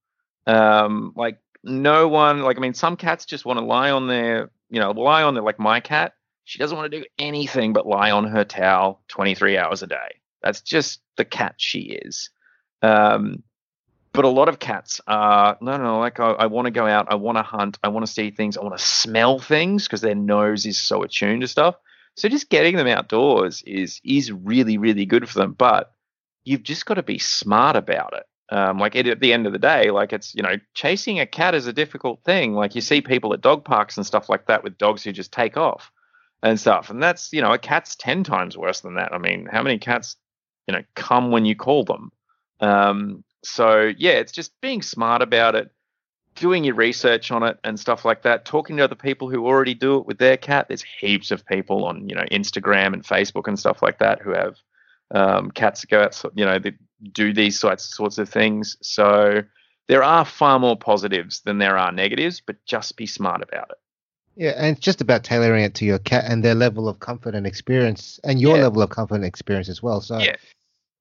Um, 0.48 1.14
like 1.16 1.38
no 1.64 2.08
one 2.08 2.42
like 2.42 2.58
I 2.58 2.62
mean 2.62 2.74
some 2.74 2.98
cats 2.98 3.26
just 3.26 3.46
want 3.46 3.60
to 3.60 3.66
lie 3.66 3.92
on 3.92 4.08
their 4.08 4.50
you 4.72 4.80
know 4.80 4.90
lie 4.90 5.22
on 5.22 5.36
their 5.36 5.44
like 5.44 5.60
my 5.60 5.80
cat 5.80 6.14
she 6.46 6.58
doesn't 6.58 6.76
want 6.76 6.92
to 6.92 7.00
do 7.00 7.06
anything 7.20 7.74
but 7.74 7.86
lie 7.86 8.10
on 8.10 8.24
her 8.24 8.44
towel 8.44 9.04
23 9.10 9.56
hours 9.56 9.84
a 9.84 9.88
day. 9.88 10.16
That's 10.42 10.62
just 10.62 11.02
the 11.16 11.26
cat 11.26 11.54
she 11.58 12.00
is. 12.06 12.32
Um, 12.82 13.44
but 14.14 14.26
a 14.26 14.30
lot 14.30 14.50
of 14.50 14.60
cats 14.60 15.02
are 15.08 15.58
no, 15.62 15.78
no. 15.78 16.00
Like 16.00 16.20
I, 16.20 16.32
I 16.32 16.46
want 16.48 16.66
to 16.66 16.72
go 16.72 16.86
out, 16.88 17.08
I 17.10 17.16
want 17.16 17.38
to 17.38 17.44
hunt, 17.44 17.78
I 17.84 17.90
want 17.90 18.06
to 18.06 18.12
see 18.12 18.32
things, 18.32 18.58
I 18.58 18.62
want 18.62 18.78
to 18.78 18.84
smell 18.84 19.40
things 19.40 19.86
because 19.86 20.02
their 20.02 20.16
nose 20.16 20.66
is 20.66 20.78
so 20.78 21.04
attuned 21.04 21.42
to 21.42 21.48
stuff. 21.48 21.76
So 22.16 22.28
just 22.28 22.50
getting 22.50 22.76
them 22.76 22.88
outdoors 22.88 23.64
is 23.66 24.02
is 24.04 24.32
really 24.32 24.78
really 24.78 25.06
good 25.06 25.30
for 25.30 25.40
them. 25.40 25.54
But 25.54 25.94
you've 26.44 26.64
just 26.64 26.86
got 26.86 26.96
to 26.96 27.04
be 27.04 27.20
smart 27.20 27.76
about 27.76 28.14
it. 28.14 28.26
Um, 28.52 28.80
like 28.80 28.96
at 28.96 29.20
the 29.20 29.32
end 29.32 29.46
of 29.46 29.54
the 29.54 29.60
day, 29.60 29.92
like 29.92 30.12
it's 30.12 30.34
you 30.34 30.42
know 30.42 30.56
chasing 30.74 31.20
a 31.20 31.26
cat 31.26 31.54
is 31.54 31.68
a 31.68 31.74
difficult 31.74 32.24
thing. 32.24 32.54
Like 32.54 32.74
you 32.74 32.82
see 32.82 33.02
people 33.02 33.34
at 33.34 33.42
dog 33.42 33.64
parks 33.64 33.96
and 33.96 34.06
stuff 34.06 34.28
like 34.28 34.48
that 34.48 34.64
with 34.64 34.78
dogs 34.78 35.04
who 35.04 35.12
just 35.12 35.32
take 35.32 35.56
off 35.56 35.92
and 36.42 36.60
stuff, 36.60 36.90
and 36.90 37.02
that's 37.02 37.32
you 37.32 37.42
know 37.42 37.54
a 37.54 37.60
cat's 37.60 37.96
ten 37.96 38.24
times 38.24 38.58
worse 38.58 38.82
than 38.82 38.96
that. 38.96 39.14
I 39.14 39.20
mean, 39.20 39.48
how 39.52 39.62
many 39.62 39.78
cats 39.78 40.16
you 40.68 40.74
know 40.74 40.82
come 40.96 41.30
when 41.30 41.46
you 41.46 41.56
call 41.56 41.84
them? 41.84 42.12
Um, 42.60 43.24
so 43.44 43.92
yeah, 43.98 44.12
it's 44.12 44.32
just 44.32 44.52
being 44.62 44.82
smart 44.82 45.22
about 45.22 45.56
it, 45.56 45.72
doing 46.36 46.64
your 46.64 46.76
research 46.76 47.32
on 47.32 47.44
it 47.44 47.58
and 47.64 47.80
stuff 47.80 48.06
like 48.06 48.24
that. 48.24 48.46
Talking 48.46 48.78
to 48.78 48.84
other 48.84 48.96
people 48.96 49.30
who 49.30 49.46
already 49.46 49.74
do 49.74 49.98
it 49.98 50.06
with 50.06 50.18
their 50.18 50.38
cat. 50.38 50.68
There's 50.68 50.84
heaps 50.84 51.32
of 51.32 51.46
people 51.46 51.86
on 51.86 52.08
you 52.10 52.16
know 52.16 52.26
Instagram 52.32 52.94
and 52.94 53.04
Facebook 53.04 53.48
and 53.48 53.58
stuff 53.60 53.82
like 53.82 54.00
that 54.00 54.22
who 54.22 54.32
have 54.32 54.56
um, 55.12 55.52
cats 55.52 55.82
that 55.82 55.90
go 55.90 56.04
out, 56.04 56.24
you 56.36 56.46
know, 56.46 56.60
that 56.60 56.76
do 57.14 57.34
these 57.34 57.60
sorts 57.60 57.96
sorts 57.96 58.18
of 58.18 58.30
things. 58.30 58.78
So 58.82 59.42
there 59.88 60.04
are 60.04 60.26
far 60.26 60.60
more 60.60 60.78
positives 60.78 61.42
than 61.42 61.58
there 61.58 61.78
are 61.78 61.92
negatives, 61.92 62.42
but 62.46 62.64
just 62.66 62.96
be 62.96 63.06
smart 63.08 63.42
about 63.42 63.72
it. 63.72 63.78
Yeah, 64.36 64.54
and 64.56 64.78
it's 64.78 64.86
just 64.86 65.02
about 65.02 65.24
tailoring 65.24 65.64
it 65.64 65.74
to 65.76 65.86
your 65.86 66.00
cat 66.00 66.24
and 66.28 66.44
their 66.44 66.56
level 66.56 66.88
of 66.88 67.00
comfort 67.00 67.36
and 67.36 67.46
experience, 67.46 68.20
and 68.24 68.40
your 68.40 68.56
Yeah. 68.56 68.64
level 68.64 68.82
of 68.82 68.90
comfort 68.90 69.16
and 69.16 69.26
experience 69.26 69.68
as 69.68 69.84
well. 69.84 70.00
So, 70.00 70.20
Yeah. 70.20 70.36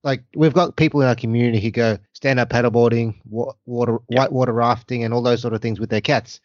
Like 0.04 0.22
we've 0.34 0.52
got 0.54 0.76
people 0.76 1.00
in 1.00 1.08
our 1.08 1.14
community 1.14 1.60
who 1.60 1.70
go 1.70 1.98
stand 2.12 2.38
up 2.40 2.50
paddleboarding, 2.50 3.16
wa- 3.28 3.52
water, 3.66 3.98
Yeah. 4.08 4.20
whitewater 4.20 4.52
rafting, 4.52 5.04
and 5.04 5.12
all 5.12 5.22
those 5.22 5.40
sort 5.42 5.54
of 5.54 5.60
things 5.60 5.80
with 5.80 5.90
their 5.90 6.00
cats. 6.00 6.40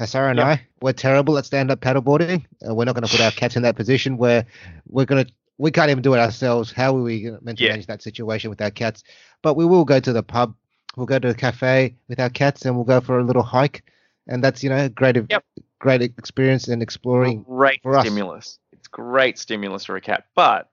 Hasara 0.00 0.30
and 0.30 0.38
Yeah. 0.38 0.46
I, 0.46 0.66
we're 0.80 0.92
terrible 0.92 1.38
at 1.38 1.44
stand 1.46 1.70
up 1.70 1.80
paddleboarding. 1.80 2.44
Uh, 2.68 2.74
we're 2.74 2.84
not 2.84 2.94
going 2.94 3.06
to 3.06 3.10
put 3.10 3.20
our 3.20 3.30
cats 3.40 3.56
in 3.56 3.62
that 3.62 3.76
position 3.76 4.16
where 4.16 4.46
we're 4.88 5.04
going 5.06 5.24
to. 5.24 5.32
We 5.56 5.70
can't 5.70 5.90
even 5.90 6.02
do 6.02 6.14
it 6.14 6.18
ourselves. 6.18 6.72
How 6.72 6.96
are 6.96 7.02
we 7.02 7.30
meant 7.42 7.58
to 7.58 7.64
Yeah. 7.64 7.70
manage 7.70 7.86
that 7.86 8.02
situation 8.02 8.50
with 8.50 8.60
our 8.60 8.72
cats? 8.72 9.04
But 9.42 9.54
we 9.56 9.64
will 9.64 9.84
go 9.84 10.00
to 10.00 10.12
the 10.12 10.22
pub. 10.22 10.54
We'll 10.96 11.06
go 11.06 11.18
to 11.20 11.28
the 11.28 11.34
cafe 11.34 11.94
with 12.08 12.18
our 12.18 12.30
cats, 12.30 12.64
and 12.64 12.74
we'll 12.74 12.84
go 12.84 13.00
for 13.00 13.18
a 13.20 13.24
little 13.24 13.42
hike. 13.42 13.84
And 14.26 14.42
that's 14.42 14.64
you 14.64 14.70
know 14.70 14.86
a 14.86 14.88
great, 14.88 15.16
Yep. 15.28 15.44
great 15.78 16.02
experience 16.02 16.66
in 16.68 16.80
exploring 16.82 17.42
great 17.42 17.80
for 17.82 17.96
us. 17.96 18.04
stimulus. 18.06 18.58
It's 18.72 18.88
great 18.88 19.38
stimulus 19.38 19.84
for 19.84 19.94
a 19.96 20.00
cat, 20.00 20.24
but 20.34 20.70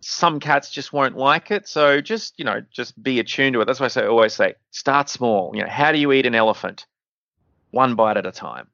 some 0.00 0.40
cats 0.40 0.70
just 0.70 0.92
won't 0.92 1.16
like 1.16 1.50
it. 1.50 1.68
So 1.68 2.00
just 2.00 2.38
you 2.38 2.44
know, 2.44 2.62
just 2.70 3.00
be 3.02 3.18
attuned 3.20 3.54
to 3.54 3.60
it. 3.60 3.64
That's 3.64 3.80
why 3.80 3.86
I 3.86 3.88
say 3.88 4.06
always 4.06 4.34
say 4.34 4.54
start 4.70 5.08
small. 5.08 5.52
You 5.54 5.62
know, 5.62 5.68
how 5.68 5.92
do 5.92 5.98
you 5.98 6.12
eat 6.12 6.26
an 6.26 6.34
elephant? 6.34 6.86
One 7.70 7.94
bite 7.94 8.16
at 8.16 8.26
a 8.26 8.32
time. 8.32 8.68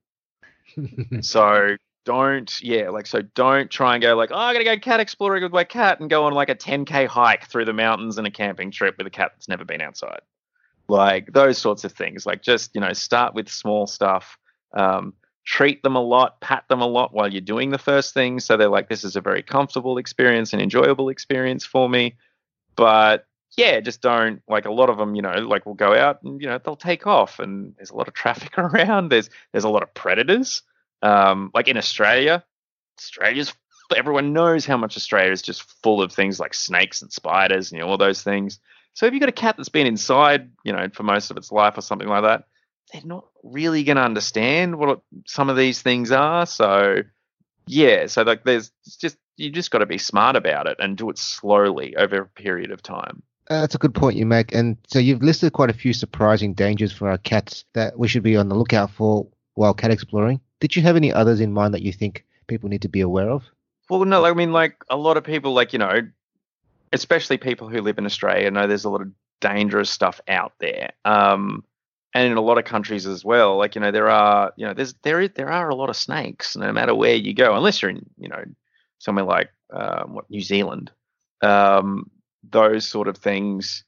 So 1.20 1.76
don't 2.04 2.60
yeah, 2.62 2.90
like 2.90 3.06
so 3.06 3.22
don't 3.22 3.70
try 3.70 3.94
and 3.94 4.02
go 4.02 4.14
like, 4.14 4.30
oh 4.32 4.37
I 4.37 4.52
gotta 4.52 4.64
go 4.64 4.78
cat 4.78 5.00
exploring 5.00 5.42
with 5.42 5.52
my 5.52 5.64
cat 5.64 6.00
and 6.00 6.10
go 6.10 6.24
on 6.24 6.34
like 6.34 6.48
a 6.48 6.54
10k 6.54 7.06
hike 7.06 7.46
through 7.48 7.64
the 7.64 7.72
mountains 7.72 8.18
and 8.18 8.26
a 8.26 8.30
camping 8.30 8.70
trip 8.70 8.96
with 8.98 9.06
a 9.06 9.10
cat 9.10 9.32
that's 9.34 9.48
never 9.48 9.64
been 9.64 9.80
outside. 9.80 10.20
Like 10.88 11.32
those 11.32 11.58
sorts 11.58 11.84
of 11.84 11.92
things. 11.92 12.26
Like 12.26 12.42
just, 12.42 12.74
you 12.74 12.80
know, 12.80 12.92
start 12.92 13.34
with 13.34 13.48
small 13.48 13.87
stuff. 13.87 14.37
Um, 14.74 15.14
treat 15.44 15.83
them 15.83 15.96
a 15.96 16.02
lot, 16.02 16.40
pat 16.40 16.64
them 16.68 16.80
a 16.80 16.87
lot 16.87 17.12
while 17.12 17.30
you're 17.30 17.40
doing 17.40 17.70
the 17.70 17.78
first 17.78 18.14
thing. 18.14 18.40
So 18.40 18.57
they're 18.57 18.68
like, 18.68 18.88
this 18.88 19.04
is 19.04 19.16
a 19.16 19.20
very 19.20 19.42
comfortable 19.42 19.98
experience 19.98 20.52
and 20.52 20.62
enjoyable 20.62 21.11
experience 21.11 21.64
for 21.64 21.88
me. 21.88 22.16
But 22.76 23.26
yeah, 23.57 23.80
just 23.80 24.00
don't 24.00 24.42
like 24.48 24.64
a 24.64 24.72
lot 24.72 24.90
of 24.90 24.96
them, 24.96 25.14
you 25.14 25.22
know, 25.22 25.33
like 25.33 25.66
will 25.66 25.74
go 25.74 25.94
out 25.94 26.22
and, 26.22 26.40
you 26.40 26.48
know, 26.48 26.59
they'll 26.59 26.76
take 26.76 27.07
off 27.07 27.38
and 27.38 27.74
there's 27.76 27.90
a 27.90 27.96
lot 27.96 28.09
of 28.09 28.14
traffic 28.22 28.59
around. 28.59 29.11
There's, 29.11 29.28
there's 29.52 29.64
a 29.64 29.68
lot 29.68 29.83
of 29.83 29.92
predators. 29.94 30.62
Um, 31.02 31.50
like 31.54 31.68
in 31.68 31.76
Australia, 31.76 32.42
Australia's, 32.98 33.52
everyone 33.94 34.33
knows 34.33 34.64
how 34.64 34.78
much 34.78 34.96
Australia 34.96 35.30
is 35.30 35.42
just 35.42 35.62
full 35.83 36.00
of 36.00 36.11
things 36.11 36.40
like 36.40 36.54
snakes 36.54 37.02
and 37.02 37.12
spiders 37.12 37.70
and 37.70 37.78
you 37.78 37.85
know, 37.85 37.90
all 37.90 37.98
those 37.98 38.22
things. 38.22 38.59
So 38.94 39.07
if 39.07 39.12
you've 39.12 39.20
got 39.20 39.28
a 39.28 39.33
cat 39.33 39.57
that's 39.57 39.68
been 39.68 39.87
inside, 39.87 40.50
you 40.64 40.72
know, 40.72 40.88
for 40.92 41.02
most 41.02 41.30
of 41.30 41.37
its 41.37 41.52
life 41.52 41.76
or 41.76 41.83
something 41.83 42.09
like 42.09 42.22
that, 42.22 42.44
they're 42.92 43.03
not 43.05 43.27
really 43.42 43.85
going 43.85 43.97
to 43.97 44.03
understand 44.03 44.77
what 44.77 45.01
some 45.27 45.51
of 45.51 45.57
these 45.57 45.83
things 45.83 46.11
are. 46.11 46.47
So, 46.47 47.03
yeah, 47.66 48.07
so 48.07 48.23
like 48.23 48.44
there's 48.44 48.70
just 48.99 49.16
you 49.37 49.51
just 49.51 49.70
got 49.70 49.79
to 49.79 49.87
be 49.87 49.99
smart 49.99 50.37
about 50.37 50.66
it 50.66 50.77
and 50.79 50.97
do 50.97 51.11
it 51.11 51.18
slowly 51.18 51.97
over 51.97 52.23
a 52.23 52.27
period 52.27 52.70
of 52.70 52.83
time. 52.83 53.23
Uh, 53.51 53.61
That's 53.61 53.75
a 53.75 53.79
good 53.79 53.94
point 53.94 54.16
you 54.16 54.27
make. 54.27 54.55
And 54.55 54.77
so 54.87 54.99
you've 54.99 55.23
listed 55.23 55.53
quite 55.53 55.70
a 55.70 55.75
few 55.75 55.92
surprising 55.92 56.55
dangers 56.55 56.92
for 56.92 57.11
our 57.11 57.18
cats 57.18 57.64
that 57.75 57.99
we 57.99 58.09
should 58.09 58.23
be 58.23 58.37
on 58.37 58.49
the 58.49 58.55
lookout 58.55 58.90
for 58.90 59.27
while 59.55 59.75
cat 59.75 59.90
exploring. 59.90 60.40
Did 60.61 60.77
you 60.77 60.83
have 60.83 60.97
any 60.97 61.12
others 61.12 61.40
in 61.40 61.53
mind 61.53 61.75
that 61.75 61.83
you 61.83 61.92
think 61.92 62.25
people 62.47 62.68
need 62.68 62.83
to 62.83 62.88
be 62.88 63.01
aware 63.01 63.29
of? 63.29 63.44
Well, 63.90 64.05
no, 64.05 64.25
I 64.25 64.33
mean, 64.33 64.53
like 64.53 64.77
a 64.88 64.97
lot 64.97 65.16
of 65.16 65.25
people, 65.25 65.53
like 65.53 65.73
you 65.73 65.79
know, 65.79 66.01
especially 66.92 67.37
people 67.37 67.68
who 67.68 67.83
live 67.83 67.99
in 67.99 68.07
Australia, 68.07 68.51
know 68.51 68.66
there's 68.66 68.85
a 68.85 68.90
lot 68.90 69.03
of 69.03 69.11
dangerous 69.40 69.90
stuff 69.90 70.20
out 70.27 70.53
there. 70.59 70.92
Um, 71.05 71.64
and 72.14 72.31
in 72.31 72.37
a 72.37 72.40
lot 72.40 72.59
of 72.59 72.64
countries 72.64 73.07
as 73.07 73.24
well, 73.24 73.57
like 73.57 73.74
you 73.74 73.81
know, 73.81 73.90
there 73.90 74.09
are, 74.09 74.53
you 74.57 74.66
know, 74.66 74.72
there's 74.72 74.94
there 75.03 75.20
is 75.20 75.31
there 75.35 75.50
are 75.50 75.68
a 75.68 75.74
lot 75.74 75.90
of 75.90 75.96
snakes, 75.96 76.57
no 76.57 76.72
matter 76.72 76.94
where 76.94 77.14
you 77.14 77.35
go, 77.35 77.55
unless 77.55 77.83
you're 77.83 77.90
in, 77.90 78.07
you 78.18 78.29
know, 78.29 78.44
somewhere 78.98 79.24
like 79.24 79.50
um, 79.72 80.14
what 80.14 80.31
New 80.31 80.40
Zealand, 80.40 80.90
um, 81.42 82.11
those 82.48 82.87
sort 82.87 83.09
of 83.09 83.16
things. 83.18 83.85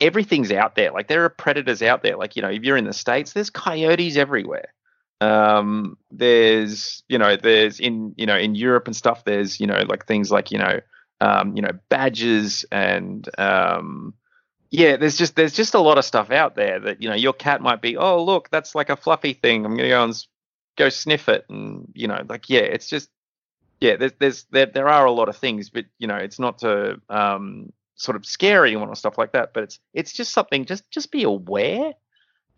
Everything's 0.00 0.52
out 0.52 0.76
there. 0.76 0.92
Like 0.92 1.08
there 1.08 1.24
are 1.24 1.28
predators 1.28 1.82
out 1.82 2.02
there. 2.02 2.16
Like 2.16 2.36
you 2.36 2.42
know, 2.42 2.50
if 2.50 2.62
you're 2.62 2.76
in 2.76 2.84
the 2.84 2.92
states, 2.92 3.32
there's 3.32 3.50
coyotes 3.50 4.16
everywhere 4.16 4.72
um 5.20 5.98
there's 6.10 7.02
you 7.08 7.18
know 7.18 7.36
there's 7.36 7.78
in 7.78 8.14
you 8.16 8.24
know 8.24 8.38
in 8.38 8.54
europe 8.54 8.86
and 8.86 8.96
stuff 8.96 9.24
there's 9.24 9.60
you 9.60 9.66
know 9.66 9.82
like 9.86 10.06
things 10.06 10.30
like 10.30 10.50
you 10.50 10.56
know 10.56 10.80
um 11.20 11.54
you 11.54 11.60
know 11.60 11.72
badgers 11.90 12.64
and 12.72 13.28
um 13.38 14.14
yeah 14.70 14.96
there's 14.96 15.16
just 15.16 15.36
there's 15.36 15.54
just 15.54 15.74
a 15.74 15.80
lot 15.80 15.98
of 15.98 16.04
stuff 16.04 16.30
out 16.30 16.54
there 16.54 16.80
that 16.80 17.02
you 17.02 17.08
know 17.08 17.14
your 17.14 17.32
cat 17.32 17.60
might 17.60 17.80
be 17.80 17.96
oh 17.96 18.22
look 18.22 18.50
that's 18.50 18.74
like 18.74 18.90
a 18.90 18.96
fluffy 18.96 19.32
thing. 19.32 19.64
I'm 19.64 19.76
gonna 19.76 19.88
go 19.88 20.04
and 20.04 20.26
go 20.76 20.88
sniff 20.88 21.28
it. 21.28 21.44
And 21.48 21.88
you 21.94 22.08
know 22.08 22.22
like 22.28 22.48
yeah 22.48 22.60
it's 22.60 22.88
just 22.88 23.10
yeah 23.80 23.96
there's 23.96 24.12
there's 24.18 24.44
there, 24.50 24.66
there 24.66 24.88
are 24.88 25.06
a 25.06 25.12
lot 25.12 25.28
of 25.28 25.36
things 25.36 25.70
but 25.70 25.86
you 25.98 26.06
know 26.06 26.16
it's 26.16 26.38
not 26.38 26.58
to 26.58 27.00
um 27.08 27.72
sort 27.96 28.16
of 28.16 28.24
scare 28.24 28.64
anyone 28.64 28.88
or 28.88 28.94
stuff 28.94 29.18
like 29.18 29.32
that 29.32 29.52
but 29.52 29.62
it's 29.62 29.78
it's 29.92 30.12
just 30.12 30.32
something 30.32 30.64
just 30.64 30.90
just 30.90 31.10
be 31.10 31.22
aware 31.22 31.92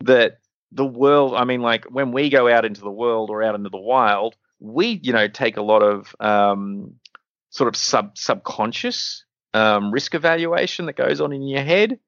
that 0.00 0.38
the 0.70 0.86
world 0.86 1.34
i 1.34 1.44
mean 1.44 1.60
like 1.60 1.84
when 1.86 2.12
we 2.12 2.30
go 2.30 2.48
out 2.48 2.64
into 2.64 2.80
the 2.80 2.90
world 2.90 3.28
or 3.28 3.42
out 3.42 3.56
into 3.56 3.68
the 3.68 3.76
wild 3.76 4.36
we 4.62 5.00
you 5.02 5.12
know 5.12 5.26
take 5.26 5.56
a 5.56 5.62
lot 5.62 5.82
of 5.82 6.14
um, 6.20 6.94
sort 7.50 7.68
of 7.68 7.76
sub 7.76 8.16
subconscious 8.16 9.24
um, 9.54 9.90
risk 9.90 10.14
evaluation 10.14 10.86
that 10.86 10.96
goes 10.96 11.20
on 11.20 11.32
in 11.32 11.42
your 11.42 11.62
head. 11.62 11.98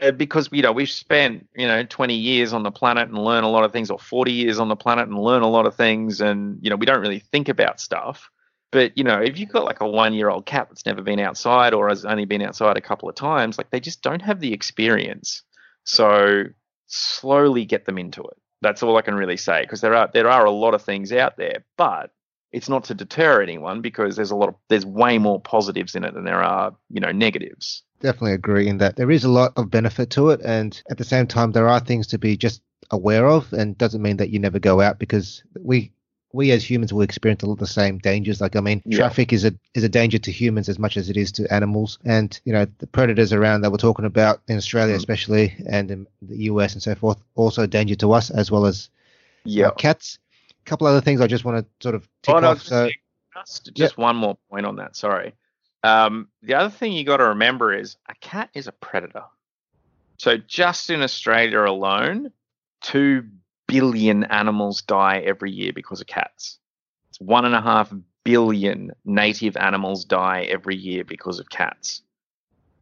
Uh, 0.00 0.12
because 0.12 0.48
you 0.52 0.62
know 0.62 0.70
we've 0.70 0.88
spent 0.88 1.48
you 1.56 1.66
know 1.66 1.82
20 1.82 2.14
years 2.14 2.52
on 2.52 2.62
the 2.62 2.70
planet 2.70 3.08
and 3.08 3.18
learn 3.18 3.42
a 3.42 3.50
lot 3.50 3.64
of 3.64 3.72
things 3.72 3.90
or 3.90 3.98
40 3.98 4.30
years 4.30 4.60
on 4.60 4.68
the 4.68 4.76
planet 4.76 5.08
and 5.08 5.18
learn 5.18 5.42
a 5.42 5.50
lot 5.50 5.66
of 5.66 5.74
things 5.74 6.20
and 6.20 6.60
you 6.62 6.70
know 6.70 6.76
we 6.76 6.86
don't 6.86 7.00
really 7.00 7.18
think 7.18 7.48
about 7.48 7.80
stuff. 7.80 8.30
But 8.70 8.96
you 8.96 9.02
know 9.02 9.20
if 9.20 9.36
you've 9.36 9.48
got 9.48 9.64
like 9.64 9.80
a 9.80 9.88
one 9.88 10.14
year 10.14 10.28
old 10.28 10.46
cat 10.46 10.68
that's 10.68 10.86
never 10.86 11.02
been 11.02 11.18
outside 11.18 11.74
or 11.74 11.88
has 11.88 12.04
only 12.04 12.24
been 12.24 12.40
outside 12.40 12.76
a 12.76 12.80
couple 12.80 13.08
of 13.08 13.16
times 13.16 13.58
like 13.58 13.70
they 13.70 13.80
just 13.80 14.00
don't 14.00 14.22
have 14.22 14.38
the 14.38 14.52
experience. 14.52 15.42
So 15.82 16.44
slowly 16.86 17.64
get 17.64 17.84
them 17.84 17.98
into 17.98 18.22
it. 18.22 18.36
That's 18.62 18.84
all 18.84 18.96
I 18.96 19.02
can 19.02 19.14
really 19.14 19.38
say 19.38 19.62
because 19.62 19.80
there 19.80 19.96
are 19.96 20.08
there 20.12 20.30
are 20.30 20.44
a 20.44 20.52
lot 20.52 20.74
of 20.74 20.82
things 20.82 21.12
out 21.12 21.36
there, 21.36 21.64
but 21.76 22.12
it's 22.52 22.68
not 22.68 22.84
to 22.84 22.94
deter 22.94 23.42
anyone 23.42 23.80
because 23.80 24.16
there's 24.16 24.30
a 24.30 24.36
lot 24.36 24.48
of 24.48 24.54
there's 24.68 24.86
way 24.86 25.18
more 25.18 25.40
positives 25.40 25.94
in 25.94 26.04
it 26.04 26.14
than 26.14 26.24
there 26.24 26.42
are 26.42 26.74
you 26.90 27.00
know 27.00 27.12
negatives. 27.12 27.82
Definitely 28.00 28.32
agree 28.32 28.66
in 28.66 28.78
that 28.78 28.96
there 28.96 29.10
is 29.10 29.24
a 29.24 29.28
lot 29.30 29.52
of 29.56 29.70
benefit 29.70 30.10
to 30.10 30.30
it, 30.30 30.40
and 30.44 30.82
at 30.90 30.98
the 30.98 31.04
same 31.04 31.26
time, 31.26 31.52
there 31.52 31.68
are 31.68 31.80
things 31.80 32.06
to 32.08 32.18
be 32.18 32.36
just 32.36 32.62
aware 32.90 33.28
of, 33.28 33.52
and 33.52 33.76
doesn't 33.78 34.02
mean 34.02 34.16
that 34.16 34.30
you 34.30 34.38
never 34.38 34.58
go 34.58 34.80
out 34.80 34.98
because 34.98 35.42
we 35.60 35.92
we 36.32 36.52
as 36.52 36.68
humans 36.68 36.92
will 36.92 37.02
experience 37.02 37.42
a 37.42 37.46
lot 37.46 37.54
of 37.54 37.58
the 37.58 37.66
same 37.66 37.98
dangers. 37.98 38.40
Like 38.40 38.56
I 38.56 38.60
mean, 38.60 38.82
Yeah. 38.86 38.98
traffic 38.98 39.32
is 39.32 39.44
a 39.44 39.52
is 39.74 39.84
a 39.84 39.88
danger 39.88 40.18
to 40.18 40.32
humans 40.32 40.68
as 40.68 40.78
much 40.78 40.96
as 40.96 41.10
it 41.10 41.16
is 41.16 41.30
to 41.32 41.52
animals, 41.52 41.98
and 42.04 42.40
you 42.44 42.52
know 42.52 42.66
the 42.78 42.86
predators 42.86 43.32
around 43.32 43.60
that 43.60 43.70
we're 43.70 43.76
talking 43.78 44.06
about 44.06 44.40
in 44.48 44.56
Australia, 44.56 44.94
Mm. 44.94 44.98
especially, 44.98 45.54
and 45.68 45.90
in 45.90 46.06
the 46.22 46.44
US 46.44 46.72
and 46.72 46.82
so 46.82 46.94
forth, 46.94 47.18
also 47.34 47.62
a 47.62 47.66
danger 47.68 47.96
to 47.96 48.12
us 48.12 48.30
as 48.30 48.50
well 48.50 48.64
as 48.66 48.88
Yeah. 49.44 49.70
cats. 49.76 50.18
A 50.66 50.68
couple 50.68 50.86
other 50.86 51.00
things 51.00 51.20
I 51.20 51.26
just 51.26 51.44
want 51.44 51.64
to 51.64 51.82
sort 51.82 51.94
of 51.94 52.08
tick 52.22 52.34
Oh, 52.34 52.40
no, 52.40 52.50
off. 52.50 52.62
So 52.62 52.90
just, 53.36 53.70
just 53.74 53.98
one 53.98 54.16
more 54.16 54.36
point 54.50 54.66
on 54.66 54.76
that. 54.76 54.96
Sorry. 54.96 55.34
Um, 55.82 56.28
the 56.42 56.54
other 56.54 56.70
thing 56.70 56.92
you 56.92 57.04
got 57.04 57.18
to 57.18 57.24
remember 57.26 57.72
is 57.72 57.96
a 58.08 58.14
cat 58.14 58.50
is 58.54 58.66
a 58.66 58.72
predator. 58.72 59.24
So 60.18 60.36
just 60.36 60.90
in 60.90 61.02
Australia 61.02 61.60
alone, 61.60 62.30
two 62.82 63.24
billion 63.66 64.24
animals 64.24 64.82
die 64.82 65.18
every 65.20 65.50
year 65.50 65.72
because 65.72 66.00
of 66.00 66.06
cats. 66.06 66.58
It's 67.08 67.20
one 67.20 67.44
and 67.44 67.54
a 67.54 67.62
half 67.62 67.92
billion 68.24 68.92
native 69.04 69.56
animals 69.56 70.04
die 70.04 70.42
every 70.42 70.76
year 70.76 71.04
because 71.04 71.38
of 71.38 71.48
cats. 71.48 72.02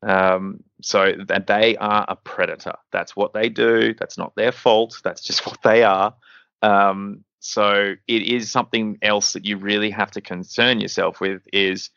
Um, 0.03 0.63
so 0.81 1.15
that 1.27 1.47
they 1.47 1.77
are 1.77 2.05
a 2.09 2.17
predator. 2.17 2.75
That's 2.93 3.15
what 3.15 3.33
they 3.35 3.49
do. 3.49 3.95
That's 3.95 4.19
not 4.19 4.35
their 4.35 4.53
fault. 4.53 5.01
That's 5.05 5.23
just 5.23 5.47
what 5.47 5.63
they 5.63 5.85
are. 5.85 6.15
Um, 6.63 7.25
so 7.41 7.95
it 8.07 8.23
is 8.23 8.51
something 8.51 8.99
else 9.03 9.33
that 9.33 9.45
you 9.45 9.57
really 9.57 9.91
have 9.91 10.11
to 10.13 10.21
concern 10.21 10.81
yourself 10.81 11.21
with. 11.21 11.43
Is 11.53 11.91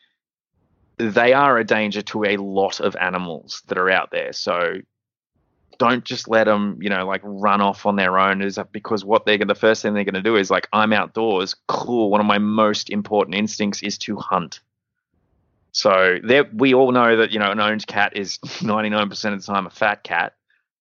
they 0.98 1.32
are 1.32 1.58
a 1.58 1.64
danger 1.64 2.02
to 2.02 2.24
a 2.24 2.36
lot 2.36 2.80
of 2.80 2.96
animals 2.96 3.62
that 3.66 3.78
are 3.78 3.90
out 3.90 4.10
there. 4.10 4.32
So 4.32 4.74
don't 5.78 6.04
just 6.04 6.28
let 6.28 6.44
them, 6.44 6.78
you 6.80 6.90
know, 6.90 7.06
like 7.06 7.22
run 7.24 7.60
off 7.60 7.86
on 7.86 7.96
their 7.96 8.18
own. 8.18 8.42
Is 8.42 8.58
because 8.70 9.04
what 9.04 9.26
they're 9.26 9.38
the 9.38 9.54
first 9.54 9.82
thing 9.82 9.94
they're 9.94 10.04
going 10.04 10.14
to 10.14 10.22
do 10.22 10.36
is 10.36 10.50
like, 10.50 10.68
I'm 10.72 10.92
outdoors. 10.92 11.56
Cool. 11.66 12.10
One 12.10 12.20
of 12.20 12.26
my 12.26 12.38
most 12.38 12.90
important 12.90 13.34
instincts 13.34 13.82
is 13.82 13.98
to 13.98 14.16
hunt. 14.16 14.60
So 15.72 16.18
there, 16.22 16.44
we 16.52 16.74
all 16.74 16.92
know 16.92 17.16
that 17.16 17.32
you 17.32 17.38
know 17.38 17.50
an 17.50 17.58
owned 17.58 17.86
cat 17.86 18.16
is 18.16 18.38
99% 18.44 19.10
of 19.32 19.40
the 19.40 19.52
time 19.52 19.66
a 19.66 19.70
fat 19.70 20.04
cat. 20.04 20.34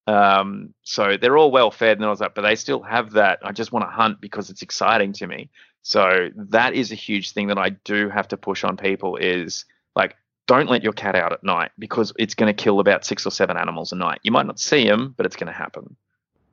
Um, 0.08 0.74
so 0.84 1.18
they're 1.18 1.38
all 1.38 1.52
well 1.52 1.72
fed 1.72 1.98
and 1.98 2.06
all 2.06 2.16
that, 2.16 2.36
but 2.36 2.42
they 2.42 2.56
still 2.56 2.82
have 2.82 3.12
that. 3.12 3.40
I 3.44 3.52
just 3.52 3.72
want 3.72 3.86
to 3.86 3.92
hunt 3.92 4.20
because 4.20 4.50
it's 4.50 4.62
exciting 4.62 5.14
to 5.14 5.28
me. 5.28 5.50
So 5.84 6.30
that 6.36 6.74
is 6.74 6.92
a 6.92 6.96
huge 6.96 7.32
thing 7.32 7.48
that 7.48 7.58
I 7.58 7.70
do 7.70 8.10
have 8.10 8.28
to 8.30 8.38
push 8.38 8.64
on 8.64 8.78
people 8.78 9.18
is 9.18 9.66
like 9.96 10.16
don't 10.48 10.70
let 10.70 10.84
your 10.84 10.94
cat 10.94 11.16
out 11.16 11.34
at 11.34 11.44
night 11.44 11.72
because 11.80 12.14
it's 12.18 12.36
going 12.36 12.54
to 12.54 12.64
kill 12.64 12.80
about 12.80 13.06
six 13.06 13.26
or 13.26 13.32
seven 13.32 13.58
animals 13.58 13.92
a 13.92 13.96
night. 13.96 14.20
You 14.24 14.32
might 14.32 14.46
not 14.46 14.60
see 14.60 14.88
them, 14.88 15.14
but 15.16 15.26
it's 15.26 15.36
going 15.36 15.52
to 15.52 15.58
happen. 15.58 15.96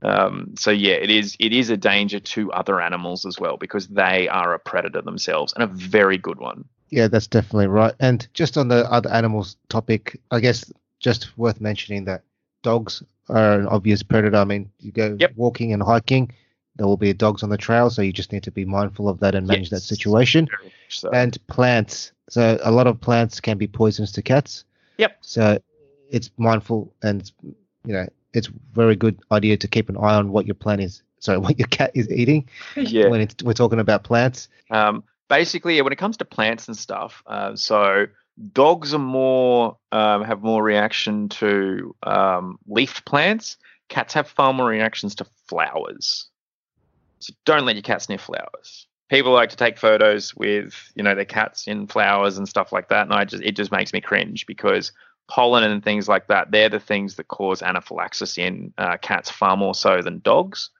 Um, 0.02 0.54
so 0.56 0.70
yeah, 0.70 0.94
it 0.94 1.10
is 1.10 1.36
it 1.40 1.52
is 1.52 1.70
a 1.70 1.76
danger 1.76 2.20
to 2.20 2.52
other 2.52 2.80
animals 2.80 3.26
as 3.26 3.40
well 3.40 3.56
because 3.56 3.88
they 3.88 4.28
are 4.28 4.54
a 4.54 4.58
predator 4.58 5.02
themselves 5.02 5.52
and 5.54 5.64
a 5.64 5.66
very 5.66 6.16
good 6.16 6.38
one. 6.38 6.64
Yeah, 6.90 7.08
that's 7.08 7.26
definitely 7.26 7.66
right. 7.66 7.94
And 7.98 8.26
just 8.32 8.56
on 8.56 8.68
the 8.68 8.90
other 8.90 9.10
animals 9.10 9.56
topic, 9.68 10.20
I 10.30 10.40
guess 10.40 10.72
just 11.00 11.36
worth 11.36 11.60
mentioning 11.60 12.04
that 12.04 12.22
dogs 12.62 13.02
are 13.28 13.60
an 13.60 13.66
obvious 13.66 14.02
predator. 14.02 14.36
I 14.36 14.44
mean, 14.44 14.70
you 14.80 14.92
go 14.92 15.16
Yep. 15.18 15.32
walking 15.36 15.72
and 15.72 15.82
hiking, 15.82 16.32
there 16.76 16.86
will 16.86 16.96
be 16.96 17.12
dogs 17.12 17.42
on 17.42 17.50
the 17.50 17.56
trail, 17.56 17.90
so 17.90 18.02
you 18.02 18.12
just 18.12 18.32
need 18.32 18.44
to 18.44 18.50
be 18.50 18.64
mindful 18.64 19.08
of 19.08 19.20
that 19.20 19.34
and 19.34 19.46
manage 19.46 19.70
that 19.70 19.80
situation. 19.80 20.48
So. 20.88 21.10
And 21.10 21.36
plants. 21.48 22.12
So 22.28 22.58
a 22.62 22.70
lot 22.70 22.86
of 22.86 23.00
plants 23.00 23.40
can 23.40 23.58
be 23.58 23.66
poisonous 23.66 24.12
to 24.12 24.22
cats. 24.22 24.64
Yep. 24.98 25.18
So 25.20 25.58
it's 26.10 26.30
mindful 26.36 26.92
and 27.02 27.30
you 27.84 27.94
know, 27.94 28.06
it's 28.32 28.48
very 28.72 28.96
good 28.96 29.18
idea 29.32 29.56
to 29.56 29.68
keep 29.68 29.88
an 29.88 29.96
eye 29.96 30.14
on 30.14 30.30
what 30.30 30.46
your 30.46 30.54
plant 30.54 30.80
is 30.82 31.02
sorry, 31.20 31.38
what 31.44 31.58
your 31.58 31.68
cat 31.68 31.90
is 31.94 32.10
eating 32.10 32.48
yeah. 32.76 33.08
when 33.08 33.20
it's, 33.20 33.42
we're 33.42 33.52
talking 33.52 33.80
about 33.80 34.04
plants. 34.04 34.48
Um, 34.70 35.04
basically, 35.28 35.80
when 35.82 35.92
it 35.92 35.96
comes 35.96 36.16
to 36.18 36.24
plants 36.24 36.68
and 36.68 36.76
stuff, 36.76 37.22
uh, 37.26 37.56
so 37.56 38.06
dogs 38.52 38.94
are 38.94 38.98
more 38.98 39.76
um, 39.92 40.22
have 40.24 40.42
more 40.42 40.62
reaction 40.62 41.28
to 41.28 41.94
um, 42.02 42.58
leafed 42.66 43.04
plants. 43.04 43.56
Cats 43.88 44.14
have 44.14 44.28
far 44.28 44.52
more 44.52 44.66
reactions 44.66 45.14
to 45.16 45.26
flowers. 45.48 46.28
So 47.20 47.32
don't 47.44 47.64
let 47.64 47.74
your 47.74 47.82
cat 47.82 48.02
sniff 48.02 48.20
flowers. 48.20 48.86
People 49.10 49.32
like 49.32 49.50
to 49.50 49.56
take 49.56 49.78
photos 49.78 50.34
with 50.34 50.92
you 50.94 51.02
know 51.02 51.14
their 51.14 51.24
cats 51.24 51.66
in 51.66 51.86
flowers 51.86 52.38
and 52.38 52.48
stuff 52.48 52.72
like 52.72 52.88
that, 52.88 53.06
and 53.06 53.14
I 53.14 53.24
just 53.24 53.42
it 53.42 53.56
just 53.56 53.72
makes 53.72 53.92
me 53.92 54.00
cringe 54.00 54.46
because 54.46 54.92
pollen 55.28 55.62
and 55.62 55.84
things 55.84 56.08
like 56.08 56.26
that 56.28 56.50
they're 56.50 56.70
the 56.70 56.80
things 56.80 57.16
that 57.16 57.28
cause 57.28 57.60
anaphylaxis 57.60 58.38
in 58.38 58.72
uh, 58.78 58.96
cats 58.96 59.30
far 59.30 59.56
more 59.56 59.74
so 59.74 60.00
than 60.02 60.20
dogs. 60.20 60.70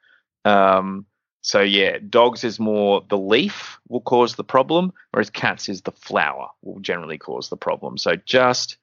Um, 0.44 1.06
so 1.40 1.60
yeah, 1.60 1.98
dogs 2.08 2.44
is 2.44 2.58
more 2.58 3.04
the 3.08 3.18
leaf 3.18 3.78
will 3.88 4.00
cause 4.00 4.34
the 4.34 4.44
problem, 4.44 4.92
whereas 5.10 5.30
cats 5.30 5.68
is 5.68 5.82
the 5.82 5.92
flower 5.92 6.48
will 6.62 6.80
generally 6.80 7.18
cause 7.18 7.48
the 7.48 7.56
problem. 7.56 7.96
So 7.96 8.16
just 8.16 8.76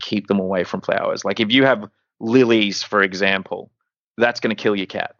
keep 0.00 0.26
them 0.26 0.40
away 0.40 0.64
from 0.64 0.80
flowers. 0.80 1.24
Like 1.24 1.40
if 1.40 1.50
you 1.50 1.64
have 1.64 1.88
lilies, 2.20 2.82
for 2.82 3.02
example, 3.02 3.70
that's 4.18 4.40
going 4.40 4.54
to 4.54 4.60
kill 4.60 4.76
your 4.76 4.86
cat. 4.86 5.16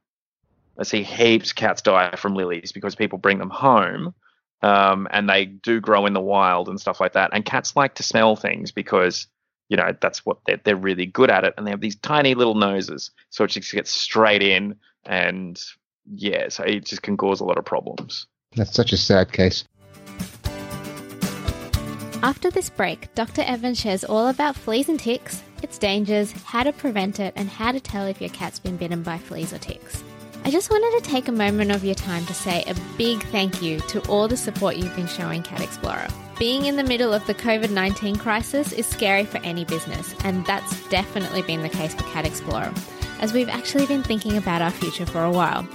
I 0.79 0.85
see 0.85 1.03
heaps 1.03 1.51
of 1.51 1.57
cats 1.57 1.83
die 1.83 2.15
from 2.17 2.35
lilies 2.35 2.73
because 2.73 2.95
people 2.95 3.19
bring 3.19 3.39
them 3.39 3.51
home, 3.51 4.15
um, 4.63 5.07
and 5.11 5.29
they 5.29 5.45
do 5.45 5.81
grow 5.81 6.07
in 6.07 6.15
the 6.15 6.21
wild 6.21 6.69
and 6.69 6.81
stuff 6.81 7.01
like 7.01 7.13
that. 7.13 7.31
And 7.33 7.45
cats 7.45 7.77
like 7.77 7.95
to 7.97 8.03
smell 8.03 8.37
things 8.37 8.73
because 8.73 9.27
you 9.69 9.77
know 9.77 9.95
that's 10.01 10.25
what 10.27 10.39
they're 10.47 10.61
they're 10.65 10.77
really 10.77 11.07
good 11.07 11.31
at 11.31 11.45
it, 11.45 11.55
and 11.57 11.67
they 11.67 11.71
have 11.71 11.81
these 11.81 11.97
tiny 11.97 12.35
little 12.35 12.55
noses, 12.55 13.11
so 13.31 13.45
it 13.45 13.49
just 13.49 13.73
gets 13.73 13.91
straight 13.91 14.43
in 14.43 14.77
and 15.05 15.63
yeah, 16.07 16.49
so 16.49 16.65
it 16.65 16.85
just 16.85 17.03
can 17.03 17.17
cause 17.17 17.41
a 17.41 17.45
lot 17.45 17.59
of 17.59 17.65
problems. 17.65 18.27
That's 18.57 18.75
such 18.75 18.93
a 18.93 18.97
sad 18.97 19.33
case. 19.33 19.65
After 22.23 22.51
this 22.51 22.71
break, 22.71 23.13
Dr. 23.15 23.43
Evan 23.43 23.75
shares 23.75 24.05
all 24.05 24.29
about 24.29 24.55
fleas 24.55 24.89
and 24.89 25.01
ticks, 25.01 25.43
its 25.61 25.77
dangers, 25.77 26.31
how 26.45 26.63
to 26.63 26.73
prevent 26.73 27.19
it, 27.19 27.33
and 27.35 27.49
how 27.49 27.73
to 27.73 27.81
tell 27.81 28.07
if 28.07 28.21
your 28.21 28.31
cat's 28.31 28.61
been 28.61 28.77
bitten 28.77 29.03
by 29.03 29.19
fleas 29.19 29.53
or 29.53 29.59
ticks. 29.59 30.05
I 30.45 30.51
just 30.51 30.71
wanted 30.71 31.03
to 31.03 31.11
take 31.11 31.29
a 31.29 31.33
moment 31.33 31.71
of 31.71 31.85
your 31.85 31.95
time 31.95 32.25
to 32.27 32.35
say 32.35 32.65
a 32.67 32.75
big 32.97 33.23
thank 33.27 33.63
you 33.63 33.81
to 33.81 34.01
all 34.09 34.29
the 34.29 34.37
support 34.37 34.77
you've 34.77 34.95
been 34.95 35.07
showing 35.07 35.43
Cat 35.43 35.63
Explorer. 35.63 36.09
Being 36.39 36.67
in 36.67 36.77
the 36.77 36.85
middle 36.85 37.13
of 37.13 37.25
the 37.27 37.35
COVID 37.35 37.71
19 37.71 38.17
crisis 38.17 38.73
is 38.73 38.87
scary 38.87 39.25
for 39.25 39.39
any 39.39 39.65
business, 39.65 40.15
and 40.25 40.45
that's 40.47 40.89
definitely 40.89 41.43
been 41.43 41.63
the 41.63 41.69
case 41.69 41.95
for 41.95 42.03
Cat 42.05 42.27
Explorer, 42.27 42.73
as 43.23 43.33
we've 43.33 43.49
actually 43.49 43.87
been 43.87 44.03
thinking 44.03 44.37
about 44.37 44.61
our 44.61 44.71
future 44.71 45.07
for 45.07 45.23
a 45.23 45.31
while. 45.31 45.67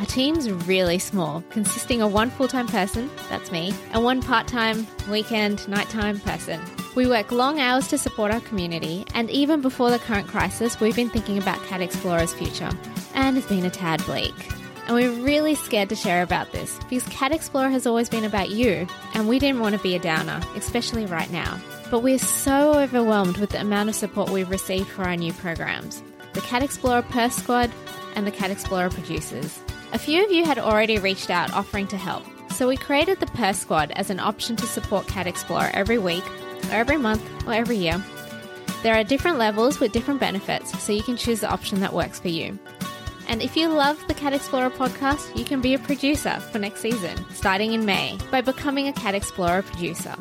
Our 0.00 0.06
team's 0.06 0.50
really 0.50 0.98
small, 0.98 1.42
consisting 1.50 2.02
of 2.02 2.12
one 2.12 2.30
full 2.30 2.48
time 2.48 2.66
person, 2.66 3.08
that's 3.28 3.52
me, 3.52 3.72
and 3.92 4.02
one 4.02 4.20
part 4.20 4.48
time, 4.48 4.86
weekend, 5.08 5.66
nighttime 5.68 6.18
person. 6.20 6.60
We 6.94 7.06
work 7.06 7.30
long 7.30 7.60
hours 7.60 7.88
to 7.88 7.98
support 7.98 8.32
our 8.32 8.40
community, 8.40 9.04
and 9.14 9.30
even 9.30 9.60
before 9.60 9.90
the 9.90 9.98
current 9.98 10.26
crisis, 10.26 10.80
we've 10.80 10.96
been 10.96 11.10
thinking 11.10 11.38
about 11.38 11.62
Cat 11.64 11.82
Explorer's 11.82 12.34
future, 12.34 12.70
and 13.14 13.36
it's 13.36 13.46
been 13.46 13.64
a 13.64 13.70
tad 13.70 14.04
bleak. 14.04 14.34
And 14.86 14.94
we're 14.94 15.24
really 15.24 15.54
scared 15.54 15.88
to 15.90 15.96
share 15.96 16.22
about 16.22 16.52
this 16.52 16.78
because 16.88 17.08
Cat 17.08 17.32
Explorer 17.32 17.70
has 17.70 17.86
always 17.86 18.08
been 18.08 18.24
about 18.24 18.50
you, 18.50 18.86
and 19.14 19.28
we 19.28 19.38
didn't 19.38 19.60
want 19.60 19.74
to 19.74 19.82
be 19.82 19.96
a 19.96 19.98
downer, 19.98 20.40
especially 20.56 21.06
right 21.06 21.30
now. 21.30 21.58
But 21.90 22.00
we're 22.00 22.18
so 22.18 22.74
overwhelmed 22.74 23.38
with 23.38 23.50
the 23.50 23.60
amount 23.60 23.88
of 23.88 23.94
support 23.94 24.30
we've 24.30 24.50
received 24.50 24.88
for 24.88 25.04
our 25.04 25.16
new 25.16 25.32
programs 25.32 26.02
the 26.36 26.42
Cat 26.42 26.62
Explorer 26.62 27.00
Purr 27.00 27.30
Squad 27.30 27.70
and 28.14 28.26
the 28.26 28.30
Cat 28.30 28.50
Explorer 28.50 28.90
producers. 28.90 29.58
A 29.94 29.98
few 29.98 30.22
of 30.22 30.30
you 30.30 30.44
had 30.44 30.58
already 30.58 30.98
reached 30.98 31.30
out 31.30 31.50
offering 31.54 31.86
to 31.86 31.96
help, 31.96 32.24
so 32.52 32.68
we 32.68 32.76
created 32.76 33.18
the 33.18 33.26
Purr 33.28 33.54
Squad 33.54 33.90
as 33.92 34.10
an 34.10 34.20
option 34.20 34.54
to 34.56 34.66
support 34.66 35.08
Cat 35.08 35.26
Explorer 35.26 35.70
every 35.72 35.96
week, 35.96 36.24
or 36.66 36.74
every 36.74 36.98
month, 36.98 37.22
or 37.46 37.54
every 37.54 37.78
year. 37.78 38.04
There 38.82 38.94
are 38.94 39.02
different 39.02 39.38
levels 39.38 39.80
with 39.80 39.92
different 39.92 40.20
benefits, 40.20 40.78
so 40.82 40.92
you 40.92 41.02
can 41.02 41.16
choose 41.16 41.40
the 41.40 41.50
option 41.50 41.80
that 41.80 41.94
works 41.94 42.20
for 42.20 42.28
you. 42.28 42.58
And 43.28 43.40
if 43.40 43.56
you 43.56 43.68
love 43.68 43.98
the 44.06 44.12
Cat 44.12 44.34
Explorer 44.34 44.68
podcast, 44.68 45.34
you 45.34 45.44
can 45.46 45.62
be 45.62 45.72
a 45.72 45.78
producer 45.78 46.38
for 46.52 46.58
next 46.58 46.82
season, 46.82 47.16
starting 47.32 47.72
in 47.72 47.86
May, 47.86 48.18
by 48.30 48.42
becoming 48.42 48.88
a 48.88 48.92
Cat 48.92 49.14
Explorer 49.14 49.62
producer. 49.62 50.14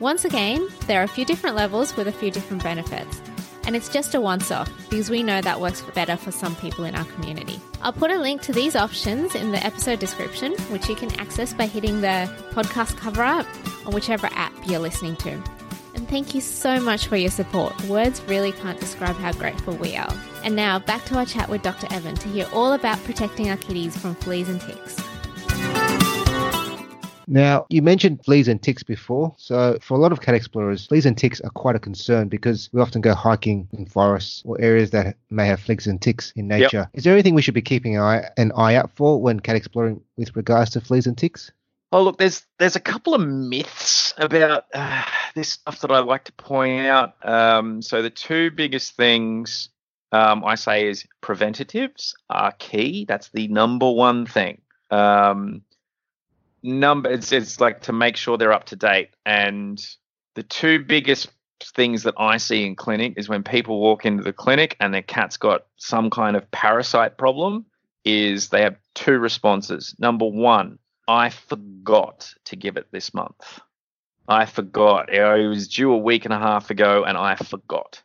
Once 0.00 0.24
again, 0.24 0.66
there 0.88 1.00
are 1.00 1.04
a 1.04 1.08
few 1.08 1.24
different 1.24 1.54
levels 1.54 1.96
with 1.96 2.08
a 2.08 2.12
few 2.12 2.32
different 2.32 2.64
benefits. 2.64 3.22
And 3.64 3.76
it's 3.76 3.88
just 3.88 4.14
a 4.14 4.20
once 4.20 4.50
off 4.50 4.70
because 4.90 5.10
we 5.10 5.22
know 5.22 5.40
that 5.40 5.60
works 5.60 5.82
better 5.94 6.16
for 6.16 6.32
some 6.32 6.56
people 6.56 6.84
in 6.84 6.94
our 6.94 7.04
community. 7.04 7.60
I'll 7.80 7.92
put 7.92 8.10
a 8.10 8.18
link 8.18 8.42
to 8.42 8.52
these 8.52 8.76
options 8.76 9.34
in 9.34 9.52
the 9.52 9.64
episode 9.64 9.98
description, 9.98 10.52
which 10.70 10.88
you 10.88 10.96
can 10.96 11.12
access 11.20 11.52
by 11.52 11.66
hitting 11.66 12.00
the 12.00 12.30
podcast 12.50 12.96
cover 12.96 13.22
up 13.22 13.46
on 13.86 13.94
whichever 13.94 14.28
app 14.32 14.52
you're 14.66 14.80
listening 14.80 15.16
to. 15.16 15.30
And 15.94 16.08
thank 16.08 16.34
you 16.34 16.40
so 16.40 16.80
much 16.80 17.06
for 17.06 17.16
your 17.16 17.30
support. 17.30 17.78
Words 17.84 18.22
really 18.22 18.52
can't 18.52 18.80
describe 18.80 19.16
how 19.16 19.32
grateful 19.32 19.74
we 19.76 19.96
are. 19.96 20.12
And 20.42 20.56
now 20.56 20.78
back 20.78 21.04
to 21.06 21.16
our 21.16 21.26
chat 21.26 21.48
with 21.48 21.62
Dr. 21.62 21.86
Evan 21.92 22.14
to 22.16 22.28
hear 22.28 22.48
all 22.52 22.72
about 22.72 23.02
protecting 23.04 23.50
our 23.50 23.56
kitties 23.56 23.96
from 23.96 24.14
fleas 24.16 24.48
and 24.48 24.60
ticks. 24.60 24.96
Now, 27.26 27.66
you 27.68 27.82
mentioned 27.82 28.24
fleas 28.24 28.48
and 28.48 28.62
ticks 28.62 28.82
before. 28.82 29.34
So, 29.36 29.78
for 29.80 29.94
a 29.94 30.00
lot 30.00 30.12
of 30.12 30.20
cat 30.20 30.34
explorers, 30.34 30.86
fleas 30.86 31.06
and 31.06 31.16
ticks 31.16 31.40
are 31.40 31.50
quite 31.50 31.76
a 31.76 31.80
concern 31.80 32.28
because 32.28 32.68
we 32.72 32.80
often 32.80 33.00
go 33.00 33.14
hiking 33.14 33.68
in 33.72 33.86
forests 33.86 34.42
or 34.44 34.60
areas 34.60 34.90
that 34.90 35.16
may 35.30 35.46
have 35.46 35.60
fleas 35.60 35.86
and 35.86 36.00
ticks 36.00 36.32
in 36.36 36.48
nature. 36.48 36.88
Is 36.94 37.04
there 37.04 37.12
anything 37.12 37.34
we 37.34 37.42
should 37.42 37.54
be 37.54 37.62
keeping 37.62 37.96
an 37.96 38.02
eye, 38.02 38.28
an 38.36 38.52
eye 38.56 38.74
out 38.74 38.90
for 38.94 39.20
when 39.20 39.40
cat 39.40 39.56
exploring 39.56 40.00
with 40.16 40.34
regards 40.36 40.70
to 40.70 40.80
fleas 40.80 41.06
and 41.06 41.16
ticks? 41.16 41.52
Oh, 41.92 42.02
look, 42.02 42.16
there's 42.16 42.46
there's 42.58 42.76
a 42.76 42.80
couple 42.80 43.14
of 43.14 43.20
myths 43.20 44.14
about 44.16 44.64
uh, 44.72 45.04
this 45.34 45.50
stuff 45.50 45.80
that 45.80 45.90
I 45.90 45.98
like 45.98 46.24
to 46.24 46.32
point 46.32 46.86
out. 46.86 47.14
Um, 47.22 47.82
so 47.82 48.00
the 48.00 48.10
two 48.10 48.50
biggest 48.50 48.96
things 48.96 49.68
um, 50.10 50.42
I 50.44 50.54
say 50.54 50.88
is 50.88 51.06
preventatives 51.20 52.14
are 52.30 52.52
key. 52.52 53.04
That's 53.04 53.28
the 53.28 53.48
number 53.48 53.90
one 53.90 54.24
thing. 54.24 54.62
Um, 54.90 55.62
number 56.62 57.10
it's, 57.10 57.32
it's 57.32 57.60
like 57.60 57.82
to 57.82 57.92
make 57.92 58.16
sure 58.16 58.38
they're 58.38 58.52
up 58.52 58.64
to 58.64 58.76
date 58.76 59.10
and 59.26 59.84
the 60.34 60.42
two 60.42 60.84
biggest 60.84 61.30
things 61.62 62.02
that 62.04 62.14
I 62.16 62.38
see 62.38 62.64
in 62.66 62.76
clinic 62.76 63.14
is 63.16 63.28
when 63.28 63.42
people 63.42 63.80
walk 63.80 64.04
into 64.04 64.22
the 64.22 64.32
clinic 64.32 64.76
and 64.80 64.92
their 64.92 65.02
cat's 65.02 65.36
got 65.36 65.66
some 65.76 66.10
kind 66.10 66.36
of 66.36 66.50
parasite 66.50 67.18
problem 67.18 67.66
is 68.04 68.48
they 68.48 68.62
have 68.62 68.76
two 68.94 69.18
responses. 69.18 69.94
Number 69.98 70.26
one, 70.26 70.78
I 71.06 71.30
forgot 71.30 72.32
to 72.46 72.56
give 72.56 72.76
it 72.76 72.86
this 72.90 73.14
month. 73.14 73.60
I 74.26 74.46
forgot. 74.46 75.12
It 75.12 75.48
was 75.48 75.68
due 75.68 75.92
a 75.92 75.98
week 75.98 76.24
and 76.24 76.34
a 76.34 76.38
half 76.38 76.70
ago 76.70 77.04
and 77.04 77.16
I 77.16 77.36
forgot. 77.36 78.02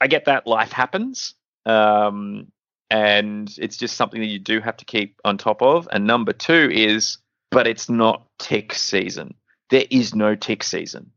I 0.00 0.06
get 0.06 0.26
that 0.26 0.46
life 0.46 0.72
happens. 0.72 1.34
Um, 1.64 2.48
and 2.90 3.52
it's 3.58 3.76
just 3.76 3.96
something 3.96 4.20
that 4.20 4.28
you 4.28 4.38
do 4.38 4.60
have 4.60 4.76
to 4.78 4.84
keep 4.84 5.20
on 5.24 5.38
top 5.38 5.62
of. 5.62 5.88
And 5.90 6.06
number 6.06 6.32
two 6.32 6.70
is, 6.72 7.18
but 7.54 7.66
it's 7.66 7.88
not 7.88 8.26
tick 8.38 8.74
season. 8.74 9.34
There 9.70 9.84
is 9.90 10.14
no 10.14 10.34
tick 10.34 10.62
season. 10.62 11.10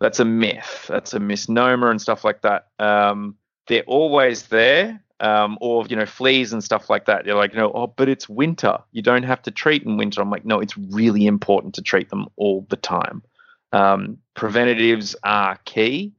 That's 0.00 0.20
a 0.20 0.24
myth. 0.24 0.86
That's 0.88 1.14
a 1.14 1.20
misnomer 1.20 1.90
and 1.90 2.00
stuff 2.00 2.24
like 2.24 2.42
that. 2.42 2.68
Um, 2.78 3.36
they're 3.68 3.84
always 3.84 4.48
there, 4.48 5.00
um, 5.20 5.56
or 5.60 5.86
you 5.86 5.96
know, 5.96 6.04
fleas 6.04 6.52
and 6.52 6.62
stuff 6.62 6.90
like 6.90 7.06
that. 7.06 7.24
You're 7.24 7.36
like, 7.36 7.52
you 7.52 7.58
know, 7.58 7.72
oh, 7.72 7.86
but 7.86 8.08
it's 8.08 8.28
winter. 8.28 8.78
You 8.92 9.02
don't 9.02 9.22
have 9.22 9.40
to 9.42 9.50
treat 9.50 9.84
in 9.84 9.96
winter. 9.96 10.20
I'm 10.20 10.30
like, 10.30 10.44
no, 10.44 10.60
it's 10.60 10.76
really 10.76 11.26
important 11.26 11.74
to 11.76 11.82
treat 11.82 12.10
them 12.10 12.26
all 12.36 12.66
the 12.68 12.76
time. 12.76 13.22
Um, 13.72 14.18
preventatives 14.34 15.16
are 15.22 15.58
key. 15.64 16.12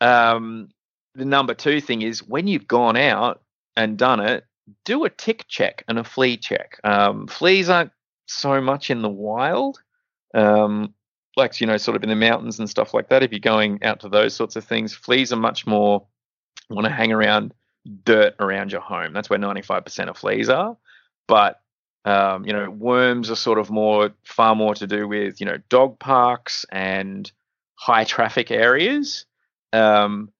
Um, 0.00 0.68
the 1.14 1.24
number 1.24 1.54
two 1.54 1.80
thing 1.80 2.02
is 2.02 2.22
when 2.22 2.46
you've 2.46 2.68
gone 2.68 2.96
out 2.96 3.42
and 3.76 3.96
done 3.96 4.20
it, 4.20 4.44
do 4.84 5.04
a 5.04 5.10
tick 5.10 5.46
check 5.48 5.84
and 5.88 5.98
a 5.98 6.04
flea 6.04 6.36
check. 6.36 6.78
Um, 6.84 7.26
fleas 7.26 7.70
aren't 7.70 7.92
so 8.26 8.60
much 8.60 8.90
in 8.90 9.02
the 9.02 9.08
wild. 9.08 9.78
Um, 10.34 10.94
like 11.36 11.60
you 11.60 11.66
know, 11.66 11.76
sort 11.76 11.96
of 11.96 12.02
in 12.02 12.08
the 12.08 12.16
mountains 12.16 12.58
and 12.58 12.70
stuff 12.70 12.94
like 12.94 13.08
that. 13.08 13.22
If 13.22 13.32
you're 13.32 13.40
going 13.40 13.82
out 13.82 14.00
to 14.00 14.08
those 14.08 14.34
sorts 14.34 14.56
of 14.56 14.64
things, 14.64 14.94
fleas 14.94 15.32
are 15.32 15.36
much 15.36 15.66
more 15.66 16.06
want 16.70 16.86
to 16.86 16.92
hang 16.92 17.12
around 17.12 17.52
dirt 18.04 18.34
around 18.38 18.72
your 18.72 18.80
home. 18.80 19.12
That's 19.12 19.28
where 19.28 19.38
95% 19.38 20.08
of 20.08 20.16
fleas 20.16 20.48
are. 20.48 20.76
But 21.26 21.60
um, 22.04 22.44
you 22.44 22.52
know, 22.52 22.68
worms 22.70 23.30
are 23.30 23.36
sort 23.36 23.58
of 23.58 23.70
more 23.70 24.10
far 24.24 24.54
more 24.54 24.74
to 24.74 24.86
do 24.86 25.08
with 25.08 25.40
you 25.40 25.46
know 25.46 25.58
dog 25.68 25.98
parks 25.98 26.66
and 26.70 27.30
high 27.76 28.04
traffic 28.04 28.50
areas. 28.50 29.24
Um, 29.72 30.30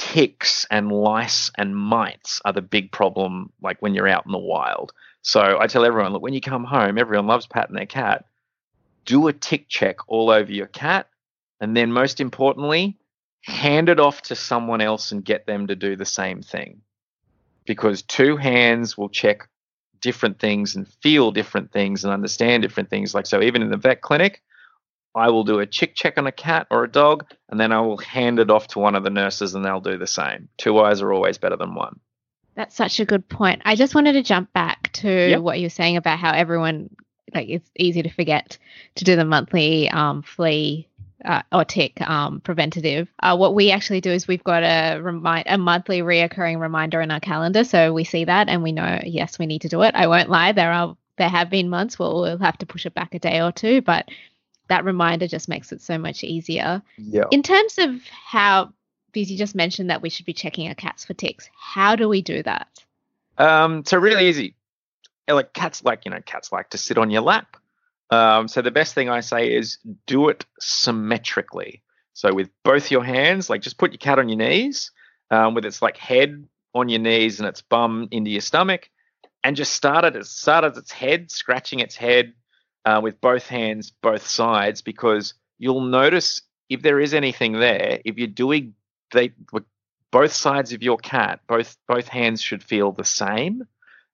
ticks 0.00 0.66
and 0.70 0.90
lice 0.90 1.50
and 1.58 1.76
mites 1.76 2.40
are 2.44 2.52
the 2.52 2.62
big 2.62 2.90
problem, 2.90 3.52
like 3.60 3.80
when 3.80 3.94
you're 3.94 4.08
out 4.08 4.24
in 4.24 4.32
the 4.32 4.38
wild. 4.38 4.92
So 5.22 5.58
I 5.60 5.66
tell 5.66 5.84
everyone, 5.84 6.12
look, 6.12 6.22
when 6.22 6.34
you 6.34 6.40
come 6.40 6.64
home, 6.64 6.96
everyone 6.98 7.26
loves 7.26 7.46
patting 7.46 7.76
their 7.76 7.86
cat 7.86 8.24
do 9.04 9.26
a 9.28 9.32
tick 9.32 9.68
check 9.68 9.96
all 10.08 10.30
over 10.30 10.52
your 10.52 10.66
cat, 10.66 11.08
and 11.60 11.76
then 11.76 11.92
most 11.92 12.20
importantly, 12.20 12.96
hand 13.42 13.88
it 13.88 14.00
off 14.00 14.22
to 14.22 14.36
someone 14.36 14.80
else 14.80 15.12
and 15.12 15.24
get 15.24 15.46
them 15.46 15.66
to 15.66 15.76
do 15.76 15.96
the 15.96 16.06
same 16.06 16.42
thing. 16.42 16.80
Because 17.66 18.02
two 18.02 18.36
hands 18.36 18.96
will 18.96 19.08
check 19.08 19.48
different 20.00 20.38
things 20.38 20.76
and 20.76 20.88
feel 21.02 21.30
different 21.30 21.72
things 21.72 22.04
and 22.04 22.12
understand 22.12 22.62
different 22.62 22.88
things. 22.88 23.14
Like, 23.14 23.26
so 23.26 23.42
even 23.42 23.62
in 23.62 23.70
the 23.70 23.76
vet 23.76 24.00
clinic, 24.00 24.42
I 25.14 25.30
will 25.30 25.44
do 25.44 25.58
a 25.58 25.66
chick 25.66 25.94
check 25.94 26.18
on 26.18 26.26
a 26.26 26.32
cat 26.32 26.66
or 26.70 26.84
a 26.84 26.90
dog, 26.90 27.26
and 27.48 27.58
then 27.58 27.72
I 27.72 27.80
will 27.80 27.98
hand 27.98 28.38
it 28.38 28.50
off 28.50 28.68
to 28.68 28.78
one 28.78 28.94
of 28.94 29.02
the 29.02 29.10
nurses 29.10 29.54
and 29.54 29.64
they'll 29.64 29.80
do 29.80 29.98
the 29.98 30.06
same. 30.06 30.48
Two 30.56 30.78
eyes 30.80 31.02
are 31.02 31.12
always 31.12 31.38
better 31.38 31.56
than 31.56 31.74
one. 31.74 31.98
That's 32.54 32.76
such 32.76 33.00
a 33.00 33.04
good 33.04 33.28
point. 33.28 33.62
I 33.64 33.74
just 33.74 33.94
wanted 33.94 34.12
to 34.12 34.22
jump 34.22 34.52
back 34.52 34.92
to 34.94 35.08
yep. 35.08 35.40
what 35.40 35.58
you 35.58 35.66
were 35.66 35.70
saying 35.70 35.96
about 35.96 36.18
how 36.18 36.32
everyone 36.32 36.90
like 37.34 37.48
it's 37.48 37.70
easy 37.76 38.02
to 38.02 38.10
forget 38.10 38.58
to 38.96 39.04
do 39.04 39.16
the 39.16 39.24
monthly 39.24 39.88
um, 39.90 40.22
flea 40.22 40.88
uh, 41.24 41.42
or 41.52 41.64
tick 41.64 42.00
um, 42.00 42.40
preventative. 42.40 43.08
Uh, 43.22 43.36
what 43.36 43.54
we 43.54 43.70
actually 43.70 44.00
do 44.00 44.10
is 44.10 44.26
we've 44.26 44.44
got 44.44 44.62
a 44.62 45.00
remind 45.00 45.44
a 45.46 45.58
monthly 45.58 46.00
reoccurring 46.00 46.60
reminder 46.60 47.00
in 47.00 47.10
our 47.10 47.20
calendar, 47.20 47.64
so 47.64 47.92
we 47.92 48.04
see 48.04 48.24
that 48.24 48.48
and 48.48 48.62
we 48.62 48.72
know 48.72 49.00
yes 49.04 49.38
we 49.38 49.46
need 49.46 49.62
to 49.62 49.68
do 49.68 49.82
it. 49.82 49.94
I 49.94 50.06
won't 50.06 50.30
lie, 50.30 50.52
there 50.52 50.72
are 50.72 50.96
there 51.18 51.28
have 51.28 51.50
been 51.50 51.68
months 51.68 51.98
where 51.98 52.08
we'll 52.08 52.38
have 52.38 52.58
to 52.58 52.66
push 52.66 52.86
it 52.86 52.94
back 52.94 53.14
a 53.14 53.18
day 53.18 53.42
or 53.42 53.52
two, 53.52 53.82
but 53.82 54.08
that 54.70 54.84
reminder 54.84 55.28
just 55.28 55.48
makes 55.48 55.70
it 55.70 55.82
so 55.82 55.98
much 55.98 56.24
easier. 56.24 56.82
Yeah. 56.96 57.24
In 57.30 57.42
terms 57.42 57.76
of 57.78 58.00
how, 58.08 58.72
because 59.12 59.30
you 59.30 59.36
just 59.36 59.54
mentioned 59.54 59.90
that 59.90 60.02
we 60.02 60.08
should 60.08 60.26
be 60.26 60.32
checking 60.32 60.66
our 60.68 60.74
cats 60.74 61.04
for 61.04 61.14
ticks, 61.14 61.48
how 61.54 61.94
do 61.94 62.08
we 62.08 62.22
do 62.22 62.42
that? 62.42 62.68
Um, 63.38 63.84
so 63.84 63.98
really 63.98 64.28
easy 64.28 64.54
like 65.32 65.52
cats 65.52 65.84
like 65.84 66.04
you 66.04 66.10
know 66.10 66.20
cats 66.24 66.52
like 66.52 66.70
to 66.70 66.78
sit 66.78 66.98
on 66.98 67.10
your 67.10 67.22
lap. 67.22 67.56
Um, 68.10 68.48
so 68.48 68.62
the 68.62 68.70
best 68.70 68.94
thing 68.94 69.08
I 69.08 69.20
say 69.20 69.54
is 69.54 69.78
do 70.06 70.28
it 70.28 70.44
symmetrically. 70.58 71.82
So 72.12 72.34
with 72.34 72.50
both 72.64 72.90
your 72.90 73.04
hands, 73.04 73.48
like 73.48 73.62
just 73.62 73.78
put 73.78 73.92
your 73.92 73.98
cat 73.98 74.18
on 74.18 74.28
your 74.28 74.38
knees, 74.38 74.90
um, 75.30 75.54
with 75.54 75.64
its 75.64 75.80
like 75.80 75.96
head 75.96 76.44
on 76.74 76.88
your 76.88 76.98
knees 76.98 77.38
and 77.38 77.48
its 77.48 77.62
bum 77.62 78.08
into 78.10 78.30
your 78.30 78.40
stomach, 78.40 78.90
and 79.44 79.56
just 79.56 79.72
start 79.72 80.04
at 80.04 80.26
start 80.26 80.64
at 80.64 80.76
its 80.76 80.90
head, 80.90 81.30
scratching 81.30 81.80
its 81.80 81.96
head 81.96 82.32
uh, 82.84 83.00
with 83.02 83.20
both 83.20 83.46
hands, 83.46 83.90
both 83.90 84.26
sides, 84.26 84.82
because 84.82 85.34
you'll 85.58 85.82
notice 85.82 86.40
if 86.68 86.82
there 86.82 87.00
is 87.00 87.14
anything 87.14 87.52
there. 87.52 88.00
If 88.04 88.16
you're 88.16 88.26
doing 88.26 88.74
they 89.12 89.32
both 90.10 90.32
sides 90.32 90.72
of 90.72 90.82
your 90.82 90.98
cat, 90.98 91.40
both 91.46 91.76
both 91.86 92.08
hands 92.08 92.42
should 92.42 92.62
feel 92.62 92.92
the 92.92 93.04
same. 93.04 93.66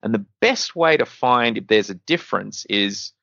And 0.03 0.13
the 0.13 0.25
best 0.41 0.75
way 0.75 0.97
to 0.97 1.05
find 1.05 1.57
if 1.57 1.67
there's 1.67 1.89
a 1.89 1.95
difference 1.95 2.65
is 2.69 3.13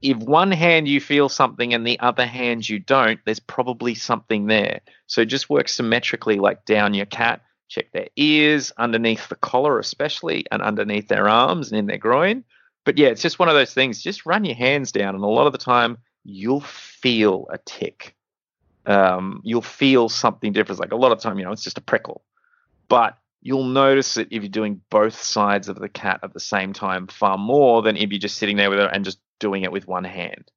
if 0.00 0.18
one 0.18 0.52
hand 0.52 0.86
you 0.86 1.00
feel 1.00 1.28
something 1.28 1.72
and 1.72 1.86
the 1.86 1.98
other 2.00 2.26
hand 2.26 2.68
you 2.68 2.78
don't, 2.78 3.18
there's 3.24 3.40
probably 3.40 3.94
something 3.94 4.46
there. 4.46 4.80
So 5.06 5.24
just 5.24 5.50
work 5.50 5.68
symmetrically, 5.68 6.38
like 6.38 6.64
down 6.66 6.94
your 6.94 7.06
cat, 7.06 7.42
check 7.68 7.90
their 7.92 8.08
ears, 8.16 8.72
underneath 8.76 9.28
the 9.28 9.36
collar, 9.36 9.78
especially, 9.78 10.44
and 10.52 10.62
underneath 10.62 11.08
their 11.08 11.28
arms 11.28 11.72
and 11.72 11.78
in 11.78 11.86
their 11.86 11.98
groin. 11.98 12.44
But 12.84 12.98
yeah, 12.98 13.08
it's 13.08 13.22
just 13.22 13.38
one 13.38 13.48
of 13.48 13.54
those 13.54 13.72
things. 13.72 14.02
Just 14.02 14.26
run 14.26 14.44
your 14.44 14.54
hands 14.54 14.92
down, 14.92 15.14
and 15.14 15.24
a 15.24 15.28
lot 15.28 15.46
of 15.46 15.52
the 15.52 15.58
time, 15.58 15.98
you'll 16.24 16.60
feel 16.60 17.46
a 17.50 17.58
tick. 17.58 18.14
Um, 18.86 19.40
you'll 19.44 19.62
feel 19.62 20.08
something 20.08 20.52
different. 20.52 20.80
Like 20.80 20.92
a 20.92 20.96
lot 20.96 21.12
of 21.12 21.20
time, 21.20 21.38
you 21.38 21.44
know, 21.44 21.52
it's 21.52 21.64
just 21.64 21.78
a 21.78 21.82
prickle. 21.82 22.22
But 22.88 23.16
you'll 23.40 23.64
notice 23.64 24.16
it 24.16 24.28
if 24.30 24.42
you're 24.42 24.50
doing 24.50 24.80
both 24.90 25.22
sides 25.22 25.68
of 25.68 25.78
the 25.78 25.88
cat 25.88 26.20
at 26.22 26.34
the 26.34 26.40
same 26.40 26.72
time 26.72 27.06
far 27.06 27.38
more 27.38 27.82
than 27.82 27.96
if 27.96 28.10
you're 28.10 28.18
just 28.18 28.36
sitting 28.36 28.56
there 28.56 28.70
with 28.70 28.80
it 28.80 28.90
and 28.92 29.04
just 29.04 29.18
doing 29.38 29.62
it 29.62 29.72
with 29.72 29.86
one 29.86 30.04
hand. 30.04 30.50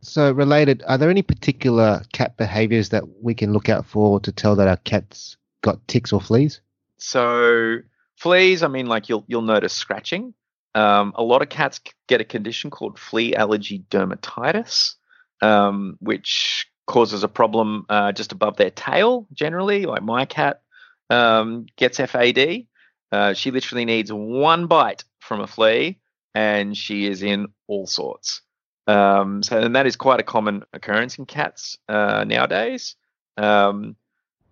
So, 0.00 0.30
related, 0.30 0.82
are 0.86 0.98
there 0.98 1.08
any 1.08 1.22
particular 1.22 2.02
cat 2.12 2.36
behaviors 2.36 2.90
that 2.90 3.04
we 3.22 3.34
can 3.34 3.52
look 3.52 3.70
out 3.70 3.86
for 3.86 4.20
to 4.20 4.30
tell 4.30 4.54
that 4.56 4.68
our 4.68 4.76
cat's 4.76 5.38
got 5.62 5.86
ticks 5.88 6.12
or 6.12 6.20
fleas? 6.20 6.60
So, 6.98 7.78
fleas, 8.16 8.62
I 8.62 8.68
mean, 8.68 8.86
like 8.86 9.08
you'll 9.08 9.24
you'll 9.26 9.42
notice 9.42 9.72
scratching. 9.72 10.34
Um, 10.74 11.12
a 11.14 11.22
lot 11.22 11.42
of 11.42 11.48
cats 11.48 11.80
get 12.08 12.20
a 12.20 12.24
condition 12.24 12.70
called 12.70 12.98
flea 12.98 13.34
allergy 13.34 13.84
dermatitis, 13.90 14.94
um, 15.40 15.96
which 16.00 16.66
causes 16.86 17.22
a 17.22 17.28
problem 17.28 17.86
uh, 17.88 18.12
just 18.12 18.32
above 18.32 18.56
their 18.56 18.70
tail. 18.70 19.26
Generally, 19.32 19.86
like 19.86 20.02
my 20.02 20.24
cat 20.24 20.62
um, 21.10 21.66
gets 21.76 21.98
FAD. 21.98 22.66
Uh, 23.12 23.34
she 23.34 23.50
literally 23.50 23.84
needs 23.84 24.12
one 24.12 24.66
bite 24.66 25.04
from 25.20 25.40
a 25.40 25.46
flea, 25.46 26.00
and 26.34 26.76
she 26.76 27.06
is 27.06 27.22
in 27.22 27.48
all 27.68 27.86
sorts. 27.86 28.42
Um, 28.86 29.42
so, 29.42 29.58
and 29.58 29.76
that 29.76 29.86
is 29.86 29.96
quite 29.96 30.20
a 30.20 30.24
common 30.24 30.64
occurrence 30.72 31.18
in 31.18 31.26
cats 31.26 31.78
uh, 31.88 32.24
nowadays. 32.24 32.96
Um, 33.36 33.96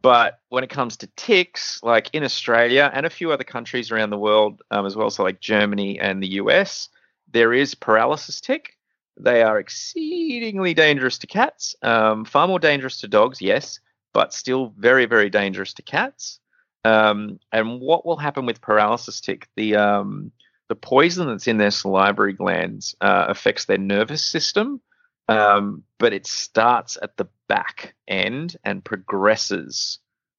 but 0.03 0.41
when 0.49 0.65
it 0.65 0.71
comes 0.71 0.97
to 0.99 1.07
ticks, 1.17 1.81
like 1.83 2.11
in 2.13 2.25
Australia 2.25 2.91
and 2.93 3.07
a 3.07 3.11
few 3.11 3.31
other 3.31 3.45
countries 3.45 3.91
around 3.91 4.11
the 4.11 4.19
world 4.19 4.61
um, 4.71 4.85
as 4.85 4.97
well, 4.97 5.11
so 5.11 5.23
like 5.23 5.41
Germany 5.41 5.99
and 6.01 6.23
the 6.23 6.33
US, 6.33 6.89
there 7.31 7.53
is 7.53 7.77
paralysis 7.77 8.41
tick. 8.41 8.77
They 9.17 9.43
are 9.43 9.59
exceedingly 9.59 10.75
dangerous 10.75 11.19
to 11.19 11.27
cats, 11.27 11.77
um, 11.83 12.25
far 12.25 12.49
more 12.49 12.59
dangerous 12.59 12.99
to 13.01 13.09
dogs, 13.09 13.41
yes, 13.41 13.79
but 14.13 14.35
still 14.35 14.75
very, 14.77 15.07
very 15.07 15.31
dangerous 15.31 15.73
to 15.75 15.83
cats. 15.83 16.41
Um, 16.85 17.39
and 17.53 17.81
what 17.81 18.05
will 18.05 18.17
happen 18.17 18.45
with 18.45 18.61
paralysis 18.61 19.21
tick? 19.21 19.47
The 19.55 19.77
um, 19.77 20.33
the 20.69 20.75
poison 20.75 21.29
that's 21.29 21.47
in 21.47 21.59
their 21.59 21.71
salivary 21.71 22.33
glands 22.33 22.97
uh, 23.01 23.27
affects 23.29 23.67
their 23.67 23.79
nervous 23.79 24.25
system, 24.25 24.81
um, 25.29 25.83
but 25.99 26.13
it 26.13 26.27
starts 26.27 26.99
at 27.03 27.17
the 27.17 27.29
back 27.49 27.95
end 28.09 28.57
and 28.65 28.85
progresses 28.85 29.99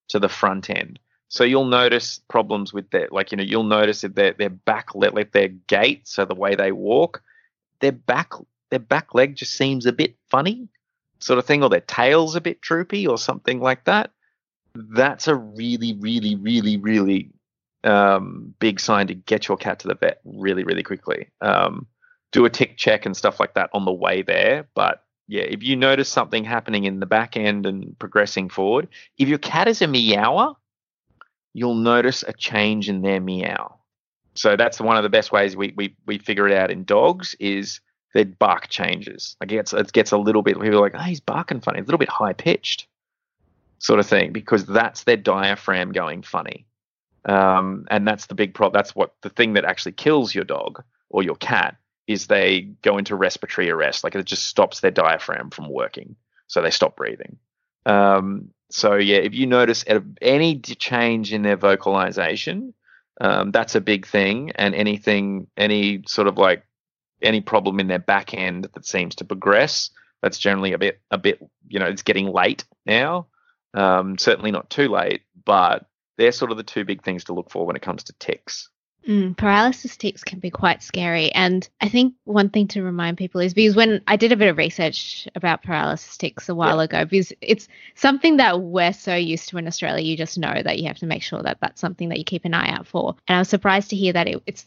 to 0.10 0.20
the 0.20 0.30
front 0.30 0.70
end. 0.70 1.00
So 1.30 1.44
you'll 1.44 1.66
notice 1.66 2.20
problems 2.28 2.74
with 2.74 2.90
their, 2.92 3.08
like 3.12 3.32
you 3.32 3.38
know, 3.38 3.44
you'll 3.44 3.64
notice 3.64 4.04
if 4.04 4.14
their 4.14 4.34
their 4.34 4.50
back 4.50 4.94
like 4.94 5.32
their 5.32 5.48
gait, 5.48 6.08
so 6.08 6.26
the 6.26 6.36
way 6.36 6.56
they 6.56 6.72
walk, 6.72 7.24
their 7.80 7.92
back 7.92 8.34
their 8.70 8.80
back 8.80 9.14
leg 9.14 9.36
just 9.36 9.54
seems 9.54 9.86
a 9.86 9.94
bit 9.94 10.16
funny, 10.30 10.68
sort 11.20 11.40
of 11.40 11.46
thing, 11.46 11.64
or 11.64 11.70
their 11.70 11.82
tail's 11.82 12.36
a 12.36 12.42
bit 12.42 12.62
droopy 12.62 13.08
or 13.08 13.18
something 13.18 13.60
like 13.60 13.84
that 13.86 14.12
that's 14.76 15.28
a 15.28 15.36
really, 15.36 15.94
really, 15.94 16.36
really, 16.36 16.78
really 16.78 17.32
um, 17.84 18.54
big 18.60 18.80
sign 18.80 19.08
to 19.08 19.14
get 19.14 19.48
your 19.48 19.58
cat 19.58 19.80
to 19.80 19.88
the 19.88 19.96
vet 19.96 20.20
really, 20.24 20.64
really 20.64 20.84
quickly. 20.84 21.30
Um, 21.42 21.88
do 22.34 22.44
a 22.44 22.50
tick 22.50 22.76
check 22.76 23.06
and 23.06 23.16
stuff 23.16 23.40
like 23.40 23.54
that 23.54 23.70
on 23.74 23.86
the 23.86 23.94
way 23.94 24.24
there, 24.24 24.68
but 24.74 25.04
yeah, 25.28 25.44
if 25.44 25.64
you 25.64 25.78
notice 25.78 26.10
something 26.10 26.44
happening 26.44 26.84
in 26.84 27.00
the 27.00 27.06
back 27.06 27.38
end 27.38 27.66
and 27.66 27.98
progressing 27.98 28.50
forward, 28.50 28.90
if 29.18 29.30
your 29.30 29.38
cat 29.38 29.70
is 29.70 29.82
a 29.82 29.88
meower, 29.88 30.54
you'll 31.54 31.76
notice 31.76 32.24
a 32.28 32.34
change 32.34 32.90
in 32.90 33.02
their 33.02 33.22
meow. 33.22 33.80
So 34.36 34.58
that's 34.58 34.82
one 34.82 34.98
of 34.98 35.04
the 35.04 35.10
best 35.10 35.32
ways 35.32 35.56
we 35.56 35.74
we 35.78 35.96
we 36.06 36.18
figure 36.18 36.48
it 36.48 36.58
out 36.58 36.72
in 36.72 36.84
dogs 36.84 37.36
is 37.40 37.80
their 38.14 38.26
bark 38.26 38.68
changes. 38.68 39.38
Like 39.40 39.52
it 39.52 39.56
gets 39.56 39.74
it 39.74 39.94
gets 39.94 40.12
a 40.12 40.18
little 40.18 40.42
bit 40.42 40.60
people 40.60 40.80
are 40.80 40.82
like, 40.82 40.96
oh, 40.96 41.04
he's 41.04 41.22
barking 41.22 41.62
funny, 41.62 41.80
It's 41.80 41.86
a 41.86 41.88
little 41.88 42.00
bit 42.00 42.10
high 42.10 42.34
pitched, 42.34 42.88
sort 43.78 44.00
of 44.00 44.08
thing, 44.08 44.34
because 44.34 44.66
that's 44.66 45.04
their 45.04 45.18
diaphragm 45.18 45.92
going 45.92 46.24
funny. 46.24 46.66
Um, 47.26 47.86
and 47.90 48.08
that's 48.08 48.26
the 48.26 48.36
big 48.36 48.54
problem. 48.54 48.78
That's 48.78 48.96
what 48.96 49.14
the 49.22 49.30
thing 49.30 49.54
that 49.54 49.66
actually 49.66 49.94
kills 49.94 50.36
your 50.36 50.44
dog 50.44 50.84
or 51.10 51.24
your 51.24 51.36
cat 51.36 51.78
is 52.08 52.28
they 52.28 52.62
go 52.62 52.98
into 52.98 53.16
respiratory 53.16 53.70
arrest. 53.70 54.04
Like 54.04 54.16
it 54.16 54.26
just 54.26 54.46
stops 54.46 54.80
their 54.80 54.92
diaphragm 54.92 55.50
from 55.50 55.70
working, 55.70 56.16
so 56.48 56.62
they 56.62 56.72
stop 56.72 56.96
breathing. 56.96 57.38
Um, 57.86 58.50
so 58.70 58.96
yeah, 58.96 59.18
if 59.18 59.34
you 59.34 59.46
notice 59.46 59.86
any 60.22 60.60
change 60.60 61.34
in 61.34 61.44
their 61.44 61.58
vocalization, 61.58 62.74
um, 63.22 63.52
that's 63.52 63.76
a 63.76 63.82
big 63.82 64.08
thing. 64.08 64.52
And 64.56 64.74
anything, 64.74 65.48
any 65.56 66.04
sort 66.08 66.28
of 66.28 66.38
like 66.38 66.66
any 67.22 67.42
problem 67.42 67.80
in 67.80 67.88
their 67.88 68.00
back 68.00 68.34
end 68.34 68.68
that 68.74 68.86
seems 68.86 69.16
to 69.16 69.26
progress, 69.26 69.92
that's 70.22 70.40
generally 70.40 70.74
a 70.74 70.78
bit, 70.78 71.00
a 71.12 71.18
bit, 71.18 71.40
you 71.68 71.80
know, 71.80 71.86
it's 71.86 72.02
getting 72.02 72.28
late 72.28 72.66
now. 72.86 73.28
Um, 73.74 74.18
certainly 74.18 74.52
not 74.52 74.70
too 74.70 74.88
late, 74.88 75.22
but 75.46 75.86
they're 76.18 76.32
sort 76.32 76.52
of 76.52 76.58
the 76.58 76.64
two 76.64 76.86
big 76.86 77.04
things 77.04 77.26
to 77.26 77.34
look 77.34 77.50
for 77.50 77.66
when 77.66 77.76
it 77.76 77.82
comes 77.82 78.04
to 78.06 78.14
ticks. 78.20 78.70
Mm, 79.08 79.36
paralysis 79.36 79.98
tics 79.98 80.24
can 80.24 80.40
be 80.40 80.50
quite 80.50 80.82
scary. 80.82 81.32
And 81.34 81.68
I 81.82 81.90
think 81.90 82.14
one 82.24 82.50
thing 82.50 82.68
to 82.70 82.84
remind 82.84 83.18
people 83.18 83.42
is 83.42 83.54
because 83.54 83.76
when 83.76 84.02
I 84.08 84.16
did 84.16 84.32
a 84.32 84.38
bit 84.38 84.48
of 84.48 84.58
research 84.58 85.28
about 85.36 85.64
paralysis 85.64 86.16
tics 86.18 86.48
a 86.48 86.56
while 86.56 86.78
yeah. 86.78 86.84
ago, 86.84 87.06
because 87.06 87.34
it's 87.42 87.68
something 87.96 88.38
that 88.38 88.62
we're 88.62 88.94
so 88.94 89.16
used 89.16 89.50
to 89.50 89.58
in 89.58 89.68
Australia, 89.68 90.04
you 90.04 90.16
just 90.16 90.38
know 90.38 90.62
that 90.64 90.80
you 90.80 90.88
have 90.88 91.00
to 91.00 91.06
make 91.06 91.22
sure 91.22 91.42
that 91.44 91.58
that's 91.60 91.82
something 91.82 92.10
that 92.10 92.18
you 92.18 92.24
keep 92.24 92.46
an 92.46 92.54
eye 92.54 92.72
out 92.72 92.88
for. 92.88 93.16
And 93.28 93.36
I 93.36 93.40
was 93.40 93.50
surprised 93.50 93.90
to 93.90 93.98
hear 93.98 94.14
that 94.14 94.28
it, 94.28 94.42
it's 94.46 94.66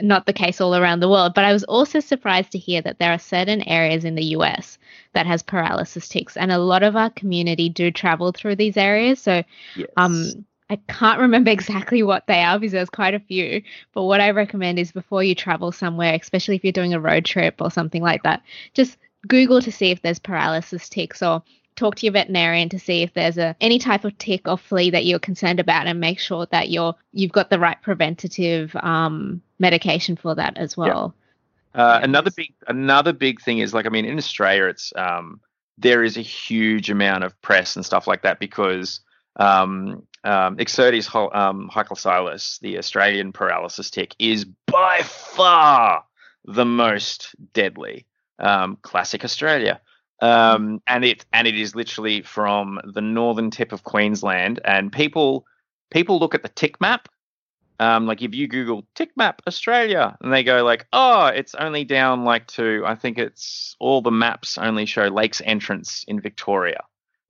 not 0.00 0.26
the 0.26 0.32
case 0.32 0.60
all 0.60 0.76
around 0.76 1.00
the 1.00 1.08
world. 1.08 1.34
But 1.34 1.44
I 1.44 1.52
was 1.52 1.64
also 1.64 2.00
surprised 2.00 2.52
to 2.52 2.58
hear 2.58 2.80
that 2.82 2.98
there 2.98 3.12
are 3.12 3.18
certain 3.18 3.62
areas 3.62 4.04
in 4.04 4.14
the 4.14 4.24
US 4.36 4.78
that 5.14 5.26
has 5.26 5.42
paralysis 5.42 6.08
ticks, 6.08 6.36
and 6.36 6.52
a 6.52 6.58
lot 6.58 6.82
of 6.82 6.94
our 6.94 7.10
community 7.10 7.68
do 7.68 7.90
travel 7.90 8.32
through 8.32 8.56
these 8.56 8.76
areas. 8.76 9.20
So, 9.20 9.42
yes. 9.74 9.88
um, 9.96 10.46
I 10.70 10.76
can't 10.88 11.20
remember 11.20 11.50
exactly 11.50 12.02
what 12.02 12.26
they 12.26 12.42
are 12.42 12.58
because 12.58 12.72
there's 12.72 12.90
quite 12.90 13.14
a 13.14 13.20
few. 13.20 13.62
But 13.92 14.04
what 14.04 14.20
I 14.20 14.30
recommend 14.30 14.78
is 14.78 14.92
before 14.92 15.22
you 15.22 15.34
travel 15.34 15.72
somewhere, 15.72 16.14
especially 16.14 16.56
if 16.56 16.64
you're 16.64 16.72
doing 16.72 16.94
a 16.94 17.00
road 17.00 17.24
trip 17.24 17.56
or 17.60 17.70
something 17.70 18.02
like 18.02 18.22
that, 18.22 18.42
just 18.74 18.98
Google 19.26 19.60
to 19.62 19.72
see 19.72 19.90
if 19.90 20.02
there's 20.02 20.18
paralysis 20.18 20.88
ticks 20.88 21.22
or 21.22 21.42
talk 21.78 21.94
to 21.94 22.06
your 22.06 22.12
veterinarian 22.12 22.68
to 22.68 22.78
see 22.78 23.02
if 23.02 23.14
there's 23.14 23.38
a 23.38 23.54
any 23.60 23.78
type 23.78 24.04
of 24.04 24.16
tick 24.18 24.48
or 24.48 24.58
flea 24.58 24.90
that 24.90 25.04
you're 25.04 25.18
concerned 25.18 25.60
about 25.60 25.86
and 25.86 26.00
make 26.00 26.18
sure 26.18 26.46
that 26.50 26.70
you're 26.70 26.94
you've 27.12 27.32
got 27.32 27.50
the 27.50 27.58
right 27.58 27.80
preventative 27.82 28.74
um, 28.76 29.40
medication 29.58 30.16
for 30.16 30.34
that 30.34 30.58
as 30.58 30.76
well. 30.76 31.14
Yeah. 31.74 31.82
Uh, 31.82 32.00
another 32.02 32.30
big 32.36 32.52
another 32.66 33.12
big 33.12 33.40
thing 33.40 33.58
is 33.58 33.72
like 33.72 33.86
I 33.86 33.90
mean 33.90 34.04
in 34.04 34.18
Australia 34.18 34.64
it's 34.64 34.92
um, 34.96 35.40
there 35.78 36.02
is 36.02 36.16
a 36.16 36.22
huge 36.22 36.90
amount 36.90 37.24
of 37.24 37.40
press 37.42 37.76
and 37.76 37.84
stuff 37.84 38.06
like 38.06 38.22
that 38.22 38.40
because 38.40 39.00
um, 39.38 40.02
um, 40.24 40.56
Ixodes 40.56 41.06
um, 41.34 41.70
holocyclus, 41.72 42.58
the 42.60 42.78
Australian 42.78 43.32
paralysis 43.32 43.90
tick, 43.90 44.14
is 44.18 44.44
by 44.66 45.00
far 45.02 46.04
the 46.44 46.64
most 46.64 47.34
deadly. 47.52 48.06
Um, 48.40 48.78
classic 48.82 49.24
Australia. 49.24 49.80
Um, 50.20 50.80
and 50.86 51.04
it 51.04 51.24
and 51.32 51.46
it 51.46 51.56
is 51.56 51.74
literally 51.74 52.22
from 52.22 52.80
the 52.84 53.00
northern 53.00 53.50
tip 53.50 53.72
of 53.72 53.84
Queensland. 53.84 54.60
And 54.64 54.92
people 54.92 55.46
people 55.90 56.18
look 56.18 56.34
at 56.34 56.42
the 56.42 56.48
tick 56.48 56.80
map. 56.80 57.08
Um, 57.80 58.06
like 58.06 58.22
if 58.22 58.34
you 58.34 58.48
Google 58.48 58.84
tick 58.96 59.10
map 59.16 59.40
Australia, 59.46 60.16
and 60.20 60.32
they 60.32 60.42
go 60.42 60.64
like, 60.64 60.86
oh, 60.92 61.26
it's 61.26 61.54
only 61.54 61.84
down 61.84 62.24
like 62.24 62.46
to 62.48 62.82
I 62.84 62.96
think 62.96 63.18
it's 63.18 63.76
all 63.78 64.02
the 64.02 64.10
maps 64.10 64.58
only 64.58 64.86
show 64.86 65.06
Lakes 65.06 65.40
Entrance 65.44 66.04
in 66.08 66.20
Victoria. 66.20 66.80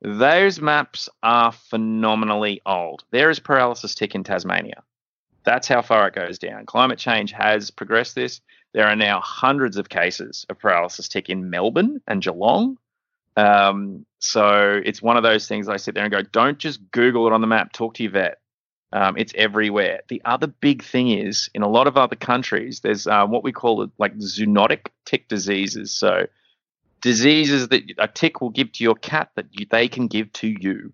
Those 0.01 0.61
maps 0.61 1.09
are 1.23 1.53
phenomenally 1.53 2.61
old. 2.65 3.05
There 3.11 3.31
is 3.31 3.41
paralysis 3.41 3.95
tick 3.95 4.15
in 4.15 4.23
Tasmania. 4.25 4.83
That's 5.45 5.67
how 5.67 5.83
far 5.83 6.07
it 6.07 6.15
goes 6.15 6.39
down. 6.39 6.67
Climate 6.67 6.99
change 6.99 7.33
has 7.33 7.71
progressed 7.71 8.15
this. 8.15 8.41
There 8.75 8.87
are 8.87 8.97
now 8.97 9.21
hundreds 9.21 9.77
of 9.77 9.89
cases 9.89 10.47
of 10.51 10.59
paralysis 10.59 11.09
tick 11.09 11.29
in 11.29 11.51
Melbourne 11.51 12.01
and 12.07 12.23
Geelong. 12.23 12.79
Um, 13.37 14.05
so 14.19 14.81
it's 14.85 15.01
one 15.01 15.17
of 15.17 15.23
those 15.23 15.49
things 15.49 15.69
I 15.69 15.77
sit 15.79 15.95
there 15.95 16.05
and 16.05 16.13
go, 16.13 16.23
don't 16.23 16.59
just 16.59 16.81
Google 16.91 17.27
it 17.27 17.33
on 17.33 17.41
the 17.41 17.47
map. 17.47 17.73
Talk 17.73 17.95
to 17.95 18.03
your 18.03 18.13
vet. 18.13 18.41
Um, 18.93 19.17
it's 19.17 19.33
everywhere. 19.37 20.01
The 20.09 20.23
other 20.25 20.47
big 20.47 20.83
thing 20.83 21.11
is 21.11 21.51
in 21.55 21.63
a 21.63 21.69
lot 21.69 21.87
of 21.87 21.97
other 21.97 22.17
countries, 22.17 22.81
there's 22.81 23.07
uh, 23.07 23.27
what 23.27 23.45
we 23.45 23.53
call 23.53 23.91
like 23.99 24.17
zoonotic 24.17 24.89
tick 25.05 25.29
diseases. 25.29 25.93
So 25.93 26.27
diseases 27.01 27.69
that 27.69 27.83
a 27.99 28.09
tick 28.09 28.41
will 28.41 28.51
give 28.51 28.73
to 28.73 28.85
your 28.85 28.95
cat 28.95 29.31
that 29.37 29.47
you, 29.51 29.67
they 29.71 29.89
can 29.89 30.07
give 30.07 30.33
to 30.35 30.49
you. 30.49 30.93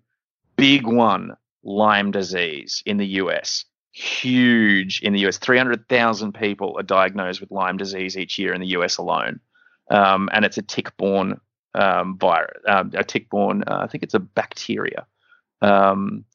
Big 0.55 0.87
one, 0.87 1.35
Lyme 1.63 2.11
disease 2.11 2.83
in 2.85 2.97
the 2.97 3.07
US. 3.21 3.65
Huge 3.91 5.01
in 5.01 5.13
the 5.13 5.25
US. 5.27 5.37
300,000 5.37 6.33
people 6.33 6.75
are 6.77 6.83
diagnosed 6.83 7.41
with 7.41 7.51
Lyme 7.51 7.77
disease 7.77 8.17
each 8.17 8.37
year 8.37 8.53
in 8.53 8.61
the 8.61 8.67
US 8.67 8.97
alone. 8.97 9.39
Um, 9.89 10.29
and 10.33 10.45
it's 10.45 10.57
a 10.57 10.61
tick 10.61 10.95
borne 10.97 11.39
um, 11.75 12.17
virus, 12.17 12.61
um, 12.67 12.91
a 12.95 13.03
tick 13.03 13.29
borne, 13.29 13.63
uh, 13.67 13.79
I 13.79 13.87
think 13.87 14.03
it's 14.03 14.13
a 14.13 14.19
bacteria. 14.19 15.05
Um, 15.61 16.25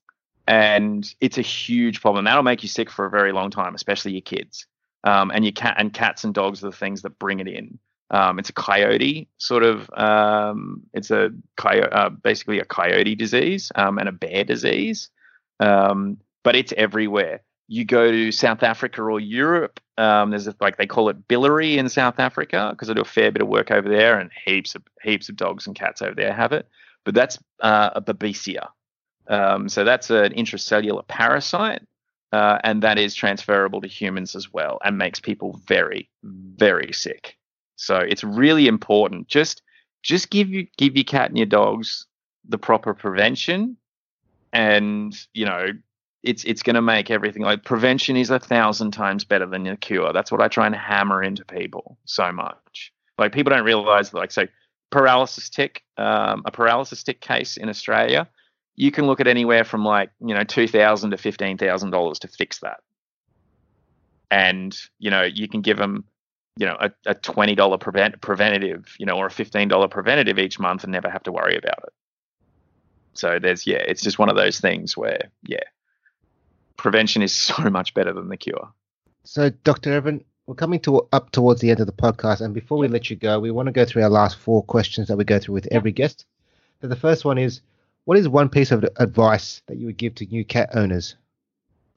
and 0.47 1.07
it's 1.21 1.39
a 1.39 1.43
huge 1.43 2.01
problem. 2.01 2.25
That'll 2.25 2.43
make 2.43 2.63
you 2.63 2.69
sick 2.69 2.91
for 2.91 3.07
a 3.07 3.11
very 3.11 3.33
long 3.33 3.51
time, 3.51 3.75
especially 3.75 4.13
your 4.13 4.21
kids. 4.21 4.67
Um, 5.05 5.31
and 5.31 5.45
your 5.45 5.53
cat 5.53 5.77
and 5.79 5.93
cats 5.93 6.25
and 6.25 6.35
dogs 6.35 6.63
are 6.63 6.71
the 6.71 6.77
things 6.77 7.03
that 7.03 7.19
bring 7.19 7.41
it 7.41 7.49
in. 7.49 7.79
Um, 8.11 8.39
it's 8.39 8.49
a 8.49 8.55
coyote 8.55 9.29
sort 9.39 9.63
of. 9.63 9.89
Um, 9.93 10.83
it's 10.93 11.11
a 11.11 11.31
coyote, 11.57 11.93
uh, 11.93 12.09
basically 12.09 12.59
a 12.59 12.65
coyote 12.65 13.15
disease 13.15 13.71
um, 13.77 13.99
and 13.99 14.09
a 14.09 14.13
bear 14.13 14.45
disease, 14.45 15.11
um, 15.61 16.19
but 16.43 16.57
it's 16.57 16.73
everywhere. 16.77 17.43
You 17.69 17.85
go 17.85 18.11
to 18.11 18.33
South 18.33 18.65
Africa 18.65 19.01
or 19.03 19.21
Europe. 19.21 19.79
Um, 19.97 20.31
there's 20.31 20.49
a, 20.49 20.57
like 20.61 20.77
they 20.77 20.87
call 20.87 21.09
it 21.09 21.29
biliary 21.29 21.79
in 21.79 21.89
South 21.89 22.19
Africa 22.19 22.71
because 22.73 22.91
I 22.91 22.95
do 22.95 23.03
a 23.03 23.05
fair 23.05 23.31
bit 23.31 23.43
of 23.43 23.49
work 23.49 23.71
over 23.71 23.89
there, 23.89 24.19
and 24.19 24.31
heaps 24.45 24.75
of 24.75 24.83
heaps 25.03 25.29
of 25.29 25.37
dogs 25.37 25.69
and 25.69 25.77
cats 25.77 26.03
over 26.03 26.15
there 26.15 26.33
have 26.33 26.53
it. 26.53 26.69
But 27.05 27.15
that's 27.15 27.39
uh, 27.61 27.91
a 27.95 28.03
babesia. 28.03 28.69
Um, 29.29 29.69
so 29.69 29.85
that's 29.85 30.11
an 30.11 30.33
intracellular 30.33 31.07
parasite, 31.07 31.83
uh, 32.33 32.59
and 32.65 32.83
that 32.83 32.99
is 32.99 33.15
transferable 33.15 33.81
to 33.83 33.87
humans 33.87 34.35
as 34.35 34.53
well, 34.53 34.81
and 34.85 34.99
makes 34.99 35.21
people 35.21 35.61
very, 35.69 36.11
very 36.25 36.93
sick. 36.93 37.37
So 37.81 37.97
it's 37.97 38.23
really 38.23 38.69
important. 38.69 39.27
Just 39.29 39.63
just 40.03 40.31
give 40.31 40.51
you 40.51 40.67
give 40.77 40.97
your 40.97 41.05
cat 41.05 41.31
and 41.31 41.39
your 41.39 41.47
dogs 41.47 42.07
the 42.47 42.59
proper 42.59 42.93
prevention, 42.93 43.77
and 44.53 45.17
you 45.33 45.47
know 45.47 45.69
it's 46.23 46.45
it's 46.45 46.63
going 46.63 46.75
to 46.75 46.83
make 46.83 47.11
everything 47.11 47.43
like 47.43 47.65
prevention 47.65 48.17
is 48.17 48.29
a 48.29 48.39
thousand 48.39 48.91
times 48.91 49.25
better 49.25 49.47
than 49.47 49.65
the 49.65 49.77
cure. 49.77 50.13
That's 50.13 50.31
what 50.31 50.43
I 50.43 50.49
try 50.49 50.67
and 50.67 50.75
hammer 50.75 51.23
into 51.23 51.43
people 51.45 51.97
so 52.05 52.31
much. 52.31 52.93
Like 53.17 53.33
people 53.33 53.51
don't 53.51 53.65
realize 53.65 54.13
like 54.13 54.31
so 54.31 54.47
paralysis 54.91 55.49
tick, 55.49 55.83
um, 55.97 56.43
a 56.45 56.51
paralysis 56.51 57.03
tick 57.03 57.23
case 57.23 57.57
in 57.57 57.71
Australia, 57.71 58.29
you 58.77 58.91
can 58.91 59.07
look 59.07 59.21
at 59.21 59.27
anywhere 59.27 59.65
from 59.65 59.87
like 59.87 60.11
you 60.21 60.35
know 60.35 60.45
two 60.45 60.69
thousand 60.69 61.13
to 61.13 61.17
fifteen 61.17 61.57
thousand 61.57 61.93
dollars 61.93 62.19
to 62.19 62.29
fix 62.29 62.59
that, 62.59 62.81
and 64.31 64.79
you 64.99 65.11
know 65.11 65.23
you 65.23 65.49
can 65.49 65.63
give 65.63 65.79
them 65.79 66.05
you 66.61 66.67
know 66.67 66.77
a, 66.79 66.91
a 67.07 67.15
twenty 67.15 67.55
dollar 67.55 67.79
prevent 67.79 68.21
preventative, 68.21 68.95
you 68.99 69.07
know, 69.07 69.17
or 69.17 69.27
a 69.27 69.31
fifteen 69.31 69.67
dollar 69.67 69.89
preventative 69.89 70.39
each 70.39 70.61
month 70.61 70.85
and 70.85 70.93
never 70.93 71.09
have 71.09 71.23
to 71.23 71.33
worry 71.33 71.57
about 71.57 71.79
it. 71.85 71.93
So 73.15 73.39
there's 73.39 73.67
yeah, 73.67 73.79
it's 73.79 74.03
just 74.03 74.19
one 74.19 74.29
of 74.29 74.37
those 74.37 74.61
things 74.61 74.95
where 74.95 75.31
yeah, 75.43 75.65
prevention 76.77 77.23
is 77.23 77.35
so 77.49 77.63
much 77.71 77.95
better 77.95 78.13
than 78.13 78.29
the 78.29 78.37
cure. 78.37 78.69
So 79.25 79.49
Dr. 79.49 79.95
Evan, 79.95 80.23
we're 80.47 80.55
coming 80.55 80.81
to 80.81 81.09
up 81.13 81.31
towards 81.31 81.63
the 81.63 81.71
end 81.71 81.81
of 81.81 81.87
the 81.87 81.93
podcast, 81.93 82.43
and 82.43 82.53
before 82.53 82.77
we 82.77 82.89
let 82.89 83.09
you 83.09 83.17
go, 83.17 83.41
we 83.41 83.51
want 83.51 83.67
to 83.67 83.73
go 83.73 83.87
through 83.87 84.03
our 84.03 84.11
last 84.11 84.37
four 84.37 84.63
questions 84.63 85.09
that 85.09 85.17
we 85.17 85.25
go 85.25 85.39
through 85.39 85.55
with 85.55 85.69
every 85.71 85.93
guest. 85.93 86.27
So 86.83 86.89
the 86.89 86.97
first 86.97 87.25
one 87.25 87.39
is, 87.39 87.63
what 88.05 88.19
is 88.19 88.29
one 88.29 88.51
piece 88.51 88.71
of 88.71 88.85
advice 88.97 89.63
that 89.67 89.79
you 89.79 89.87
would 89.87 89.97
give 89.97 90.15
to 90.17 90.27
new 90.27 90.45
cat 90.45 90.71
owners? 90.75 91.17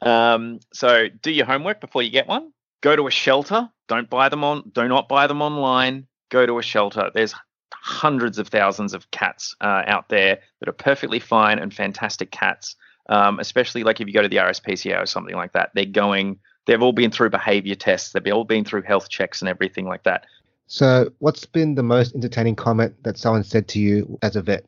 Um, 0.01 0.61
so 0.71 1.07
do 1.21 1.31
your 1.31 1.45
homework 1.45 1.81
before 1.81 2.01
you 2.01 2.11
get 2.11 2.27
one 2.27 2.52
go 2.83 2.95
to 2.95 3.07
a 3.07 3.11
shelter. 3.11 3.69
Don't 3.87 4.09
buy 4.09 4.29
them 4.29 4.43
on. 4.43 4.69
Do 4.73 4.87
not 4.87 5.09
buy 5.09 5.25
them 5.25 5.41
online. 5.41 6.05
Go 6.29 6.45
to 6.45 6.59
a 6.59 6.61
shelter. 6.61 7.09
There's 7.13 7.33
hundreds 7.71 8.37
of 8.37 8.49
thousands 8.49 8.93
of 8.93 9.09
cats 9.09 9.55
uh, 9.61 9.83
out 9.87 10.09
there 10.09 10.39
that 10.59 10.69
are 10.69 10.73
perfectly 10.73 11.19
fine 11.19 11.57
and 11.57 11.73
fantastic 11.73 12.29
cats. 12.29 12.75
Um, 13.09 13.39
especially 13.39 13.83
like 13.83 13.99
if 13.99 14.07
you 14.07 14.13
go 14.13 14.21
to 14.21 14.29
the 14.29 14.37
RSPCA 14.37 15.01
or 15.01 15.05
something 15.05 15.35
like 15.35 15.53
that, 15.53 15.71
they're 15.73 15.85
going. 15.85 16.39
They've 16.65 16.81
all 16.81 16.93
been 16.93 17.11
through 17.11 17.31
behavior 17.31 17.75
tests. 17.75 18.13
They've 18.13 18.33
all 18.33 18.45
been 18.45 18.63
through 18.63 18.83
health 18.83 19.09
checks 19.09 19.41
and 19.41 19.49
everything 19.49 19.85
like 19.85 20.03
that. 20.03 20.25
So, 20.67 21.11
what's 21.19 21.45
been 21.45 21.75
the 21.75 21.83
most 21.83 22.15
entertaining 22.15 22.55
comment 22.55 22.95
that 23.03 23.17
someone 23.17 23.43
said 23.43 23.67
to 23.69 23.79
you 23.79 24.17
as 24.21 24.37
a 24.37 24.41
vet? 24.41 24.65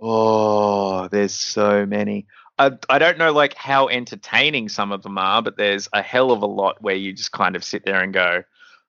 Oh, 0.00 1.08
there's 1.08 1.34
so 1.34 1.84
many. 1.84 2.26
I, 2.58 2.98
don't 2.98 3.18
know 3.18 3.32
like 3.32 3.54
how 3.54 3.88
entertaining 3.88 4.68
some 4.68 4.92
of 4.92 5.02
them 5.02 5.18
are, 5.18 5.42
but 5.42 5.56
there's 5.56 5.88
a 5.92 6.02
hell 6.02 6.32
of 6.32 6.42
a 6.42 6.46
lot 6.46 6.82
where 6.82 6.94
you 6.94 7.12
just 7.12 7.32
kind 7.32 7.56
of 7.56 7.62
sit 7.64 7.84
there 7.84 8.02
and 8.02 8.12
go, 8.12 8.42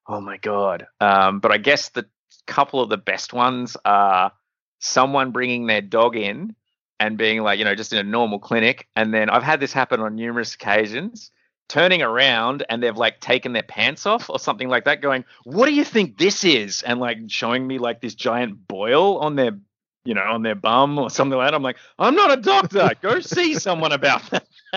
"Oh 0.07 0.22
my 0.22 0.38
god!" 0.38 0.88
Um, 0.99 1.39
but 1.39 1.51
I 1.51 1.57
guess 1.57 1.89
the 1.89 2.05
couple 2.47 2.82
of 2.82 2.89
the 2.89 2.97
best 2.97 3.32
ones 3.32 3.78
are 3.86 4.32
someone 4.80 5.32
bringing 5.32 5.67
their 5.67 5.82
dog 5.82 6.15
in 6.15 6.55
and 6.99 7.17
being 7.17 7.41
like, 7.43 7.59
you 7.59 7.65
know, 7.65 7.76
just 7.76 7.93
in 7.93 7.99
a 7.99 8.03
normal 8.03 8.39
clinic, 8.39 8.88
and 8.95 9.13
then 9.13 9.30
I've 9.30 9.43
had 9.43 9.59
this 9.59 9.72
happen 9.72 9.99
on 9.99 10.15
numerous 10.15 10.55
occasions. 10.55 11.32
Turning 11.70 12.01
around 12.01 12.65
and 12.67 12.82
they've 12.82 12.97
like 12.97 13.20
taken 13.20 13.53
their 13.53 13.61
pants 13.61 14.07
off 14.07 14.28
or 14.32 14.39
something 14.39 14.70
like 14.70 14.86
that, 14.86 15.01
going, 15.01 15.24
"What 15.43 15.67
do 15.67 15.74
you 15.76 15.84
think 15.84 16.17
this 16.17 16.43
is?" 16.43 16.82
and 16.82 16.99
like 16.99 17.20
showing 17.28 17.67
me 17.67 17.78
like 17.78 18.01
this 18.01 18.15
giant 18.15 18.67
boil 18.67 19.20
on 19.20 19.36
their 19.36 19.59
you 20.06 20.14
know, 20.14 20.22
on 20.22 20.43
their 20.43 20.56
bum 20.56 20.97
or 20.97 21.10
something 21.10 21.38
like 21.38 21.47
that. 21.47 21.54
I'm 21.54 21.64
like, 21.64 21.78
I'm 21.97 22.16
not 22.16 22.38
a 22.38 22.41
doctor. 22.41 22.89
Go 23.02 23.20
see 23.20 23.54
someone 23.56 23.91
about 23.91 24.22
that. 24.32 24.47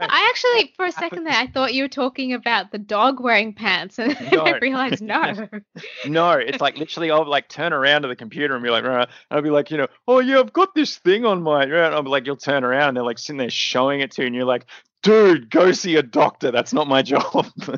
I 0.00 0.28
actually, 0.28 0.72
for 0.76 0.86
a 0.86 0.92
second 0.92 1.24
there, 1.24 1.34
I 1.34 1.46
thought 1.46 1.74
you 1.74 1.84
were 1.84 1.88
talking 1.88 2.32
about 2.32 2.72
the 2.72 2.78
dog 2.78 3.20
wearing 3.20 3.54
pants, 3.54 3.98
and 3.98 4.16
no. 4.32 4.40
I 4.40 4.58
realized 4.58 5.02
no. 5.02 5.48
no, 6.06 6.32
it's 6.32 6.60
like 6.60 6.76
literally, 6.76 7.10
I'll 7.10 7.26
like 7.26 7.48
turn 7.48 7.72
around 7.72 8.02
to 8.02 8.08
the 8.08 8.16
computer 8.16 8.54
and 8.54 8.62
be 8.62 8.70
like, 8.70 8.84
right. 8.84 9.08
I'll 9.30 9.42
be 9.42 9.50
like, 9.50 9.70
you 9.70 9.76
know, 9.76 9.88
oh 10.08 10.20
yeah, 10.20 10.40
I've 10.40 10.52
got 10.52 10.74
this 10.74 10.98
thing 10.98 11.24
on 11.24 11.42
my. 11.42 11.68
Right. 11.68 11.92
I'll 11.92 12.02
be 12.02 12.10
like, 12.10 12.26
you'll 12.26 12.36
turn 12.36 12.64
around 12.64 12.88
and 12.88 12.96
they're 12.96 13.04
like 13.04 13.18
sitting 13.18 13.38
there 13.38 13.50
showing 13.50 14.00
it 14.00 14.10
to 14.12 14.22
you, 14.22 14.26
and 14.26 14.34
you're 14.34 14.44
like, 14.44 14.66
dude, 15.02 15.50
go 15.50 15.72
see 15.72 15.96
a 15.96 16.02
doctor. 16.02 16.50
That's 16.50 16.72
not 16.72 16.88
my 16.88 17.02
job. 17.02 17.46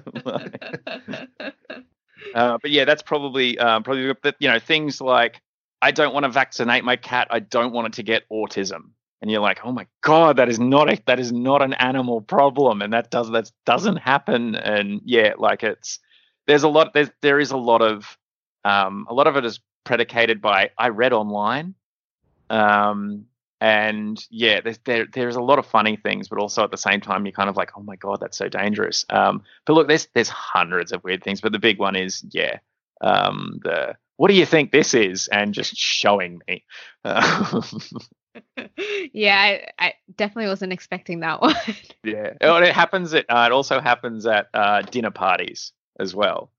uh, 2.34 2.58
but 2.58 2.70
yeah, 2.70 2.84
that's 2.84 3.02
probably 3.02 3.58
um, 3.58 3.82
probably 3.82 4.14
you 4.38 4.48
know 4.48 4.58
things 4.58 5.00
like 5.00 5.40
I 5.82 5.90
don't 5.90 6.12
want 6.12 6.24
to 6.24 6.30
vaccinate 6.30 6.84
my 6.84 6.96
cat. 6.96 7.28
I 7.30 7.40
don't 7.40 7.72
want 7.72 7.88
it 7.88 7.92
to 7.94 8.02
get 8.02 8.28
autism. 8.30 8.90
And 9.22 9.30
you're 9.30 9.40
like, 9.40 9.60
oh 9.64 9.72
my 9.72 9.86
god, 10.02 10.36
that 10.36 10.48
is 10.48 10.58
not 10.58 10.90
a 10.90 11.00
that 11.06 11.20
is 11.20 11.30
not 11.30 11.60
an 11.60 11.74
animal 11.74 12.22
problem, 12.22 12.80
and 12.80 12.92
that 12.92 13.10
does 13.10 13.30
that 13.30 13.50
doesn't 13.66 13.96
happen. 13.96 14.54
And 14.54 15.02
yeah, 15.04 15.34
like 15.36 15.62
it's 15.62 15.98
there's 16.46 16.62
a 16.62 16.68
lot 16.68 16.94
there's 16.94 17.10
there 17.20 17.38
is 17.38 17.50
a 17.50 17.56
lot 17.58 17.82
of 17.82 18.16
um, 18.64 19.06
a 19.10 19.14
lot 19.14 19.26
of 19.26 19.36
it 19.36 19.44
is 19.44 19.60
predicated 19.84 20.40
by 20.40 20.70
I 20.78 20.88
read 20.88 21.12
online, 21.12 21.74
um, 22.48 23.26
and 23.60 24.24
yeah, 24.30 24.62
there's 24.62 24.78
there 24.84 25.06
there's 25.12 25.36
a 25.36 25.42
lot 25.42 25.58
of 25.58 25.66
funny 25.66 25.96
things, 25.96 26.28
but 26.28 26.38
also 26.38 26.64
at 26.64 26.70
the 26.70 26.78
same 26.78 27.02
time 27.02 27.26
you're 27.26 27.32
kind 27.32 27.50
of 27.50 27.56
like, 27.56 27.72
oh 27.76 27.82
my 27.82 27.96
god, 27.96 28.20
that's 28.20 28.38
so 28.38 28.48
dangerous. 28.48 29.04
Um, 29.10 29.42
but 29.66 29.74
look, 29.74 29.86
there's 29.86 30.08
there's 30.14 30.30
hundreds 30.30 30.92
of 30.92 31.04
weird 31.04 31.22
things, 31.22 31.42
but 31.42 31.52
the 31.52 31.58
big 31.58 31.78
one 31.78 31.94
is 31.94 32.24
yeah, 32.30 32.58
um, 33.02 33.60
the 33.62 33.96
what 34.20 34.28
do 34.28 34.34
you 34.34 34.44
think 34.44 34.70
this 34.70 34.92
is? 34.92 35.28
And 35.28 35.54
just 35.54 35.74
showing 35.74 36.42
me. 36.46 36.62
Uh, 37.02 37.62
yeah, 39.14 39.34
I, 39.34 39.66
I, 39.78 39.94
definitely 40.14 40.48
wasn't 40.48 40.74
expecting 40.74 41.20
that 41.20 41.40
one. 41.40 41.54
yeah, 42.04 42.34
it 42.38 42.74
happens 42.74 43.14
at. 43.14 43.24
Uh, 43.30 43.44
it 43.46 43.52
also 43.52 43.80
happens 43.80 44.26
at 44.26 44.48
uh, 44.52 44.82
dinner 44.82 45.10
parties 45.10 45.72
as 45.98 46.14
well. 46.14 46.52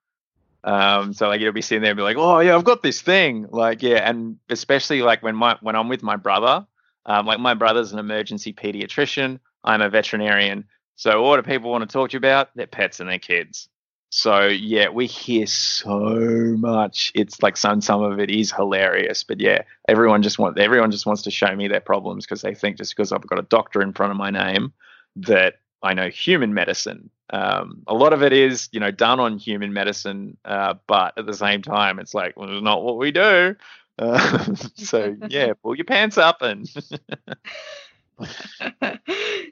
Um, 0.64 1.14
so 1.14 1.28
like 1.28 1.40
you'll 1.40 1.54
be 1.54 1.62
sitting 1.62 1.84
there 1.84 1.92
and 1.92 1.98
be 1.98 2.02
like, 2.02 2.18
oh 2.18 2.40
yeah, 2.40 2.56
I've 2.56 2.64
got 2.64 2.82
this 2.82 3.00
thing. 3.00 3.46
Like 3.52 3.84
yeah, 3.84 4.10
and 4.10 4.38
especially 4.50 5.04
like 5.04 5.22
when 5.22 5.36
my 5.36 5.56
when 5.62 5.76
I'm 5.76 5.88
with 5.88 6.02
my 6.02 6.16
brother, 6.16 6.66
um, 7.06 7.28
like 7.28 7.40
my 7.40 7.54
brother's 7.54 7.94
an 7.94 8.00
emergency 8.00 8.54
pediatrician. 8.54 9.40
I'm 9.64 9.84
a 9.84 9.90
veterinarian. 9.92 10.66
So 10.96 11.22
what 11.22 11.36
do 11.36 11.44
people 11.44 11.70
want 11.70 11.88
to 11.88 11.94
talk 11.94 12.10
to 12.10 12.14
you 12.16 12.18
about? 12.18 12.50
Their 12.56 12.66
pets 12.66 13.00
and 13.00 13.08
their 13.08 13.20
kids. 13.20 13.70
So 14.14 14.48
yeah, 14.48 14.90
we 14.90 15.08
hear 15.08 15.48
so 15.48 16.58
much. 16.60 17.14
It's 17.16 17.42
like 17.42 17.56
some 17.56 17.80
some 17.80 18.04
of 18.04 18.20
it 18.20 18.30
is 18.30 18.52
hilarious, 18.52 19.24
but 19.24 19.40
yeah, 19.40 19.62
everyone 19.88 20.22
just 20.22 20.38
wants 20.38 20.60
everyone 20.60 20.92
just 20.92 21.06
wants 21.06 21.22
to 21.22 21.32
show 21.32 21.56
me 21.56 21.70
their 21.70 21.80
problems 21.80 22.26
because 22.26 22.42
they 22.42 22.54
think 22.54 22.76
just 22.76 22.94
because 22.94 23.14
I've 23.14 23.26
got 23.26 23.40
a 23.40 23.44
doctor 23.44 23.82
in 23.82 23.94
front 23.94 24.12
of 24.12 24.18
my 24.18 24.30
name 24.30 24.74
that 25.16 25.60
I 25.82 25.94
know 25.94 26.10
human 26.10 26.54
medicine. 26.54 27.10
Um, 27.30 27.84
a 27.88 27.94
lot 27.94 28.12
of 28.12 28.22
it 28.22 28.34
is 28.34 28.68
you 28.74 28.82
know 28.82 28.92
done 28.92 29.22
on 29.22 29.38
human 29.38 29.72
medicine, 29.72 30.36
uh, 30.44 30.74
but 30.88 31.18
at 31.18 31.26
the 31.26 31.34
same 31.34 31.62
time, 31.62 31.98
it's 31.98 32.14
like 32.14 32.36
well, 32.36 32.52
it's 32.52 32.62
not 32.62 32.84
what 32.84 32.98
we 32.98 33.14
do. 33.14 33.56
Uh, 33.98 34.56
so 34.76 35.16
yeah, 35.30 35.54
pull 35.64 35.74
your 35.74 35.86
pants 35.86 36.18
up 36.18 36.42
and. 36.42 36.68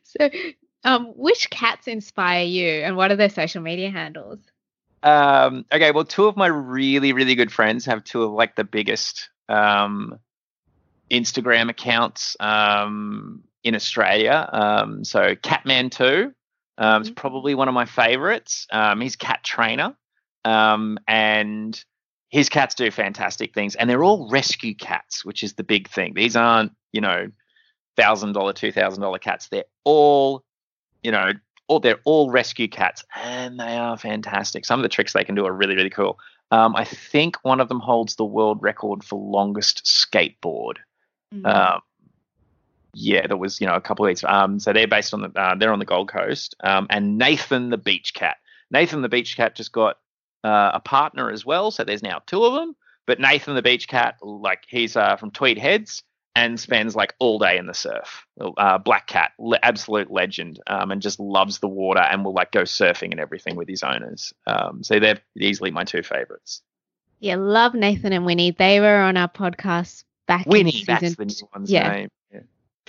so 0.03 0.29
um, 0.83 1.07
which 1.15 1.49
cats 1.49 1.87
inspire 1.87 2.43
you, 2.43 2.67
and 2.67 2.95
what 2.95 3.11
are 3.11 3.15
their 3.15 3.29
social 3.29 3.61
media 3.61 3.89
handles? 3.89 4.39
Um, 5.01 5.65
okay, 5.71 5.91
well, 5.91 6.05
two 6.05 6.25
of 6.25 6.35
my 6.35 6.47
really, 6.47 7.13
really 7.13 7.35
good 7.35 7.51
friends 7.51 7.85
have 7.85 8.03
two 8.03 8.23
of 8.23 8.31
like 8.31 8.55
the 8.55 8.63
biggest 8.63 9.29
um, 9.47 10.19
Instagram 11.09 11.69
accounts 11.69 12.35
um, 12.39 13.43
in 13.63 13.75
Australia. 13.75 14.49
Um, 14.51 15.03
so 15.03 15.35
Catmantoo 15.35 16.33
um, 16.77 17.01
is 17.01 17.09
mm-hmm. 17.09 17.15
probably 17.15 17.55
one 17.55 17.67
of 17.67 17.73
my 17.73 17.85
favorites. 17.85 18.67
Um, 18.71 19.01
he's 19.01 19.15
cat 19.15 19.43
trainer, 19.43 19.95
um, 20.45 20.97
and 21.07 21.81
his 22.29 22.49
cats 22.49 22.75
do 22.75 22.91
fantastic 22.91 23.53
things, 23.53 23.75
and 23.75 23.89
they're 23.89 24.03
all 24.03 24.29
rescue 24.29 24.75
cats, 24.75 25.25
which 25.25 25.43
is 25.43 25.53
the 25.53 25.63
big 25.63 25.89
thing. 25.89 26.13
These 26.13 26.35
aren't, 26.35 26.73
you 26.91 27.01
know, 27.01 27.31
thousand 27.97 28.33
dollar, 28.33 28.53
two 28.53 28.71
thousand 28.71 29.01
dollar 29.01 29.19
cats. 29.19 29.47
They're 29.49 29.63
all 29.83 30.43
you 31.03 31.11
know, 31.11 31.31
all 31.67 31.79
they're 31.79 31.99
all 32.03 32.31
rescue 32.31 32.67
cats, 32.67 33.03
and 33.15 33.59
they 33.59 33.77
are 33.77 33.97
fantastic. 33.97 34.65
Some 34.65 34.79
of 34.79 34.83
the 34.83 34.89
tricks 34.89 35.13
they 35.13 35.23
can 35.23 35.35
do 35.35 35.45
are 35.45 35.53
really, 35.53 35.75
really 35.75 35.89
cool. 35.89 36.19
Um, 36.51 36.75
I 36.75 36.83
think 36.83 37.37
one 37.43 37.59
of 37.59 37.69
them 37.69 37.79
holds 37.79 38.15
the 38.15 38.25
world 38.25 38.61
record 38.61 39.03
for 39.03 39.19
longest 39.19 39.85
skateboard. 39.85 40.77
Mm-hmm. 41.33 41.45
Um, 41.45 41.81
yeah, 42.93 43.27
that 43.27 43.37
was 43.37 43.61
you 43.61 43.67
know 43.67 43.75
a 43.75 43.81
couple 43.81 44.05
of 44.05 44.09
weeks. 44.09 44.23
Um, 44.23 44.59
so 44.59 44.73
they're 44.73 44.87
based 44.87 45.13
on 45.13 45.21
the 45.21 45.39
uh, 45.39 45.55
they're 45.55 45.71
on 45.71 45.79
the 45.79 45.85
Gold 45.85 46.09
Coast. 46.09 46.55
Um, 46.63 46.87
and 46.89 47.17
Nathan 47.17 47.69
the 47.69 47.77
beach 47.77 48.13
cat. 48.13 48.37
Nathan 48.71 49.01
the 49.01 49.09
beach 49.09 49.37
cat 49.37 49.55
just 49.55 49.71
got 49.71 49.97
uh, 50.43 50.71
a 50.73 50.79
partner 50.79 51.29
as 51.31 51.45
well, 51.45 51.71
so 51.71 51.83
there's 51.83 52.03
now 52.03 52.21
two 52.25 52.43
of 52.43 52.53
them. 52.53 52.75
But 53.05 53.19
Nathan 53.19 53.55
the 53.55 53.61
beach 53.61 53.87
cat, 53.87 54.17
like 54.21 54.63
he's 54.67 54.95
uh, 54.95 55.15
from 55.17 55.31
Tweed 55.31 55.57
Heads, 55.57 56.03
and 56.39 56.59
spends 56.59 56.95
like 56.95 57.13
all 57.19 57.37
day 57.37 57.57
in 57.57 57.67
the 57.67 57.73
surf. 57.73 58.25
Uh, 58.57 58.77
Black 58.77 59.07
Cat, 59.07 59.33
le- 59.37 59.59
absolute 59.61 60.09
legend, 60.09 60.59
um, 60.67 60.91
and 60.91 61.01
just 61.01 61.19
loves 61.19 61.59
the 61.59 61.67
water 61.67 61.99
and 61.99 62.23
will 62.23 62.33
like 62.33 62.51
go 62.51 62.61
surfing 62.61 63.11
and 63.11 63.19
everything 63.19 63.55
with 63.57 63.67
his 63.67 63.83
owners. 63.83 64.33
Um, 64.47 64.81
so 64.83 64.99
they're 64.99 65.19
easily 65.37 65.71
my 65.71 65.83
two 65.83 66.01
favorites. 66.01 66.61
Yeah, 67.19 67.35
love 67.35 67.73
Nathan 67.73 68.13
and 68.13 68.25
Winnie. 68.25 68.51
They 68.51 68.79
were 68.79 69.01
on 69.01 69.17
our 69.17 69.27
podcast 69.27 70.05
back 70.27 70.45
Winnie, 70.45 70.69
in 70.69 70.75
season 70.77 70.85
that's 70.87 71.15
the 71.15 71.25
new 71.25 71.49
one's 71.53 71.69
yeah. 71.69 71.91
name 71.91 72.09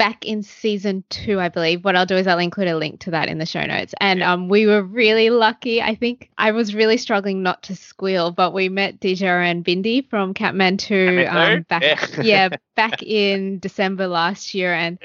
back 0.01 0.25
in 0.25 0.43
season 0.43 1.05
two, 1.11 1.39
I 1.39 1.51
believe. 1.51 1.85
What 1.85 1.95
I'll 1.95 2.07
do 2.07 2.17
is 2.17 2.27
I'll 2.27 2.39
include 2.39 2.69
a 2.69 2.77
link 2.79 3.01
to 3.01 3.11
that 3.11 3.29
in 3.29 3.37
the 3.37 3.45
show 3.45 3.61
notes. 3.61 3.95
And 4.01 4.23
um, 4.23 4.49
we 4.49 4.67
were 4.67 4.83
really 4.83 5.29
lucky. 5.29 5.83
I 5.83 5.95
think 5.95 6.31
I 6.39 6.53
was 6.53 6.75
really 6.75 6.97
struggling 6.97 7.43
not 7.43 7.63
to 7.65 7.77
squeal, 7.77 8.31
but 8.31 8.55
we 8.55 8.71
met 8.71 8.99
Didga 8.99 9.45
and 9.45 9.63
Bindi 9.63 10.09
from 10.09 10.33
Catmantoo 10.33 11.31
um, 11.31 11.67
back, 11.69 11.83
yeah. 11.83 12.23
yeah. 12.23 12.49
back 12.77 13.03
in 13.03 13.59
December 13.59 14.07
last 14.07 14.55
year. 14.55 14.73
And 14.73 14.99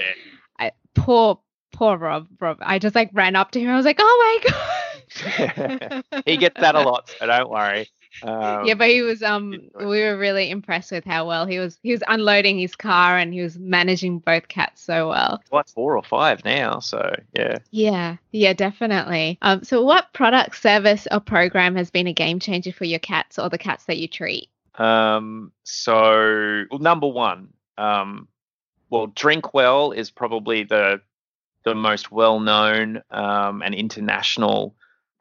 I, 0.57 0.71
poor, 0.93 1.41
poor 1.73 1.97
Rob, 1.97 2.27
Rob, 2.39 2.59
I 2.61 2.79
just 2.79 2.95
like 2.95 3.09
ran 3.11 3.35
up 3.35 3.51
to 3.51 3.59
him. 3.59 3.69
I 3.69 3.75
was 3.75 3.85
like, 3.85 3.99
oh 3.99 4.39
my 4.43 4.49
God. 4.49 6.03
he 6.25 6.37
gets 6.37 6.61
that 6.61 6.75
a 6.75 6.79
lot, 6.79 7.13
so 7.19 7.25
don't 7.25 7.49
worry. 7.49 7.89
Um, 8.23 8.65
yeah, 8.65 8.75
but 8.75 8.89
he 8.89 9.01
was 9.01 9.21
um 9.21 9.69
we 9.75 10.01
were 10.01 10.17
really 10.17 10.49
impressed 10.49 10.91
with 10.91 11.03
how 11.05 11.27
well 11.27 11.45
he 11.45 11.59
was 11.59 11.77
he 11.83 11.91
was 11.91 12.01
unloading 12.07 12.57
his 12.57 12.75
car 12.75 13.17
and 13.17 13.33
he 13.33 13.41
was 13.41 13.57
managing 13.57 14.19
both 14.19 14.47
cats 14.47 14.81
so 14.81 15.09
well. 15.09 15.43
What 15.49 15.69
four 15.69 15.97
or 15.97 16.03
five 16.03 16.43
now, 16.45 16.79
so 16.79 17.15
yeah. 17.33 17.57
Yeah, 17.71 18.17
yeah, 18.31 18.53
definitely. 18.53 19.37
Um 19.41 19.63
so 19.63 19.83
what 19.83 20.13
product, 20.13 20.61
service 20.61 21.07
or 21.11 21.19
program 21.19 21.75
has 21.75 21.91
been 21.91 22.07
a 22.07 22.13
game 22.13 22.39
changer 22.39 22.71
for 22.71 22.85
your 22.85 22.99
cats 22.99 23.37
or 23.37 23.49
the 23.49 23.57
cats 23.57 23.85
that 23.85 23.97
you 23.97 24.07
treat? 24.07 24.47
Um 24.75 25.51
so 25.63 26.65
well, 26.71 26.79
number 26.79 27.07
one, 27.07 27.49
um 27.77 28.27
well 28.89 29.07
Drinkwell 29.07 29.95
is 29.95 30.09
probably 30.09 30.63
the 30.63 31.01
the 31.65 31.75
most 31.75 32.11
well 32.11 32.39
known 32.39 33.01
um, 33.11 33.61
and 33.61 33.75
international 33.75 34.75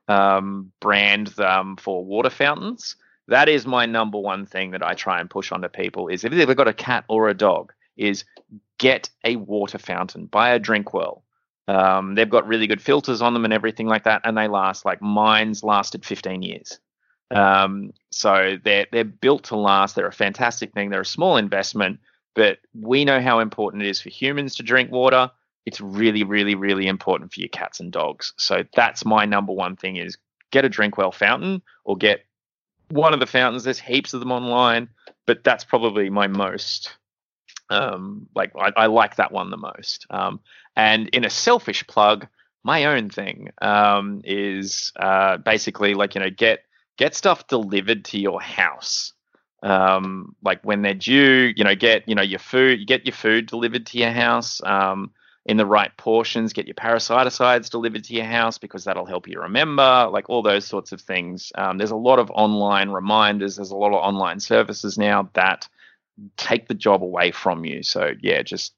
um, 0.09 0.73
brand 0.81 1.39
um, 1.41 1.77
for 1.77 2.05
water 2.05 2.31
fountains. 2.31 2.97
That 3.29 3.49
is 3.49 3.67
my 3.67 3.87
number 3.87 4.19
one 4.19 4.45
thing 4.45 4.73
that 4.73 4.83
I 4.83 4.95
try 4.95 5.21
and 5.21 5.31
push 5.31 5.51
onto 5.51 5.69
people 5.69 6.09
is 6.09 6.25
if 6.25 6.33
they've 6.33 6.57
got 6.57 6.69
a 6.69 6.75
cat 6.75 7.05
or 7.09 7.29
a 7.29 7.35
dog, 7.35 7.73
is 7.97 8.25
get 8.79 9.09
a 9.25 9.37
water 9.37 9.79
fountain, 9.79 10.27
buy 10.27 10.51
a 10.51 10.61
Drinkwell. 10.61 11.23
Um, 11.67 12.15
they've 12.15 12.29
got 12.29 12.47
really 12.47 12.67
good 12.67 12.83
filters 12.83 13.23
on 13.23 13.33
them 13.33 13.45
and 13.45 13.55
everything 13.55 13.87
like 13.87 14.05
that, 14.05 14.21
and 14.25 14.37
they 14.37 14.49
last 14.49 14.85
like 14.85 15.01
mine's 15.01 15.63
lasted 15.63 16.05
15 16.05 16.43
years. 16.43 16.79
Um, 17.31 17.93
so 18.11 18.59
they're 18.63 18.87
they're 18.93 19.05
built 19.05 19.45
to 19.45 19.57
last. 19.57 19.97
They're 19.97 20.07
a 20.07 20.13
fantastic 20.13 20.73
thing. 20.73 20.91
They're 20.91 21.01
a 21.01 21.07
small 21.07 21.37
investment, 21.39 22.01
but 22.35 22.59
we 22.79 23.05
know 23.05 23.21
how 23.21 23.39
important 23.39 23.83
it 23.83 23.89
is 23.89 24.01
for 24.01 24.11
humans 24.11 24.57
to 24.57 24.63
drink 24.63 24.91
water 24.91 25.31
it's 25.67 25.81
really, 25.81 26.25
really, 26.25 26.55
really 26.55 26.87
important 26.87 27.33
for 27.33 27.41
your 27.41 27.49
cats 27.49 27.81
and 27.81 27.91
dogs. 27.91 28.33
So 28.37 28.65
that's 28.75 29.05
my 29.05 29.25
number 29.25 29.53
one 29.53 29.77
thing 29.77 29.97
is 29.97 30.19
get 30.51 30.65
a 30.65 30.71
Drinkwell 30.71 31.15
fountain 31.15 31.63
or 31.85 31.97
get 31.97 32.25
one 32.91 33.15
of 33.15 33.21
the 33.21 33.27
fountains. 33.27 33.65
There's 33.65 33.79
heaps 33.79 34.15
of 34.15 34.21
them 34.21 34.33
online, 34.33 34.89
but 35.27 35.43
that's 35.43 35.65
probably 35.65 36.11
my 36.11 36.27
most 36.27 36.95
um, 37.71 38.27
like 38.35 38.53
I, 38.57 38.73
I 38.77 38.87
like 38.87 39.17
that 39.17 39.33
one 39.33 39.51
the 39.51 39.57
most. 39.57 40.07
Um, 40.11 40.41
and 40.77 41.09
in 41.09 41.25
a 41.25 41.31
selfish 41.31 41.87
plug, 41.87 42.27
my 42.63 42.85
own 42.87 43.11
thing 43.11 43.51
um, 43.61 44.23
is 44.25 44.93
uh, 44.97 45.39
basically 45.39 45.95
like 45.95 46.15
you 46.15 46.21
know 46.21 46.31
get 46.31 46.61
get 46.97 47.15
stuff 47.15 47.47
delivered 47.47 48.05
to 48.07 48.19
your 48.19 48.41
house. 48.41 49.13
Um, 49.63 50.37
like 50.43 50.61
when 50.63 50.83
they're 50.83 50.93
due, 50.93 51.53
you 51.57 51.65
know, 51.65 51.75
get 51.75 52.09
you 52.09 52.15
know 52.15 52.23
your 52.23 52.39
food, 52.39 52.87
get 52.87 53.07
your 53.07 53.15
food 53.15 53.47
delivered 53.47 53.87
to 53.87 53.99
your 53.99 54.13
house 54.13 54.61
um, 54.65 55.11
in 55.47 55.57
the 55.57 55.67
right 55.67 55.95
portions. 55.97 56.53
Get 56.53 56.67
your 56.67 56.75
parasiticides 56.75 57.71
delivered 57.71 58.05
to 58.05 58.15
your 58.15 58.25
house 58.25 58.59
because 58.59 58.85
that'll 58.85 59.07
help 59.07 59.29
you 59.29 59.41
remember. 59.41 60.09
Like 60.11 60.31
all 60.31 60.43
those 60.43 60.65
sorts 60.65 60.93
of 60.93 61.01
things. 61.01 61.53
Um, 61.57 61.79
there's 61.79 61.91
a 61.91 61.97
lot 61.97 62.19
of 62.19 62.31
online 62.31 62.91
reminders. 62.91 63.57
There's 63.57 63.71
a 63.71 63.77
lot 63.77 63.89
of 63.89 64.03
online 64.03 64.41
services 64.41 64.97
now 64.97 65.29
that 65.35 65.69
take 66.37 66.69
the 66.69 66.75
job 66.75 67.03
away 67.03 67.31
from 67.31 67.65
you. 67.65 67.83
So 67.83 68.13
yeah, 68.21 68.43
just 68.43 68.73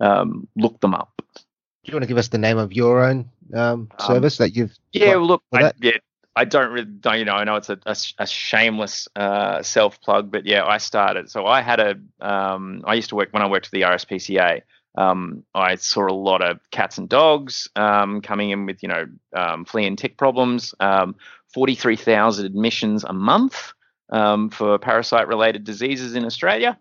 um, 0.00 0.48
look 0.56 0.80
them 0.80 0.94
up. 0.94 1.22
Do 1.34 1.90
you 1.90 1.94
want 1.94 2.04
to 2.04 2.08
give 2.08 2.18
us 2.18 2.28
the 2.28 2.38
name 2.38 2.58
of 2.58 2.72
your 2.72 3.04
own 3.04 3.30
um, 3.54 3.88
Um, 3.98 4.06
service 4.06 4.36
that 4.38 4.54
you've? 4.54 4.76
Yeah, 4.92 5.16
look, 5.16 5.42
I, 5.52 5.72
yeah, 5.80 5.98
I 6.34 6.44
don't 6.44 6.72
really, 6.72 6.86
don't, 6.86 7.18
you 7.18 7.24
know, 7.24 7.34
I 7.34 7.44
know 7.44 7.56
it's 7.56 7.70
a, 7.70 7.78
a, 7.84 7.96
a 8.18 8.26
shameless 8.26 9.08
uh, 9.16 9.62
self 9.62 10.00
plug, 10.00 10.30
but 10.30 10.46
yeah, 10.46 10.64
I 10.64 10.78
started. 10.78 11.28
So 11.28 11.46
I 11.46 11.60
had 11.60 11.80
a, 11.80 12.26
um, 12.26 12.82
I 12.86 12.94
used 12.94 13.10
to 13.10 13.16
work 13.16 13.32
when 13.32 13.42
I 13.42 13.48
worked 13.48 13.66
for 13.66 13.72
the 13.72 13.82
RSPCA. 13.82 14.62
Um, 14.96 15.44
I 15.54 15.76
saw 15.76 16.06
a 16.06 16.12
lot 16.12 16.42
of 16.42 16.58
cats 16.70 16.98
and 16.98 17.08
dogs 17.08 17.68
um, 17.76 18.20
coming 18.20 18.50
in 18.50 18.66
with, 18.66 18.82
you 18.82 18.88
know, 18.88 19.06
um, 19.34 19.64
flea 19.64 19.86
and 19.86 19.98
tick 19.98 20.16
problems. 20.16 20.74
Um, 20.80 21.16
Forty-three 21.54 21.96
thousand 21.96 22.46
admissions 22.46 23.04
a 23.04 23.12
month 23.12 23.74
um, 24.10 24.48
for 24.48 24.78
parasite-related 24.78 25.64
diseases 25.64 26.14
in 26.14 26.24
Australia. 26.24 26.78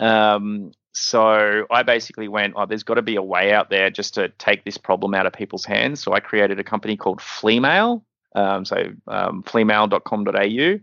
Um, 0.00 0.72
so 0.92 1.66
I 1.70 1.84
basically 1.84 2.26
went, 2.26 2.54
oh, 2.56 2.66
there's 2.66 2.82
got 2.82 2.94
to 2.94 3.02
be 3.02 3.14
a 3.14 3.22
way 3.22 3.52
out 3.52 3.70
there 3.70 3.90
just 3.90 4.14
to 4.14 4.30
take 4.30 4.64
this 4.64 4.76
problem 4.76 5.14
out 5.14 5.26
of 5.26 5.32
people's 5.32 5.64
hands. 5.64 6.00
So 6.02 6.14
I 6.14 6.20
created 6.20 6.58
a 6.58 6.64
company 6.64 6.96
called 6.96 7.20
Fleamail. 7.20 8.02
So 8.34 8.92
um, 9.06 9.44
fleamail.com.au. 9.44 10.80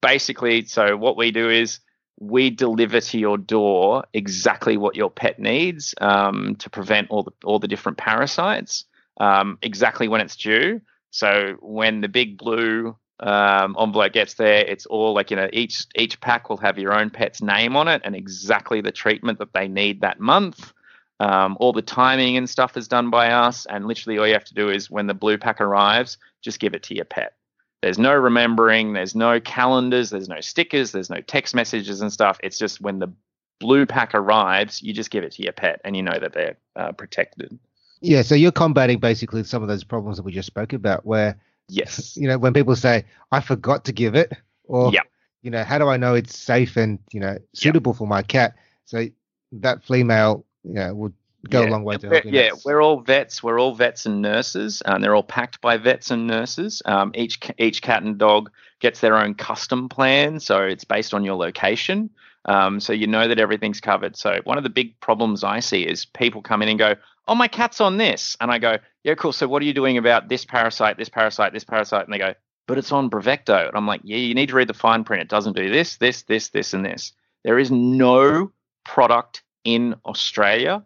Basically, 0.00 0.64
so 0.64 0.96
what 0.96 1.18
we 1.18 1.30
do 1.30 1.50
is 1.50 1.80
we 2.20 2.50
deliver 2.50 3.00
to 3.00 3.18
your 3.18 3.38
door 3.38 4.04
exactly 4.12 4.76
what 4.76 4.94
your 4.94 5.10
pet 5.10 5.38
needs 5.38 5.94
um, 6.02 6.54
to 6.56 6.70
prevent 6.70 7.10
all 7.10 7.22
the 7.22 7.32
all 7.44 7.58
the 7.58 7.66
different 7.66 7.98
parasites 7.98 8.84
um, 9.20 9.58
exactly 9.62 10.06
when 10.06 10.20
it's 10.20 10.36
due. 10.36 10.80
So 11.10 11.56
when 11.60 12.02
the 12.02 12.08
big 12.08 12.38
blue 12.38 12.96
um, 13.20 13.76
envelope 13.78 14.12
gets 14.12 14.34
there, 14.34 14.64
it's 14.64 14.86
all 14.86 15.14
like 15.14 15.30
you 15.30 15.36
know 15.36 15.48
each 15.52 15.86
each 15.96 16.20
pack 16.20 16.50
will 16.50 16.58
have 16.58 16.78
your 16.78 16.92
own 16.92 17.10
pet's 17.10 17.42
name 17.42 17.74
on 17.74 17.88
it 17.88 18.02
and 18.04 18.14
exactly 18.14 18.80
the 18.80 18.92
treatment 18.92 19.38
that 19.38 19.52
they 19.54 19.66
need 19.66 20.02
that 20.02 20.20
month. 20.20 20.72
Um, 21.20 21.56
all 21.60 21.74
the 21.74 21.82
timing 21.82 22.38
and 22.38 22.48
stuff 22.48 22.76
is 22.76 22.88
done 22.88 23.10
by 23.10 23.30
us, 23.30 23.66
and 23.66 23.86
literally 23.86 24.18
all 24.18 24.26
you 24.26 24.32
have 24.32 24.44
to 24.44 24.54
do 24.54 24.70
is 24.70 24.90
when 24.90 25.06
the 25.06 25.14
blue 25.14 25.36
pack 25.36 25.60
arrives, 25.60 26.16
just 26.40 26.60
give 26.60 26.74
it 26.74 26.82
to 26.84 26.94
your 26.94 27.04
pet. 27.04 27.34
There's 27.82 27.98
no 27.98 28.14
remembering, 28.14 28.92
there's 28.92 29.14
no 29.14 29.40
calendars, 29.40 30.10
there's 30.10 30.28
no 30.28 30.40
stickers, 30.40 30.92
there's 30.92 31.08
no 31.08 31.20
text 31.22 31.54
messages 31.54 32.00
and 32.02 32.12
stuff. 32.12 32.38
It's 32.42 32.58
just 32.58 32.80
when 32.80 32.98
the 32.98 33.10
blue 33.58 33.86
pack 33.86 34.14
arrives, 34.14 34.82
you 34.82 34.92
just 34.92 35.10
give 35.10 35.24
it 35.24 35.32
to 35.32 35.42
your 35.42 35.52
pet, 35.52 35.80
and 35.84 35.96
you 35.96 36.02
know 36.02 36.18
that 36.18 36.32
they're 36.32 36.56
uh, 36.76 36.92
protected. 36.92 37.58
Yeah, 38.02 38.22
so 38.22 38.34
you're 38.34 38.52
combating 38.52 38.98
basically 38.98 39.44
some 39.44 39.62
of 39.62 39.68
those 39.68 39.84
problems 39.84 40.16
that 40.16 40.24
we 40.24 40.32
just 40.32 40.46
spoke 40.46 40.72
about, 40.72 41.06
where 41.06 41.36
Yes. 41.68 42.16
you 42.16 42.26
know 42.26 42.36
when 42.36 42.52
people 42.52 42.74
say 42.74 43.04
I 43.30 43.40
forgot 43.40 43.84
to 43.84 43.92
give 43.92 44.14
it, 44.14 44.32
or 44.64 44.92
Yep. 44.92 45.04
you 45.42 45.50
know 45.50 45.62
how 45.64 45.78
do 45.78 45.88
I 45.88 45.96
know 45.96 46.14
it's 46.14 46.36
safe 46.36 46.76
and 46.76 46.98
you 47.12 47.20
know 47.20 47.38
suitable 47.54 47.94
for 47.94 48.06
my 48.06 48.22
cat? 48.22 48.56
So 48.86 49.06
that 49.52 49.84
Fleamail, 49.84 50.42
you 50.64 50.74
know, 50.74 50.94
would 50.94 51.14
go 51.48 51.64
a 51.64 51.68
long 51.68 51.84
way 51.84 51.96
to 51.96 52.08
helping. 52.08 52.34
Yeah, 52.34 52.50
us. 52.52 52.64
we're 52.64 52.82
all 52.82 53.00
vets. 53.00 53.42
We're 53.42 53.58
all 53.58 53.74
vets 53.74 54.06
and 54.06 54.20
nurses, 54.20 54.82
and 54.84 55.02
they're 55.02 55.14
all 55.14 55.22
packed 55.22 55.60
by 55.60 55.76
vets 55.76 56.10
and 56.10 56.26
nurses. 56.26 56.82
Um, 56.84 57.12
each 57.14 57.40
each 57.58 57.82
cat 57.82 58.02
and 58.02 58.18
dog 58.18 58.50
gets 58.80 59.00
their 59.00 59.16
own 59.16 59.34
custom 59.34 59.88
plan, 59.88 60.40
so 60.40 60.62
it's 60.62 60.84
based 60.84 61.14
on 61.14 61.24
your 61.24 61.36
location. 61.36 62.10
Um, 62.46 62.80
so 62.80 62.92
you 62.92 63.06
know 63.06 63.28
that 63.28 63.38
everything's 63.38 63.80
covered. 63.80 64.16
So 64.16 64.40
one 64.44 64.56
of 64.56 64.64
the 64.64 64.70
big 64.70 64.98
problems 65.00 65.44
I 65.44 65.60
see 65.60 65.82
is 65.82 66.04
people 66.04 66.42
come 66.42 66.62
in 66.62 66.68
and 66.68 66.78
go, 66.78 66.94
"Oh, 67.28 67.34
my 67.34 67.48
cat's 67.48 67.80
on 67.80 67.96
this," 67.96 68.36
and 68.40 68.50
I 68.50 68.58
go, 68.58 68.78
"Yeah, 69.04 69.14
cool. 69.14 69.32
So 69.32 69.46
what 69.46 69.62
are 69.62 69.66
you 69.66 69.74
doing 69.74 69.98
about 69.98 70.28
this 70.28 70.44
parasite, 70.44 70.96
this 70.96 71.08
parasite, 71.08 71.52
this 71.52 71.64
parasite?" 71.64 72.04
And 72.04 72.12
they 72.12 72.18
go, 72.18 72.34
"But 72.66 72.78
it's 72.78 72.92
on 72.92 73.10
Bravecto," 73.10 73.68
and 73.68 73.76
I'm 73.76 73.86
like, 73.86 74.00
"Yeah, 74.04 74.16
you 74.16 74.34
need 74.34 74.48
to 74.50 74.56
read 74.56 74.68
the 74.68 74.74
fine 74.74 75.04
print. 75.04 75.22
It 75.22 75.28
doesn't 75.28 75.56
do 75.56 75.70
this, 75.70 75.96
this, 75.96 76.22
this, 76.22 76.48
this, 76.48 76.74
and 76.74 76.84
this. 76.84 77.12
There 77.44 77.58
is 77.58 77.70
no 77.70 78.52
product 78.84 79.42
in 79.64 79.94
Australia 80.06 80.84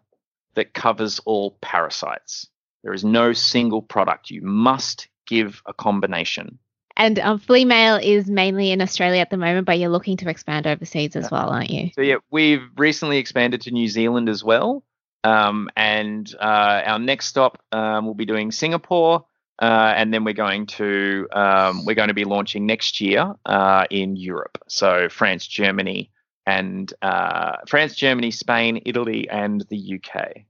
that 0.55 0.73
covers 0.73 1.19
all 1.19 1.57
parasites. 1.61 2.47
There 2.83 2.93
is 2.93 3.03
no 3.03 3.33
single 3.33 3.81
product. 3.81 4.29
You 4.29 4.41
must 4.41 5.07
give 5.27 5.61
a 5.65 5.73
combination. 5.73 6.59
And 6.97 7.19
um, 7.19 7.39
Fleamail 7.39 8.01
is 8.01 8.29
mainly 8.29 8.71
in 8.71 8.81
Australia 8.81 9.19
at 9.19 9.29
the 9.29 9.37
moment, 9.37 9.65
but 9.65 9.79
you're 9.79 9.89
looking 9.89 10.17
to 10.17 10.29
expand 10.29 10.65
overseas 10.65 11.15
as 11.15 11.29
well, 11.29 11.49
aren't 11.49 11.69
you? 11.69 11.89
So 11.93 12.01
yeah, 12.01 12.17
we've 12.31 12.63
recently 12.77 13.17
expanded 13.17 13.61
to 13.61 13.71
New 13.71 13.89
Zealand 13.89 14.29
as 14.29 14.43
well, 14.43 14.83
um, 15.23 15.69
and 15.75 16.33
uh, 16.39 16.81
our 16.85 16.99
next 16.99 17.25
stop 17.27 17.61
um, 17.73 18.05
we'll 18.05 18.13
be 18.13 18.25
doing 18.25 18.51
Singapore, 18.51 19.25
uh, 19.61 19.93
and 19.95 20.13
then 20.13 20.23
we're 20.23 20.33
going 20.33 20.67
to 20.67 21.27
um, 21.33 21.85
we're 21.85 21.95
going 21.95 22.07
to 22.07 22.13
be 22.13 22.23
launching 22.23 22.65
next 22.65 23.01
year 23.01 23.33
uh, 23.45 23.85
in 23.89 24.15
Europe. 24.15 24.57
So 24.69 25.09
France, 25.09 25.47
Germany, 25.47 26.11
and 26.45 26.93
uh, 27.01 27.57
France, 27.67 27.95
Germany, 27.95 28.31
Spain, 28.31 28.81
Italy, 28.85 29.29
and 29.29 29.65
the 29.69 29.99
UK. 29.99 30.43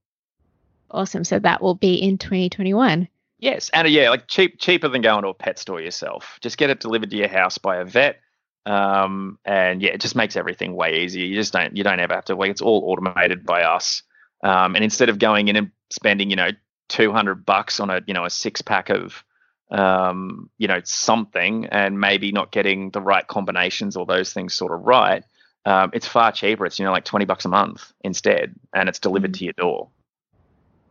Awesome. 0.91 1.24
So 1.24 1.39
that 1.39 1.62
will 1.62 1.76
be 1.76 1.96
in 1.96 2.18
2021. 2.18 3.08
Yes, 3.39 3.70
and 3.74 3.86
uh, 3.86 3.89
yeah, 3.89 4.10
like 4.10 4.28
cheap, 4.28 4.60
cheaper 4.60 4.88
than 4.88 5.02
going 5.02 5.24
to 5.24 5.30
a 5.30 5.34
pet 5.34 5.60
store 5.60 5.82
yourself. 5.82 6.38
Just 6.41 6.58
get 6.58 6.70
it 6.70 6.80
delivered 6.80 7.12
to 7.12 7.18
your 7.18 7.28
house 7.28 7.58
by 7.58 7.78
a 7.78 7.86
vet, 7.86 8.22
um, 8.66 9.38
and 9.46 9.82
yeah, 9.82 9.91
it 9.91 10.02
just 10.02 10.16
makes 10.16 10.36
everything 10.36 10.76
way 10.76 11.04
easier. 11.04 11.26
You 11.26 11.36
just 11.36 11.54
don't, 11.54 11.76
you 11.76 11.84
don't 11.84 12.00
ever 12.00 12.16
have 12.16 12.26
to 12.26 12.36
like 12.36 12.52
it's 12.52 12.62
all 12.62 12.84
automated 12.86 13.46
by 13.46 13.64
us. 13.64 14.04
Um, 14.43 14.76
and 14.76 14.84
instead 14.84 15.10
of 15.10 15.20
going 15.20 15.48
in 15.48 15.56
and 15.56 15.72
spending, 15.89 16.30
you 16.30 16.36
know, 16.36 16.52
two 16.88 17.12
hundred 17.12 17.46
bucks 17.46 17.80
on 17.80 17.89
a, 17.89 18.02
you 18.06 18.14
know, 18.14 18.26
a 18.26 18.30
six 18.30 18.62
pack 18.62 18.89
of, 18.89 19.24
um, 19.70 20.50
you 20.58 20.68
know, 20.68 20.82
something, 20.86 21.66
and 21.66 22.00
maybe 22.00 22.32
not 22.32 22.52
getting 22.52 22.89
the 22.91 23.02
right 23.02 23.28
combinations 23.28 23.98
or 23.98 24.06
those 24.06 24.32
things 24.32 24.54
sort 24.54 24.72
of 24.72 24.86
right, 24.86 25.24
um, 25.66 25.89
it's 25.93 26.07
far 26.07 26.32
cheaper. 26.32 26.66
It's 26.66 26.80
you 26.80 26.86
know 26.86 26.91
like 26.91 27.05
twenty 27.05 27.26
bucks 27.26 27.45
a 27.45 27.49
month 27.49 27.91
instead, 28.01 28.55
and 28.74 28.88
it's 28.89 28.99
delivered 28.99 29.32
Mm. 29.34 29.38
to 29.39 29.43
your 29.45 29.53
door. 29.53 29.89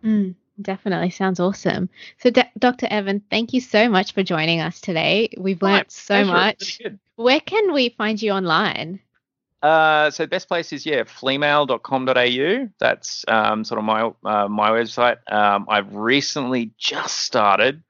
Mm, 0.05 0.35
definitely 0.61 1.11
sounds 1.11 1.41
awesome. 1.41 1.89
So, 2.19 2.31
D- 2.31 2.43
Dr. 2.59 2.87
Evan, 2.91 3.23
thank 3.31 3.53
you 3.55 3.61
so 3.61 3.89
much 3.89 4.13
for 4.13 4.23
joining 4.23 4.61
us 4.61 4.81
today. 4.81 5.31
We've 5.39 5.61
My 5.63 5.73
learnt 5.77 5.93
so 5.93 6.15
pleasure. 6.25 6.31
Much. 6.33 6.81
really. 6.85 6.99
Where 7.17 7.41
can 7.41 7.73
we 7.73 7.89
find 7.91 8.21
you 8.21 8.33
online? 8.33 9.01
Uh, 9.63 10.11
so 10.11 10.25
the 10.25 10.29
best 10.29 10.47
place 10.47 10.75
is 10.75 10.85
yeah, 10.85 11.05
fleamail.com.au. 11.05 12.69
That's 12.79 13.25
um, 13.29 13.65
sort 13.65 13.79
of 13.79 13.85
my 13.85 14.03
uh, 14.25 14.49
my 14.49 14.71
website. 14.71 15.17
Um, 15.33 15.67
I've 15.71 15.95
recently 15.95 16.73
just 16.77 17.21
started 17.21 17.83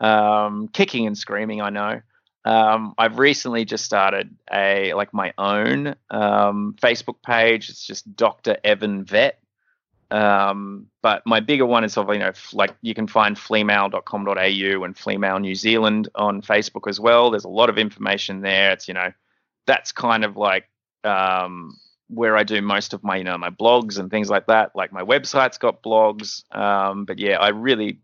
um, 0.00 0.68
kicking 0.68 1.06
and 1.06 1.18
screaming. 1.18 1.60
I 1.60 1.68
know. 1.70 2.00
Um, 2.48 2.94
I've 2.96 3.18
recently 3.18 3.66
just 3.66 3.84
started 3.84 4.34
a 4.50 4.94
like 4.94 5.12
my 5.12 5.34
own 5.36 5.94
um, 6.08 6.74
Facebook 6.80 7.22
page. 7.22 7.68
It's 7.68 7.86
just 7.86 8.16
Dr. 8.16 8.56
Evan 8.64 9.04
Vet. 9.04 9.38
Um, 10.10 10.86
but 11.02 11.26
my 11.26 11.40
bigger 11.40 11.66
one 11.66 11.84
is 11.84 11.98
of, 11.98 12.10
you 12.10 12.18
know, 12.18 12.28
f- 12.28 12.54
like 12.54 12.74
you 12.80 12.94
can 12.94 13.06
find 13.06 13.36
fleamail.com.au 13.36 14.84
and 14.84 14.96
Fleamail 14.96 15.40
New 15.42 15.54
Zealand 15.54 16.08
on 16.14 16.40
Facebook 16.40 16.88
as 16.88 16.98
well. 16.98 17.30
There's 17.30 17.44
a 17.44 17.50
lot 17.50 17.68
of 17.68 17.76
information 17.76 18.40
there. 18.40 18.72
It's, 18.72 18.88
you 18.88 18.94
know, 18.94 19.12
that's 19.66 19.92
kind 19.92 20.24
of 20.24 20.38
like 20.38 20.64
um, 21.04 21.76
where 22.08 22.34
I 22.34 22.44
do 22.44 22.62
most 22.62 22.94
of 22.94 23.04
my, 23.04 23.16
you 23.16 23.24
know, 23.24 23.36
my 23.36 23.50
blogs 23.50 23.98
and 23.98 24.10
things 24.10 24.30
like 24.30 24.46
that. 24.46 24.74
Like 24.74 24.90
my 24.90 25.02
website's 25.02 25.58
got 25.58 25.82
blogs. 25.82 26.42
Um, 26.56 27.04
but 27.04 27.18
yeah, 27.18 27.38
I 27.38 27.48
really, 27.48 27.98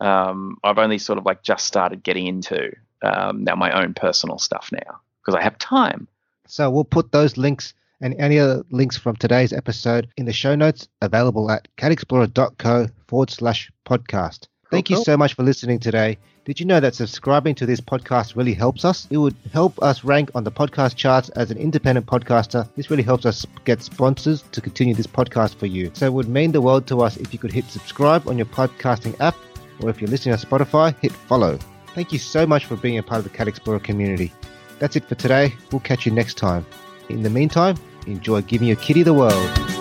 um, 0.00 0.56
I've 0.64 0.78
only 0.78 0.98
sort 0.98 1.18
of 1.18 1.26
like 1.26 1.42
just 1.42 1.66
started 1.66 2.02
getting 2.02 2.26
into 2.26 2.72
um, 3.02 3.44
now 3.44 3.54
my 3.54 3.70
own 3.82 3.94
personal 3.94 4.38
stuff 4.38 4.70
now 4.72 5.00
because 5.20 5.34
I 5.34 5.42
have 5.42 5.58
time. 5.58 6.08
So 6.46 6.70
we'll 6.70 6.84
put 6.84 7.12
those 7.12 7.36
links 7.36 7.74
and 8.00 8.14
any 8.18 8.38
other 8.38 8.64
links 8.70 8.96
from 8.96 9.16
today's 9.16 9.52
episode 9.52 10.08
in 10.16 10.26
the 10.26 10.32
show 10.32 10.54
notes 10.54 10.88
available 11.02 11.50
at 11.50 11.68
catexplorer.co 11.76 12.88
forward 13.06 13.30
slash 13.30 13.70
podcast. 13.86 14.46
Thank 14.70 14.88
you 14.88 14.96
cool. 14.96 15.04
so 15.04 15.16
much 15.16 15.34
for 15.34 15.42
listening 15.42 15.80
today. 15.80 16.16
Did 16.44 16.58
you 16.58 16.64
know 16.64 16.80
that 16.80 16.94
subscribing 16.94 17.54
to 17.56 17.66
this 17.66 17.80
podcast 17.80 18.36
really 18.36 18.54
helps 18.54 18.84
us? 18.84 19.06
It 19.10 19.18
would 19.18 19.36
help 19.52 19.80
us 19.82 20.04
rank 20.04 20.30
on 20.34 20.44
the 20.44 20.50
podcast 20.50 20.96
charts 20.96 21.28
as 21.30 21.50
an 21.50 21.58
independent 21.58 22.06
podcaster. 22.06 22.68
This 22.76 22.90
really 22.90 23.02
helps 23.02 23.26
us 23.26 23.44
get 23.64 23.82
sponsors 23.82 24.42
to 24.52 24.60
continue 24.60 24.94
this 24.94 25.06
podcast 25.06 25.56
for 25.56 25.66
you. 25.66 25.90
So 25.94 26.06
it 26.06 26.12
would 26.12 26.28
mean 26.28 26.52
the 26.52 26.60
world 26.60 26.86
to 26.86 27.02
us 27.02 27.16
if 27.18 27.32
you 27.32 27.38
could 27.38 27.52
hit 27.52 27.66
subscribe 27.66 28.26
on 28.26 28.38
your 28.38 28.46
podcasting 28.46 29.20
app, 29.20 29.36
or 29.82 29.90
if 29.90 30.00
you're 30.00 30.10
listening 30.10 30.32
on 30.32 30.38
Spotify, 30.38 30.96
hit 31.00 31.12
follow. 31.12 31.58
Thank 31.94 32.12
you 32.12 32.18
so 32.18 32.46
much 32.46 32.66
for 32.66 32.76
being 32.76 32.98
a 32.98 33.02
part 33.02 33.18
of 33.18 33.24
the 33.24 33.30
Cat 33.30 33.48
Explorer 33.48 33.80
community. 33.80 34.32
That's 34.78 34.96
it 34.96 35.04
for 35.04 35.14
today. 35.14 35.54
We'll 35.72 35.80
catch 35.80 36.06
you 36.06 36.12
next 36.12 36.34
time. 36.38 36.64
In 37.08 37.22
the 37.22 37.30
meantime, 37.30 37.76
enjoy 38.06 38.42
giving 38.42 38.68
your 38.68 38.76
kitty 38.76 39.02
the 39.02 39.14
world. 39.14 39.79